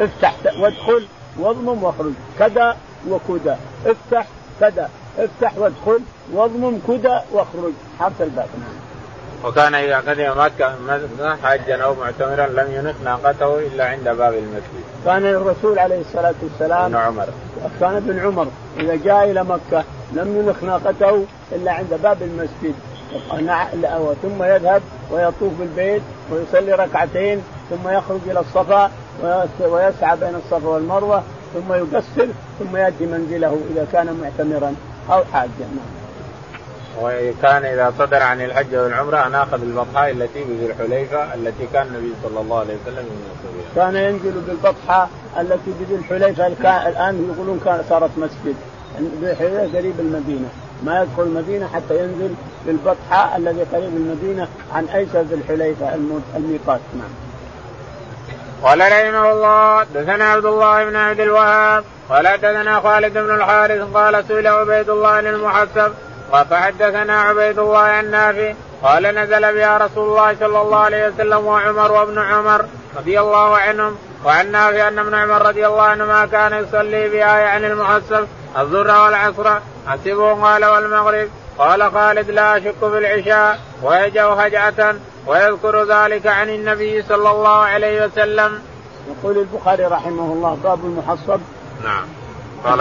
افتح 0.00 0.34
وادخل 0.60 1.06
واضمم 1.38 1.84
واخرج. 1.84 2.12
كذا 2.38 2.76
وكذا. 3.08 3.58
افتح 3.86 4.26
كذا. 4.60 4.90
افتح 5.18 5.58
وادخل 5.58 6.00
واضمم 6.32 6.78
كذا 6.86 7.24
واخرج. 7.32 7.72
حرف 7.98 8.22
الباب 8.22 8.48
وكان 9.44 9.74
إذا 9.74 9.96
قدم 9.96 10.40
مكة 10.40 11.36
حاجا 11.42 11.82
أو 11.82 11.94
معتمرا 11.94 12.46
لم 12.46 12.72
ينق 12.72 12.94
ناقته 13.04 13.58
إلا 13.58 13.84
عند 13.84 14.04
باب 14.08 14.34
المسجد. 14.34 14.84
كان 15.04 15.26
الرسول 15.26 15.78
عليه 15.78 16.00
الصلاة 16.00 16.34
والسلام 16.42 16.84
ابن 16.84 16.96
عمر. 16.96 17.26
كان 17.80 17.96
ابن 17.96 18.18
عمر 18.18 18.46
إذا 18.78 18.94
جاء 18.96 19.30
إلى 19.30 19.44
مكة 19.44 19.84
لم 20.12 20.36
ينق 20.36 20.64
ناقته 20.64 21.24
إلا 21.52 21.72
عند 21.72 22.00
باب 22.02 22.22
المسجد. 22.22 22.74
ثم 24.22 24.42
يذهب 24.42 24.82
ويطوف 25.10 25.52
بالبيت 25.58 26.02
ويصلي 26.30 26.72
ركعتين 26.72 27.42
ثم 27.70 27.88
يخرج 27.88 28.20
إلى 28.26 28.40
الصفا 28.40 28.90
ويسعى 29.60 30.16
بين 30.16 30.34
الصفا 30.34 30.68
والمروة 30.68 31.22
ثم 31.54 31.72
يقصر 31.72 32.26
ثم 32.58 32.76
يأتي 32.76 33.06
منزله 33.06 33.60
إذا 33.70 33.86
كان 33.92 34.20
معتمرا 34.22 34.74
أو 35.10 35.24
حاجا 35.32 35.50
نعم. 35.58 36.00
وكان 37.02 37.64
إذا 37.64 37.92
صدر 37.98 38.22
عن 38.22 38.40
الحج 38.40 38.76
والعمرة 38.76 39.26
اناخ 39.26 39.56
بالبطحاء 39.56 40.10
التي 40.10 40.44
بذي 40.44 40.66
الحليفة 40.66 41.34
التي 41.34 41.66
كان 41.72 41.86
النبي 41.86 42.12
صلى 42.22 42.40
الله 42.40 42.58
عليه 42.58 42.74
وسلم 42.82 43.06
ينزل 43.06 43.74
كان 43.76 43.96
ينزل 43.96 44.40
بالبطحاء 44.40 45.10
التي 45.40 45.70
بذي 45.80 45.94
الحليفة 45.94 46.88
الآن 46.88 47.32
يقولون 47.34 47.60
كانت 47.64 47.84
صارت 47.88 48.10
مسجد 48.16 48.54
قريب 49.74 50.00
المدينة 50.00 50.48
ما 50.84 51.02
يدخل 51.02 51.22
المدينة 51.22 51.66
حتى 51.66 51.98
ينزل 51.98 52.34
بالبطحاء 52.66 53.36
الذي 53.36 53.62
قريب 53.72 53.96
المدينة 53.96 54.48
عن 54.74 54.84
ايسر 54.84 55.20
ذي 55.20 55.34
الحليفة 55.34 55.94
الميقات 56.36 56.80
نعم. 56.94 57.10
قال 58.62 58.80
رحمه 58.80 59.32
الله 59.32 59.84
دثنا 59.94 60.24
عبد 60.24 60.44
الله 60.44 60.84
بن 60.84 60.96
عبد 60.96 61.20
الوهاب 61.20 61.84
قال 62.10 62.24
دثنا 62.24 62.80
خالد 62.80 63.18
بن 63.18 63.34
الحارث 63.34 63.82
قال 63.94 64.24
سئل 64.28 64.46
عبيد 64.46 64.90
الله 64.90 65.08
عن 65.08 65.26
المحسب 65.26 65.92
فحدثنا 66.32 67.20
عبيد 67.20 67.58
الله 67.58 67.78
عن 67.78 68.10
نافع 68.10 68.52
قال 68.82 69.02
نزل 69.02 69.54
بها 69.54 69.78
رسول 69.78 70.08
الله 70.08 70.36
صلى 70.40 70.62
الله 70.62 70.78
عليه 70.78 71.08
وسلم 71.08 71.46
وعمر 71.46 71.92
وابن 71.92 72.18
عمر 72.18 72.64
رضي 72.96 73.20
الله 73.20 73.56
عنهم 73.56 73.96
وعن 74.24 74.52
نافع 74.52 74.88
أن 74.88 74.98
ابن 74.98 75.14
عمر 75.14 75.46
رضي 75.46 75.66
الله 75.66 75.82
عنهما 75.82 76.26
كان 76.26 76.64
يصلي 76.64 77.08
بها 77.08 77.38
يعني 77.38 77.66
المحسب 77.66 78.26
الظهر 78.58 79.04
والعصر 79.04 79.60
حسبه 79.86 80.34
قال 80.42 80.64
والمغرب 80.64 81.28
قال 81.60 81.92
خالد 81.92 82.30
لا 82.30 82.56
اشك 82.56 82.74
في 82.80 82.98
العشاء 82.98 83.58
ويجا 83.82 84.24
هجعة 84.24 84.94
ويذكر 85.26 85.84
ذلك 85.84 86.26
عن 86.26 86.48
النبي 86.48 87.02
صلى 87.02 87.30
الله 87.30 87.58
عليه 87.58 88.06
وسلم. 88.06 88.62
يقول 89.08 89.38
البخاري 89.38 89.84
رحمه 89.84 90.32
الله 90.32 90.58
باب 90.64 90.78
المحصب. 90.84 91.40
نعم. 91.84 92.04
قال 92.64 92.80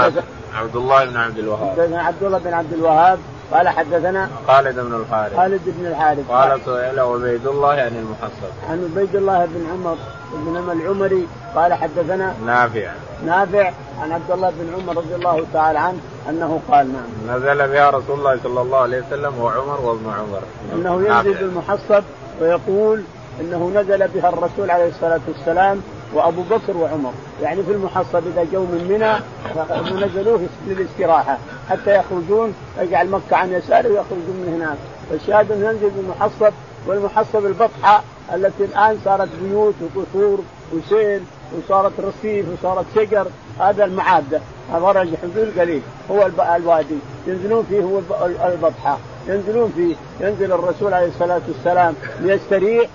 عبد 0.54 0.76
الله 0.76 1.06
بن 1.06 1.18
عبد 1.18 1.38
الوهاب. 1.38 1.94
عبد 1.94 2.24
الله 2.24 2.38
بن 2.38 2.54
عبد 2.54 2.74
الوهاب 2.74 3.20
قال 3.52 3.70
حدثنا 3.70 4.30
خالد 4.48 4.80
بن 4.80 4.96
الحارث. 4.96 5.36
خالد 5.36 5.62
بن 5.66 5.86
الحارث. 5.86 6.28
قال 6.30 6.62
سئل 6.66 7.00
عبيد 7.00 7.48
الله 7.48 7.70
عن 7.70 7.96
المحصب 7.96 8.52
عن 8.70 8.90
عبيد 8.92 9.16
الله 9.16 9.46
بن 9.46 9.66
عمر 9.72 9.98
بن 10.34 10.82
العمري 10.82 11.28
قال 11.56 11.74
حدثنا 11.74 12.34
نافع. 12.46 12.92
نافع 13.26 13.72
عن 14.02 14.12
عبد 14.12 14.32
الله 14.32 14.50
بن 14.50 14.74
عمر 14.74 14.98
رضي 14.98 15.16
الله 15.16 15.46
تعالى 15.54 15.80
عنه 15.80 16.00
أنه 16.30 16.60
قال 16.72 16.94
نعم. 16.94 17.38
نزل 17.38 17.68
بها 17.68 17.90
رسول 17.90 18.20
الله 18.20 18.40
صلى 18.44 18.62
الله 18.62 18.78
عليه 18.78 19.04
وسلم 19.08 19.40
وعمر 19.40 19.82
وابن 19.82 20.10
عمر. 20.10 20.42
أنه 20.74 21.08
ينزل 21.08 21.34
بالمحصب 21.34 22.04
ويقول 22.42 23.04
إنه 23.42 23.72
نزل 23.76 24.08
بها 24.08 24.30
الرسول 24.30 24.72
عليه 24.72 24.88
الصلاة 24.88 25.20
والسلام 25.28 25.82
وابو 26.14 26.42
بكر 26.42 26.78
وعمر. 26.78 27.14
يعني 27.42 27.64
في 27.64 27.72
المحصب 27.72 28.28
اذا 28.28 28.46
جو 28.54 28.62
من 28.62 28.88
منى 28.90 30.06
نزلوه 30.06 30.42
للاستراحه 30.68 31.38
حتى 31.70 31.96
يخرجون 31.96 32.54
يجعل 32.82 33.10
مكة 33.10 33.36
عن 33.36 33.54
يساره 33.54 33.88
ويخرجون 33.88 34.36
من 34.36 34.54
هناك. 34.56 34.78
فالشاهد 35.10 35.52
ينزل 35.52 35.90
بالمحصب 35.90 36.54
والمحصب 36.88 37.46
البطحة 37.46 38.04
التي 38.34 38.64
الآن 38.64 38.98
صارت 39.06 39.30
بيوت 39.44 39.74
وقصور 39.82 40.40
وسيل 40.74 41.22
وصارت 41.58 41.92
رصيف 42.00 42.46
وصارت 42.54 42.86
شجر 42.96 43.28
هذا 43.60 43.86
المعادة. 43.86 44.40
هذا 44.74 45.08
حدود 45.22 45.60
قليل. 45.60 45.82
هو 46.12 46.30
الوادي. 46.56 46.98
ينزلون 47.28 47.66
فيه 47.70 47.82
هو 47.82 48.00
البطحة. 48.46 48.98
ينزلون 49.28 49.74
فيه. 49.76 49.96
ينزل 50.28 50.52
الرسول 50.52 50.94
عليه 50.94 51.08
الصلاة 51.08 51.42
والسلام 51.48 51.96
ليستريح 52.20 52.90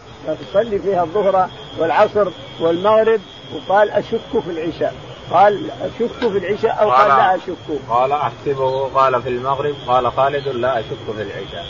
يصلي 0.51 0.79
فيها 0.79 1.03
الظهر 1.03 1.49
والعصر 1.79 2.29
والمغرب 2.61 3.21
وقال 3.55 3.91
أشك 3.91 4.41
في 4.45 4.51
العشاء. 4.51 4.95
قال 5.33 5.71
أشك 5.71 6.19
في 6.19 6.39
العشاء 6.39 6.83
أو 6.83 6.91
قال, 6.91 7.11
قال 7.11 7.19
لا 7.19 7.35
أشك. 7.35 7.81
قال 7.91 8.13
أحسبه. 8.13 8.89
قال 8.89 9.23
في 9.23 9.29
المغرب. 9.29 9.75
قال 9.89 10.13
خالد 10.13 10.49
لا 10.49 10.81
أشك 10.81 11.17
في 11.17 11.23
العشاء. 11.23 11.65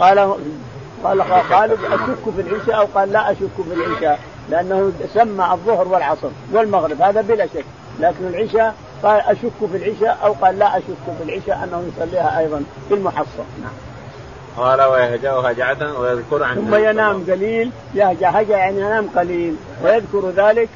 قال 0.00 0.36
قال 1.04 1.22
خالد 1.24 1.78
أشك 1.84 2.34
في 2.36 2.40
العشاء 2.40 2.78
أو 2.78 2.86
قال 2.94 3.12
لا 3.12 3.32
أشك 3.32 3.56
في 3.56 3.74
العشاء. 3.74 4.20
لأنه 4.50 4.92
سمى 5.14 5.52
الظهر 5.52 5.88
والعصر 5.88 6.28
والمغرب. 6.52 7.02
هذا 7.02 7.20
بلا 7.20 7.46
شك. 7.46 7.64
لكن 8.00 8.26
العشاء 8.26 8.74
قال 9.02 9.20
أشك 9.20 9.70
في 9.72 9.76
العشاء 9.76 10.18
أو 10.24 10.32
قال 10.32 10.58
لا 10.58 10.78
أشك 10.78 11.16
في 11.18 11.24
العشاء 11.24 11.64
أنه 11.64 11.90
يصليها 11.96 12.38
أيضا 12.38 12.62
في 12.88 12.94
المحصه 12.94 13.44
نعم. 13.62 13.91
قال 14.56 14.82
ويهجأ 14.82 15.32
هجعة 15.32 16.00
ويذكر 16.00 16.44
عن 16.44 16.54
ثم 16.54 16.74
ينام 16.74 17.24
قليل 17.30 17.70
يهجع 17.94 18.30
هجع 18.30 18.58
يعني 18.58 18.80
ينام 18.80 19.08
قليل 19.16 19.56
ويذكر 19.84 20.30
ذلك 20.30 20.68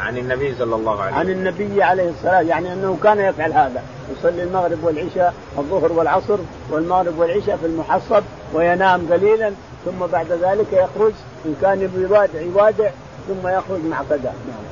عن 0.00 0.18
النبي 0.18 0.54
صلى 0.58 0.74
الله 0.74 1.02
عليه 1.02 1.16
وسلم 1.16 1.18
عن 1.18 1.30
النبي 1.30 1.82
عليه 1.82 2.10
الصلاة 2.10 2.40
يعني 2.40 2.72
أنه 2.72 2.98
كان 3.02 3.18
يفعل 3.20 3.52
هذا 3.52 3.82
يصلي 4.18 4.42
المغرب 4.42 4.84
والعشاء 4.84 5.34
الظهر 5.58 5.92
والعصر 5.92 6.38
والمغرب 6.70 7.18
والعشاء 7.18 7.56
في 7.56 7.66
المحصب 7.66 8.22
وينام 8.52 9.12
قليلا 9.12 9.52
ثم 9.84 10.06
بعد 10.12 10.32
ذلك 10.32 10.66
يخرج 10.72 11.12
إن 11.46 11.56
كان 11.62 11.90
يوادع 11.96 12.40
يوادع 12.40 12.90
ثم 13.28 13.48
يخرج 13.48 13.84
مع 13.84 14.02
كذا 14.10 14.34
نعم. 14.48 14.64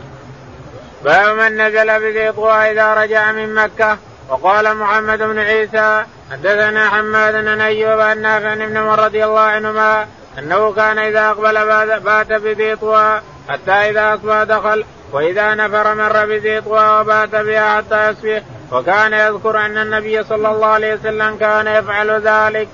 باب 1.05 1.37
من 1.37 1.67
نزل 1.67 2.01
بذي 2.01 2.33
طوى 2.33 2.53
إذا 2.53 2.95
رجع 2.95 3.33
من 3.33 3.55
مكة 3.55 3.99
وقال 4.29 4.77
محمد 4.77 5.19
بن 5.19 5.39
عيسى 5.39 6.05
حدثنا 6.33 6.89
حماد 6.89 7.35
بن 7.35 7.61
أيوب 7.61 8.01
عن 8.01 8.23
نافع 8.23 8.55
بن 8.55 8.77
عمر 8.77 9.05
رضي 9.05 9.25
الله 9.25 9.41
عنهما 9.41 10.07
أنه 10.39 10.73
كان 10.73 10.99
إذا 10.99 11.31
أقبل 11.31 11.55
بات 12.01 12.33
بذي 12.33 12.77
طوى 12.77 13.21
حتى 13.49 13.71
إذا 13.71 14.15
أصبح 14.15 14.43
دخل 14.43 14.85
وإذا 15.13 15.55
نفر 15.55 15.95
مر 15.95 16.27
بذي 16.27 16.61
طوى 16.61 17.01
وبات 17.01 17.35
بها 17.35 17.77
حتى 17.77 18.11
يصبح. 18.11 18.43
وكان 18.73 19.13
يذكر 19.13 19.67
أن 19.67 19.79
النبي 19.79 20.25
صلى 20.25 20.49
الله 20.51 20.67
عليه 20.67 20.95
وسلم 20.95 21.37
كان 21.37 21.67
يفعل 21.67 22.11
ذلك. 22.11 22.69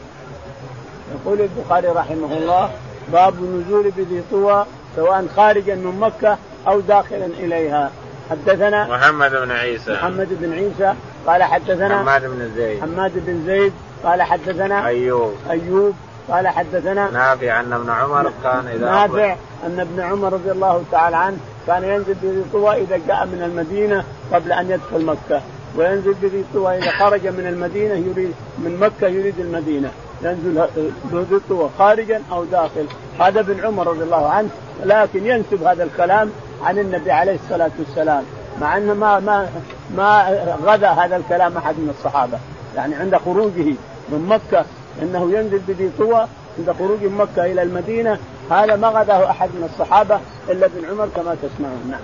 يقول 1.15 1.41
البخاري 1.41 1.89
رحمه 1.89 2.37
الله 2.37 2.71
باب 3.13 3.35
النزول 3.35 3.91
بذي 3.91 4.23
طوى 4.31 4.67
سواء 4.97 5.27
خارجا 5.37 5.75
من 5.75 6.01
مكة 6.01 6.39
أو 6.69 6.81
داخلا 6.81 7.27
إليها. 7.27 7.91
حدثنا 8.31 8.87
محمد 8.89 9.31
بن 9.31 9.51
عيسى. 9.51 9.93
محمد 9.93 10.29
بن 10.31 10.53
عيسى 10.53 10.95
قال 11.29 11.43
حدثنا 11.43 11.99
حماد 11.99 12.22
بن 12.22 12.51
زيد. 12.57 12.81
حماد 12.81 13.12
بن 13.14 13.45
زيد 13.47 13.72
قال 14.05 14.22
حدثنا 14.22 14.87
أيوب. 14.87 15.33
أيوب 15.51 15.95
قال 16.29 16.49
حدثنا 16.49 17.11
نافع 17.11 17.61
أن 17.61 17.72
ابن 17.72 17.91
عمر 17.91 18.33
كان 18.43 18.66
إذا 18.66 18.91
نافع 18.91 19.37
أن 19.66 19.81
ابن 19.81 20.01
عمر 20.01 20.33
رضي 20.33 20.51
الله 20.51 20.85
تعالى 20.93 21.16
عنه 21.16 21.37
كان 21.66 21.85
ينزل 21.85 22.14
بذي 22.22 22.45
طوى 22.53 22.83
إذا 22.83 23.01
جاء 23.09 23.26
من 23.26 23.43
المدينة 23.43 24.05
قبل 24.33 24.53
أن 24.53 24.70
يدخل 24.70 25.05
مكة 25.05 25.43
وينزل 25.76 26.14
بذي 26.22 26.45
طوى 26.55 26.79
إذا 26.79 26.91
خرج 26.91 27.26
من 27.26 27.47
المدينة 27.47 27.95
يريد 27.95 28.35
من 28.59 28.79
مكة 28.81 29.09
يريد 29.09 29.41
المدينة 29.41 29.91
ينزل 30.22 30.66
بذي 31.05 31.41
طوى 31.49 31.70
خارجا 31.79 32.22
أو 32.33 32.45
داخل. 32.45 32.87
هذا 33.20 33.41
ابن 33.41 33.64
عمر 33.64 33.87
رضي 33.87 34.03
الله 34.03 34.29
عنه 34.29 34.49
لكن 34.85 35.26
ينسب 35.26 35.62
هذا 35.62 35.85
الكلام 35.85 36.31
عن 36.64 36.79
النبي 36.79 37.11
عليه 37.11 37.39
الصلاة 37.45 37.70
والسلام 37.79 38.24
مع 38.61 38.76
أنه 38.76 38.95
ما 38.95 39.20
ما 39.20 39.49
ما 39.97 40.28
غدا 40.64 40.89
هذا 40.89 41.16
الكلام 41.16 41.57
أحد 41.57 41.74
من 41.74 41.95
الصحابة. 41.99 42.39
يعني 42.76 42.95
عند 42.95 43.16
خروجه 43.16 43.74
من 44.09 44.26
مكة 44.28 44.64
إنه 45.03 45.32
ينزل 45.32 45.59
بذي 45.59 45.91
طوى 45.99 46.26
عند 46.59 46.76
خروج 46.78 47.03
من 47.03 47.16
مكة 47.16 47.45
إلى 47.45 47.62
المدينة 47.62 48.18
هذا 48.51 48.76
ما 48.76 48.89
غداه 48.89 49.30
أحد 49.30 49.49
من 49.49 49.70
الصحابة 49.72 50.20
إلا 50.49 50.66
ابن 50.66 50.91
عمر 50.91 51.09
كما 51.16 51.36
تسمعون. 51.43 51.91
نعم. 51.91 52.01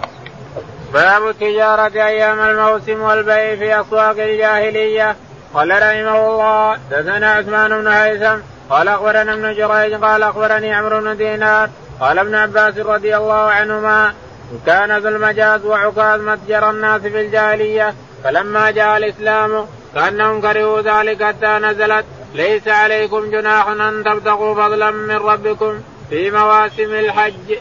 باب 0.92 1.28
التجارة 1.28 1.94
أيام 1.94 2.40
الموسم 2.40 3.00
والبيع 3.00 3.56
في 3.56 3.80
أسواق 3.80 4.16
الجاهلية. 4.18 5.16
قال 5.54 5.70
رحمه 5.70 6.26
الله 6.26 6.78
دثنا 6.90 7.32
عثمان 7.32 7.80
بن 7.80 7.86
هيثم 7.86 8.36
قال 8.70 8.88
أخبرنا 8.88 9.32
ابن 9.32 9.54
جريج 9.54 9.94
قال 9.94 10.22
أخبرني 10.22 10.74
عمرو 10.74 11.00
بن 11.00 11.16
دينار 11.16 11.70
قال 12.00 12.18
ابن 12.18 12.34
عباس 12.34 12.78
رضي 12.78 13.16
الله 13.16 13.34
عنهما 13.34 14.14
كان 14.66 14.98
ذو 14.98 15.08
المجاز 15.08 15.64
وعكاظ 15.64 16.20
متجر 16.20 16.70
الناس 16.70 17.00
في 17.00 17.20
الجاهلية 17.20 17.94
فلما 18.24 18.70
جاء 18.70 18.96
الإسلام 18.96 19.66
كأنهم 19.94 20.40
كرهوا 20.40 20.80
ذلك 20.80 21.22
حتى 21.22 21.46
نزلت. 21.46 22.04
ليس 22.34 22.68
عليكم 22.68 23.30
جناح 23.30 23.68
أن 23.68 24.04
تبتغوا 24.04 24.54
فضلا 24.54 24.90
من 24.90 25.16
ربكم 25.16 25.80
في 26.10 26.30
مواسم 26.30 26.94
الحج. 26.94 27.58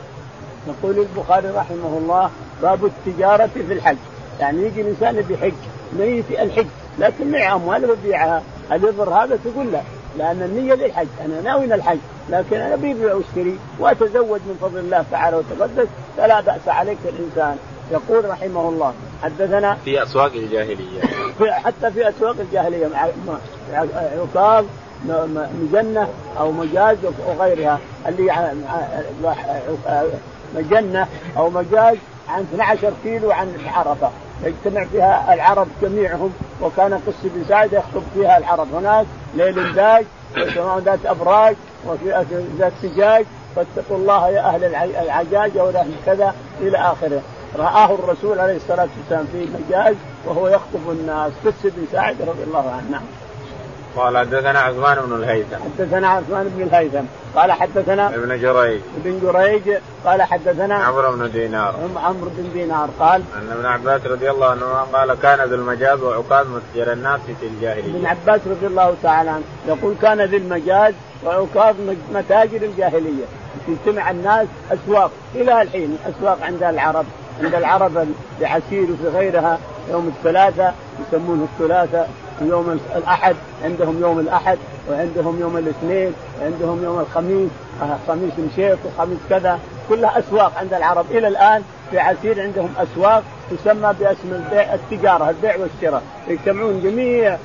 يقول 0.67 0.99
البخاري 0.99 1.47
رحمه 1.47 1.97
الله 1.97 2.29
باب 2.61 2.85
التجارة 2.85 3.49
في 3.53 3.73
الحج. 3.73 3.97
يعني 4.39 4.65
يجي 4.65 4.81
الإنسان 4.81 5.25
بحج 5.29 5.53
نية 5.99 6.43
الحج 6.43 6.67
لكن 6.99 7.31
معه 7.31 7.55
أموال 7.55 7.89
يبيعها 7.89 8.43
يضر 8.71 9.09
هذا 9.09 9.39
تقول 9.45 9.71
لا 9.71 9.81
لأن 10.17 10.41
النية 10.41 10.73
للحج. 10.73 11.07
أنا 11.25 11.41
ناوي 11.41 11.65
الحج 11.65 11.97
لكن 12.29 12.57
أنا 12.57 12.75
ببيع 12.75 13.13
واشتري 13.13 13.59
وأتزوج 13.79 14.39
من 14.47 14.57
فضل 14.61 14.79
الله 14.79 15.05
تعالى 15.11 15.37
وتقدس 15.37 15.87
فلا 16.17 16.41
بأس 16.41 16.67
عليك 16.67 16.97
الإنسان. 17.05 17.57
يقول 17.91 18.29
رحمه 18.29 18.69
الله 18.69 18.93
حدثنا 19.23 19.77
في 19.85 20.03
أسواق 20.03 20.31
الجاهلية. 20.33 21.01
حتى 21.65 21.91
في 21.91 22.09
أسواق 22.09 22.35
الجاهلية 22.39 22.89
عكاظ 23.93 24.65
مجنة 25.61 26.07
أو 26.39 26.51
مجاز 26.51 26.97
وغيرها 27.27 27.79
اللي 28.07 28.31
مجنة 30.55 31.07
أو 31.37 31.49
مجاز 31.49 31.97
عن 32.29 32.41
12 32.41 32.93
كيلو 33.03 33.31
عن 33.31 33.53
عرفة. 33.65 34.11
يجتمع 34.43 34.85
فيها 34.85 35.33
العرب 35.33 35.67
جميعهم 35.81 36.33
وكان 36.61 36.93
قس 36.93 37.13
بن 37.23 37.43
سعد 37.49 37.73
يخطب 37.73 38.03
فيها 38.13 38.37
العرب 38.37 38.73
هناك 38.73 39.05
ليل 39.35 39.73
داج 39.73 40.05
ذات 40.85 41.05
أبراج 41.05 41.55
وفي 41.87 42.25
ذات 42.59 42.73
سجاج 42.81 43.25
فاتقوا 43.55 43.97
الله 43.97 44.29
يا 44.29 44.41
أهل 44.41 44.75
العجاج 44.75 45.57
ولا 45.57 45.85
كذا 46.05 46.35
إلى 46.61 46.77
آخره. 46.77 47.21
رآه 47.55 47.95
الرسول 47.95 48.39
عليه 48.39 48.55
الصلاة 48.55 48.87
والسلام 48.97 49.25
في 49.31 49.47
مجاز 49.47 49.95
وهو 50.25 50.47
يخطب 50.47 50.89
الناس. 50.89 51.31
قس 51.45 51.53
بن 51.63 51.85
سعد 51.91 52.15
رضي 52.21 52.43
الله 52.43 52.69
عنه. 52.71 52.91
نعم. 52.91 53.03
قال 53.95 54.17
حدثنا 54.17 54.59
عثمان 54.59 54.97
بن 55.05 55.23
الهيثم. 55.23 55.55
حدثنا 55.55 56.07
عثمان 56.07 56.51
بن 56.55 56.63
الهيثم. 56.63 57.05
قال 57.35 57.51
حدثنا 57.51 58.15
ابن 58.15 58.41
جريج. 58.41 58.81
ابن 58.97 59.19
جريج. 59.23 59.77
قال 60.05 60.21
حدثنا 60.21 60.75
عمرو 60.75 61.11
بن 61.11 61.31
دينار. 61.31 61.75
عمرو 61.95 62.29
بن 62.37 62.49
دينار. 62.53 62.89
قال 62.99 63.23
أن 63.35 63.51
ابن 63.51 63.65
عباس 63.65 64.05
رضي 64.05 64.29
الله 64.29 64.47
عنه 64.47 64.65
قال 64.93 65.13
كان 65.13 65.49
ذو 65.49 65.55
المجاز 65.55 66.01
وعكاظ 66.01 66.47
متجر 66.47 66.93
الناس 66.93 67.19
في 67.39 67.45
الجاهلية. 67.47 67.95
ابن 67.95 68.05
عباس 68.05 68.41
رضي 68.47 68.67
الله 68.67 68.95
تعالى 69.03 69.29
عنه 69.29 69.43
يقول 69.67 69.95
كان 70.01 70.21
ذي 70.21 70.37
المجاز 70.37 70.93
وعكاظ 71.25 71.75
متاجر 72.13 72.61
الجاهلية. 72.61 73.25
تجتمع 73.67 74.11
الناس 74.11 74.47
أسواق 74.71 75.11
إلى 75.35 75.61
الحين 75.61 75.97
أسواق 76.05 76.37
عند 76.41 76.63
العرب 76.63 77.05
عند 77.43 77.55
العرب 77.55 78.07
بعسير 78.41 78.87
وفي 78.91 79.17
غيرها 79.17 79.59
يوم 79.91 80.13
الثلاثة 80.17 80.73
يسمونه 81.07 81.47
الثلاثة. 81.53 82.07
يوم 82.49 82.79
الأحد 82.95 83.35
عندهم 83.63 84.01
يوم 84.01 84.19
الأحد 84.19 84.57
وعندهم 84.91 85.39
يوم 85.39 85.57
الاثنين 85.57 86.13
وعندهم 86.41 86.83
يوم 86.83 86.99
الخميس 86.99 87.49
آه، 87.81 87.97
خميس 88.07 88.33
مشيط 88.39 88.77
وخميس 88.85 89.19
كذا. 89.29 89.59
كلها 89.89 90.19
أسواق 90.19 90.57
عند 90.57 90.73
العرب. 90.73 91.05
إلى 91.11 91.27
الآن 91.27 91.63
في 91.91 91.99
عسير 91.99 92.41
عندهم 92.41 92.73
أسواق 92.77 93.23
تسمى 93.51 93.93
باسم 93.99 94.33
البيع 94.33 94.73
التجارة 94.73 95.29
البيع 95.29 95.55
والشراء. 95.57 96.03
يجتمعون 96.27 96.81
جميع 96.83 97.37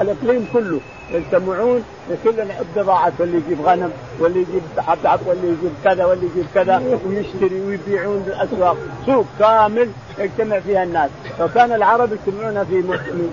الإقليم 0.00 0.48
كله. 0.52 0.80
يجتمعون 1.10 1.84
لكل 2.10 2.44
بضاعة 2.76 3.12
واللي 3.18 3.36
يجيب 3.36 3.60
غنم 3.66 3.92
واللي 4.20 4.40
يجيب 4.40 4.62
حبة 4.78 5.18
واللي 5.26 5.48
يجيب 5.48 5.72
كذا 5.84 6.04
واللي 6.04 6.26
يجيب 6.26 6.46
كذا 6.54 6.98
ويشتري 7.06 7.60
ويبيعون 7.60 8.22
بالأسواق. 8.22 8.76
سوق 9.06 9.26
كامل 9.38 9.90
يجتمع 10.18 10.60
فيها 10.60 10.82
الناس. 10.82 11.10
فكان 11.38 11.72
العرب 11.72 12.12
يجتمعون 12.12 12.64
في 12.64 12.84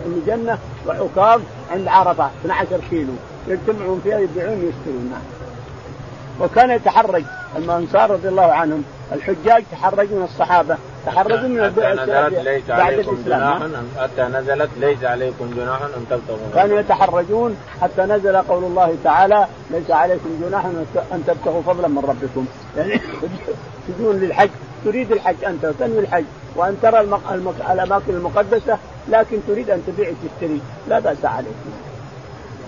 مجنة 0.05 0.57
وعكاظ 0.87 1.41
عند 1.71 1.87
عرفة 1.87 2.29
12 2.45 2.79
كيلو. 2.89 3.13
يجتمعون 3.47 4.01
فيها 4.03 4.19
يبيعون 4.19 4.53
ويشترون 4.53 5.13
وكان 6.41 6.69
يتحرج 6.69 7.23
الانصار 7.57 8.11
رضي 8.11 8.27
الله 8.27 8.53
عنهم 8.53 8.83
الحجاج 9.11 9.63
تحرجوا 9.71 10.17
من 10.17 10.23
الصحابة. 10.23 10.77
تحرجوا 11.05 11.47
من 11.47 11.61
نزلت 11.61 12.33
ليس 12.33 12.63
بعد 12.67 13.05
جناح. 13.25 13.59
حتى 13.99 14.21
نزلت 14.21 14.69
ليس 14.77 15.03
عليكم 15.03 15.53
جناح 15.55 15.81
أن 15.81 16.05
تبتغوا 16.09 16.53
كانوا 16.55 16.79
يتحرجون 16.79 17.57
حتى 17.81 18.01
نزل 18.01 18.37
قول 18.37 18.63
الله 18.63 18.95
تعالى 19.03 19.47
ليس 19.71 19.91
عليكم 19.91 20.41
جناح 20.41 20.65
أن 21.11 21.23
تبتغوا 21.27 21.61
فضلا 21.61 21.87
من 21.87 21.99
ربكم. 21.99 22.45
يعني 22.77 23.01
تجون 23.87 24.19
للحج. 24.19 24.49
تريد 24.85 25.11
الحج 25.11 25.43
أنت 25.45 25.65
تنوي 25.65 25.99
الحج. 25.99 26.23
وأن 26.55 26.77
ترى 26.81 26.99
المق... 26.99 27.31
المق... 27.31 27.71
الأماكن 27.71 28.13
المقدسة 28.13 28.77
لكن 29.09 29.37
تريد 29.47 29.69
أن 29.69 29.83
تبيع 29.87 30.09
وتشتري. 30.09 30.61
لا 30.87 30.99
بأس 30.99 31.25
عليك. 31.25 31.55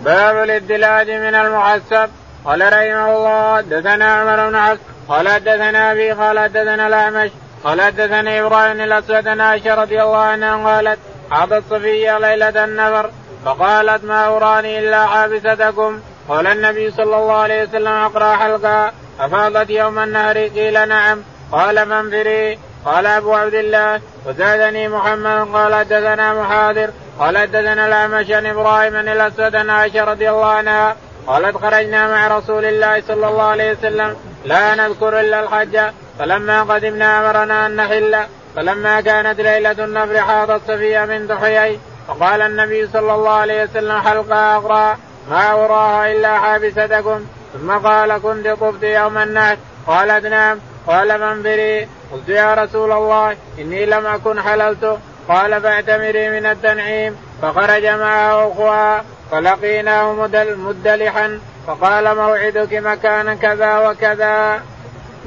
باب 0.06 0.44
الادلاج 0.44 1.10
من 1.10 1.36
المحسب 1.36 2.10
قال 2.46 2.62
رحمه 2.62 3.18
الله 3.18 3.62
دثنا 3.62 4.06
عمر 4.06 4.50
بن 4.50 4.56
عبد 4.56 4.80
قال 5.10 5.30
حدثنا 5.30 5.92
أبي 5.92 6.12
قال 6.12 6.40
حدثنا 6.40 6.88
الأعمش 6.88 7.32
قال 7.64 7.82
حدثني 7.82 8.42
إبراهيم 8.42 8.82
الاسود 8.82 9.28
عن 9.28 9.42
عائشة 9.42 9.76
رضي 9.76 10.02
الله 10.02 10.18
عنها 10.18 10.76
قالت 10.76 11.00
حاضت 11.32 11.64
صفية 11.70 12.18
ليلة 12.18 12.64
النفر 12.64 13.10
فقالت 13.46 14.04
ما 14.04 14.28
أراني 14.28 14.80
إلا 14.80 15.06
حابستكم 15.06 16.00
قال 16.30 16.48
النبي 16.48 16.92
صلى 16.92 17.16
الله 17.16 17.34
عليه 17.34 17.64
وسلم 17.64 17.88
أقرأ 17.88 18.36
حلقا 18.36 18.92
أفاضت 19.20 19.70
يوم 19.70 20.00
النهر؟ 20.00 20.38
قيل 20.38 20.88
نعم. 20.88 21.24
قال 21.52 21.90
من 21.90 22.10
فري؟ 22.10 22.60
قال 22.86 23.08
أبو 23.08 23.34
عبد 23.34 23.54
الله. 23.54 24.02
وزادني 24.26 24.88
محمد 24.88 25.48
قال 25.54 25.76
حدثنا 25.76 26.34
محاضر. 26.34 26.90
قال 27.20 27.38
حدثنا 27.38 27.88
الأعمش 27.88 28.32
عن 28.32 28.46
إبراهيم 28.46 28.96
الاسود 28.96 29.56
عن 29.56 29.70
عائشة 29.70 30.04
رضي 30.04 30.30
الله 30.30 30.46
عنها 30.46 30.96
قالت 31.28 31.58
خرجنا 31.58 32.08
مع 32.08 32.38
رسول 32.38 32.66
الله 32.66 33.04
صلى 33.08 33.28
الله 33.28 33.44
عليه 33.44 33.72
وسلم 33.72 34.16
لا 34.46 34.76
نذكر 34.76 35.20
إلا 35.20 35.44
الحج. 35.44 35.80
فلما 36.22 36.64
قدمنا 36.64 37.20
أمرنا 37.20 37.66
أن 37.66 37.76
نحل 37.76 38.18
فلما 38.56 39.02
كانت 39.02 39.42
ليلة 39.42 39.72
النفر 39.72 40.22
حاضت 40.22 40.62
صفية 40.68 41.06
من 41.06 41.28
ضحيي 41.28 41.80
فقال 42.08 42.42
النبي 42.42 42.88
صلى 42.88 43.14
الله 43.14 43.32
عليه 43.32 43.64
وسلم 43.64 44.02
حلقة 44.02 44.58
أخرى 44.58 44.98
ما 45.30 45.52
أراها 45.52 46.12
إلا 46.12 46.40
حابستكم. 46.40 47.26
ثم 47.54 47.72
قال 47.72 48.18
كنت 48.18 48.48
طفت 48.48 48.84
يوم 48.84 49.18
النحر. 49.18 49.58
قالت 49.88 50.26
نعم. 50.26 50.60
قال 50.88 51.22
من 51.22 51.44
بري 51.44 51.88
قلت 52.12 52.30
يا 52.30 52.54
رسول 52.54 52.92
الله 52.92 53.36
إني 53.60 53.86
لم 53.86 54.06
أكن 54.06 54.42
حللت. 54.42 54.98
قال 55.30 55.62
فاعتمري 55.62 56.30
من 56.30 56.46
التنعيم. 56.46 57.16
فخرج 57.42 57.86
معه 57.86 58.52
أخوها 58.52 59.04
فلقيناه 59.32 60.14
مدلحا 60.58 61.40
فقال 61.68 62.16
موعدك 62.16 62.74
مكانا 62.74 63.36
كذا 63.36 63.90
وكذا. 63.90 64.62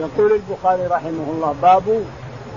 يقول 0.00 0.32
البخاري 0.32 0.86
رحمه 0.86 1.26
الله 1.34 1.54
باب 1.62 2.04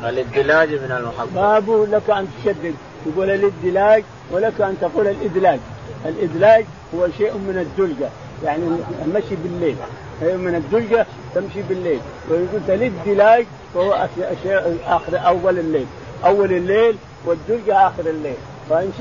الإدلاج 0.03 0.69
من 0.69 0.91
المحبة. 0.91 1.59
باب 1.59 1.87
لك 1.91 2.09
أن 2.09 2.27
تشدد. 2.43 2.75
تقول 3.05 3.29
الإدلاج 3.29 4.03
ولك 4.31 4.61
أن 4.61 4.77
تقول 4.81 5.07
الإدلاج. 5.07 5.59
الإدلاج 6.05 6.65
هو 6.95 7.07
شيء 7.17 7.33
من 7.33 7.57
الدلجة. 7.57 8.09
يعني 8.43 8.63
المشي 9.05 9.35
بالليل. 9.43 9.75
هي 10.21 10.37
من 10.37 10.55
الدلجة 10.55 11.05
تمشي 11.35 11.61
بالليل. 11.69 11.99
ويقول 12.29 12.61
الإدلاج 12.69 13.45
فهو 13.73 14.07
شيء 14.43 14.77
آخر 14.87 15.27
أول 15.27 15.59
الليل. 15.59 15.85
أول 16.25 16.53
الليل 16.53 16.95
والدلجة 17.25 17.87
آخر 17.87 18.09
الليل. 18.09 18.37
فإن 18.69 18.91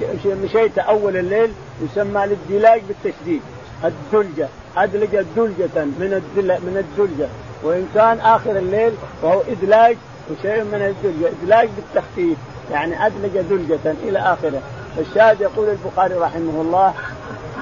مشيت 0.44 0.78
اول 0.78 1.16
الليل 1.16 1.50
يسمى 1.82 2.24
الإدلاج 2.24 2.82
بالتشديد. 2.88 3.40
الدلجة. 3.84 4.48
أدلج 4.76 5.24
دلجه 5.36 5.84
من 5.84 6.22
من 6.36 6.84
الدلجة. 6.84 7.28
وإن 7.62 7.88
كان 7.94 8.20
آخر 8.20 8.50
الليل 8.56 8.92
فهو 9.22 9.40
إدلاج 9.48 9.96
وشيء 10.30 10.64
من 10.64 10.74
الدلجه 11.04 11.32
إدلاج 11.42 11.68
بالتخفيف 11.76 12.38
يعني 12.70 13.06
أدلج 13.06 13.40
دلجة 13.40 13.94
إلى 14.02 14.18
آخره. 14.18 14.60
الشاهد 14.98 15.40
يقول 15.40 15.68
البخاري 15.68 16.14
رحمه 16.14 16.60
الله 16.60 16.94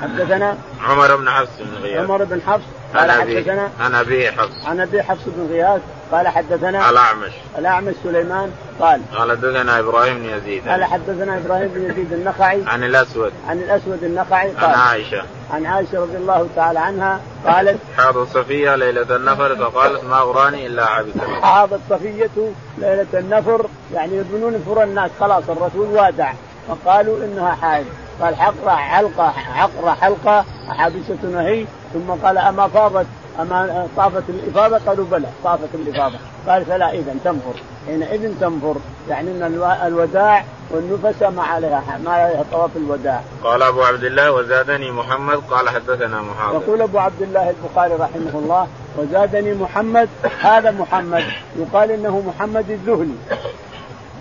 حدثنا 0.04 0.56
عمر 0.88 1.16
بن 1.16 1.30
حفص 1.30 1.50
بن 1.60 1.82
غياث. 1.82 2.04
عمر 2.10 2.24
بن 2.24 2.40
حفص 2.46 2.64
قال 2.94 3.10
حدثنا 3.10 3.70
عن 3.80 3.94
أبي 3.94 4.32
حفص. 4.32 4.66
عن 4.66 4.80
أبي 4.80 5.02
حفص 5.02 5.22
بن 5.26 5.46
غياث 5.52 5.80
قال 6.12 6.28
حدثنا 6.28 6.90
الأعمش. 6.90 7.32
الأعمش 7.58 7.94
سليمان 8.04 8.50
قال 8.80 9.00
قال 9.16 9.32
حدثنا 9.32 9.78
إبراهيم 9.78 10.18
بن 10.18 10.24
يزيد. 10.24 10.68
قال 10.68 10.84
حدثنا 10.84 11.38
إبراهيم 11.38 11.68
بن 11.68 11.90
يزيد 11.90 12.12
النخعي 12.12 12.62
عن 12.66 12.84
الأسود. 12.84 13.32
عن 13.48 13.58
الأسود 13.58 14.04
النخعي 14.04 14.50
قال 14.50 14.64
عن 14.64 14.74
عائشة. 14.74 15.22
عن 15.50 15.66
عائشة 15.66 16.00
رضي 16.00 16.16
الله 16.16 16.48
تعالى 16.56 16.78
عنها 16.78 17.20
قالت 17.46 17.78
حاضت 17.96 18.28
صفية 18.34 18.76
ليلة 18.76 19.16
النفر 19.16 19.56
فقالت 19.56 20.04
ما 20.04 20.22
اراني 20.22 20.66
إلا 20.66 20.84
عابسا 20.84 21.40
حاضت 21.42 21.80
صفية 21.90 22.52
ليلة 22.78 23.06
النفر 23.14 23.66
يعني 23.94 24.16
يظنون 24.16 24.64
فر 24.66 24.82
الناس 24.82 25.10
خلاص 25.20 25.44
الرسول 25.48 25.86
وادع 25.86 26.32
فقالوا 26.68 27.24
إنها 27.24 27.54
حائض. 27.54 27.86
قال 28.20 28.36
حقرة 28.36 28.70
حلقة 28.70 29.30
حقرة 29.30 29.90
حلقة 29.90 30.44
حابسة 30.68 31.40
هي 31.40 31.66
ثم 31.92 32.10
قال 32.24 32.38
أما 32.38 32.68
فاضت 32.68 33.06
أما 33.40 33.88
طافت 33.96 34.22
الإفاضة؟ 34.28 34.78
قالوا 34.78 35.06
بلى 35.10 35.28
طافت 35.44 35.74
الإفاضة. 35.74 36.18
قال 36.48 36.64
فلا 36.64 36.92
إذا 36.92 37.14
تنفر. 37.24 37.54
حينئذ 37.86 38.40
تنفر. 38.40 38.76
يعني 39.08 39.30
أن 39.30 39.62
الوداع 39.86 40.44
والنفس 40.70 41.22
ما 41.22 41.42
عليها 41.42 41.98
ما 42.04 42.10
عليها 42.10 42.44
طواف 42.52 42.70
الوداع. 42.76 43.20
قال 43.44 43.62
أبو 43.62 43.82
عبد 43.82 44.04
الله 44.04 44.32
وزادني 44.32 44.90
محمد. 44.90 45.42
قال 45.50 45.68
حدثنا 45.68 46.22
محمد. 46.22 46.62
يقول 46.62 46.82
أبو 46.82 46.98
عبد 46.98 47.22
الله 47.22 47.50
البخاري 47.50 47.94
رحمه 47.94 48.38
الله 48.38 48.68
وزادني 48.98 49.54
محمد 49.54 50.08
هذا 50.40 50.70
محمد. 50.70 51.24
يقال 51.56 51.90
إنه 51.90 52.22
محمد 52.26 52.70
الذهلي 52.70 53.14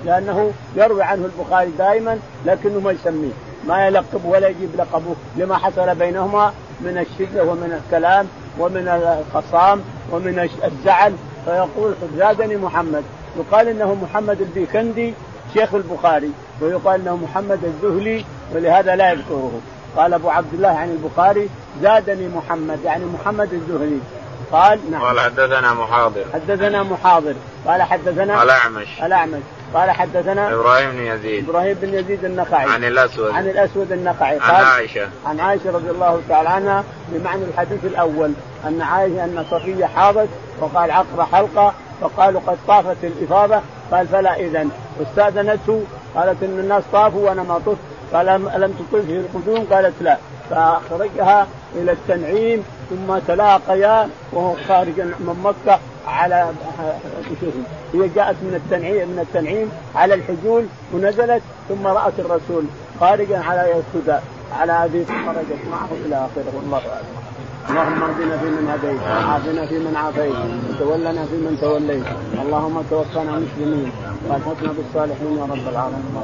لأنه 0.05 0.51
يروي 0.75 1.03
عنه 1.03 1.25
البخاري 1.25 1.71
دائما 1.77 2.19
لكنه 2.45 2.79
ما 2.79 2.91
يسميه. 2.91 3.31
ما 3.67 3.87
يلقب 3.87 4.25
ولا 4.25 4.47
يجيب 4.47 4.69
لقبه 4.77 5.15
لما 5.37 5.57
حصل 5.57 5.95
بينهما 5.95 6.53
من 6.81 6.97
الشدة 6.97 7.43
ومن 7.43 7.81
الكلام 7.83 8.27
ومن 8.59 8.87
الخصام 8.87 9.81
ومن 10.11 10.49
الزعل. 10.63 11.13
فيقول 11.45 11.93
زادني 12.17 12.55
محمد. 12.55 13.03
يقال 13.37 13.67
إنه 13.67 13.95
محمد 14.03 14.41
البيكندي 14.41 15.13
شيخ 15.53 15.73
البخاري 15.73 16.31
ويقال 16.61 17.01
إنه 17.01 17.15
محمد 17.15 17.59
الذهلي 17.63 18.25
ولهذا 18.55 18.95
لا 18.95 19.11
يذكره. 19.11 19.61
قال 19.97 20.13
أبو 20.13 20.29
عبد 20.29 20.53
الله 20.53 20.69
عن 20.69 20.89
البخاري 20.89 21.49
زادني 21.81 22.27
محمد 22.27 22.79
يعني 22.85 23.05
محمد 23.05 23.53
الذهلي. 23.53 23.99
قال 24.51 24.79
نعم. 24.91 25.01
قال 25.01 25.19
حدثنا 25.19 25.73
محاضر. 25.73 26.23
حدثنا 26.33 26.83
محاضر. 26.83 27.33
قال 27.67 27.81
حدثنا 27.81 28.43
الاعمش 28.43 29.03
الاعمش 29.03 29.41
قال 29.73 29.91
حدثنا 29.91 30.53
إبراهيم 30.53 30.91
بن 30.91 31.05
يزيد. 31.05 31.49
إبراهيم 31.49 31.77
بن 31.81 31.93
يزيد 31.93 32.25
النخعي. 32.25 32.69
عن 32.69 32.83
الأسود. 32.83 33.31
عن 33.31 33.47
الأسود 33.47 33.91
النخعي. 33.91 34.39
قال 34.39 34.51
عن 34.51 34.63
عائشة. 34.63 35.09
عن 35.25 35.39
عائشة 35.39 35.71
رضي 35.71 35.89
الله 35.89 36.21
تعالى 36.29 36.49
عنها 36.49 36.83
بمعنى 37.09 37.43
الحديث 37.43 37.85
الأول 37.85 38.31
أن 38.67 38.81
عائشة 38.81 39.23
أن 39.23 39.45
صفية 39.51 39.85
حاضت 39.85 40.29
وقال 40.59 40.91
عقر 40.91 41.25
حلقة 41.31 41.73
فقالوا 42.01 42.41
قد 42.47 42.57
طافت 42.67 42.97
الإفاضة. 43.03 43.61
قال 43.91 44.07
فلا 44.07 44.35
اذا 44.35 44.67
واستاذنته 44.99 45.83
قالت 46.15 46.43
إن 46.43 46.59
الناس 46.59 46.83
طافوا 46.91 47.29
وأنا 47.29 47.43
ما 47.43 47.59
طفت. 47.65 47.77
قال 48.13 48.29
ألم 48.29 48.71
تطف 48.71 49.05
في 49.05 49.17
القدوم؟ 49.17 49.67
قالت 49.71 49.93
لا. 50.01 50.17
فأخرجها 50.49 51.47
إلى 51.75 51.91
التنعيم 51.91 52.63
ثم 52.89 53.17
تلاقيا 53.27 54.09
وهو 54.31 54.55
خارج 54.67 54.99
من 54.99 55.41
مكة. 55.43 55.79
على 56.07 56.49
هي 57.93 58.07
جاءت 58.15 58.35
من 58.41 58.61
التنعيم 58.65 59.09
من 59.09 59.19
التنعيم 59.19 59.71
على 59.95 60.13
الحجول 60.13 60.65
ونزلت 60.93 61.41
ثم 61.69 61.87
رأت 61.87 62.13
الرسول 62.19 62.63
خارجا 62.99 63.39
على 63.39 63.61
الهدى 63.61 64.19
على 64.59 64.71
هذه 64.71 65.05
خرجت 65.25 65.61
معه 65.71 65.89
إلى 66.05 66.15
آخره. 66.15 66.53
والله. 66.55 66.81
اللهم 67.69 68.03
اهدنا 68.03 68.37
فيمن 68.37 68.67
هديت 68.73 69.01
وعافنا 69.01 69.65
فيمن 69.65 69.95
عافيت 69.95 70.35
وتولنا 70.69 71.25
فيمن 71.25 71.57
توليت. 71.61 72.03
اللهم 72.41 72.83
توفنا 72.89 73.31
مسلمين. 73.31 73.91
والحقنا 74.29 74.71
بالصالحين 74.77 75.37
يا 75.37 75.43
رب 75.43 75.67
العالمين. 75.67 76.15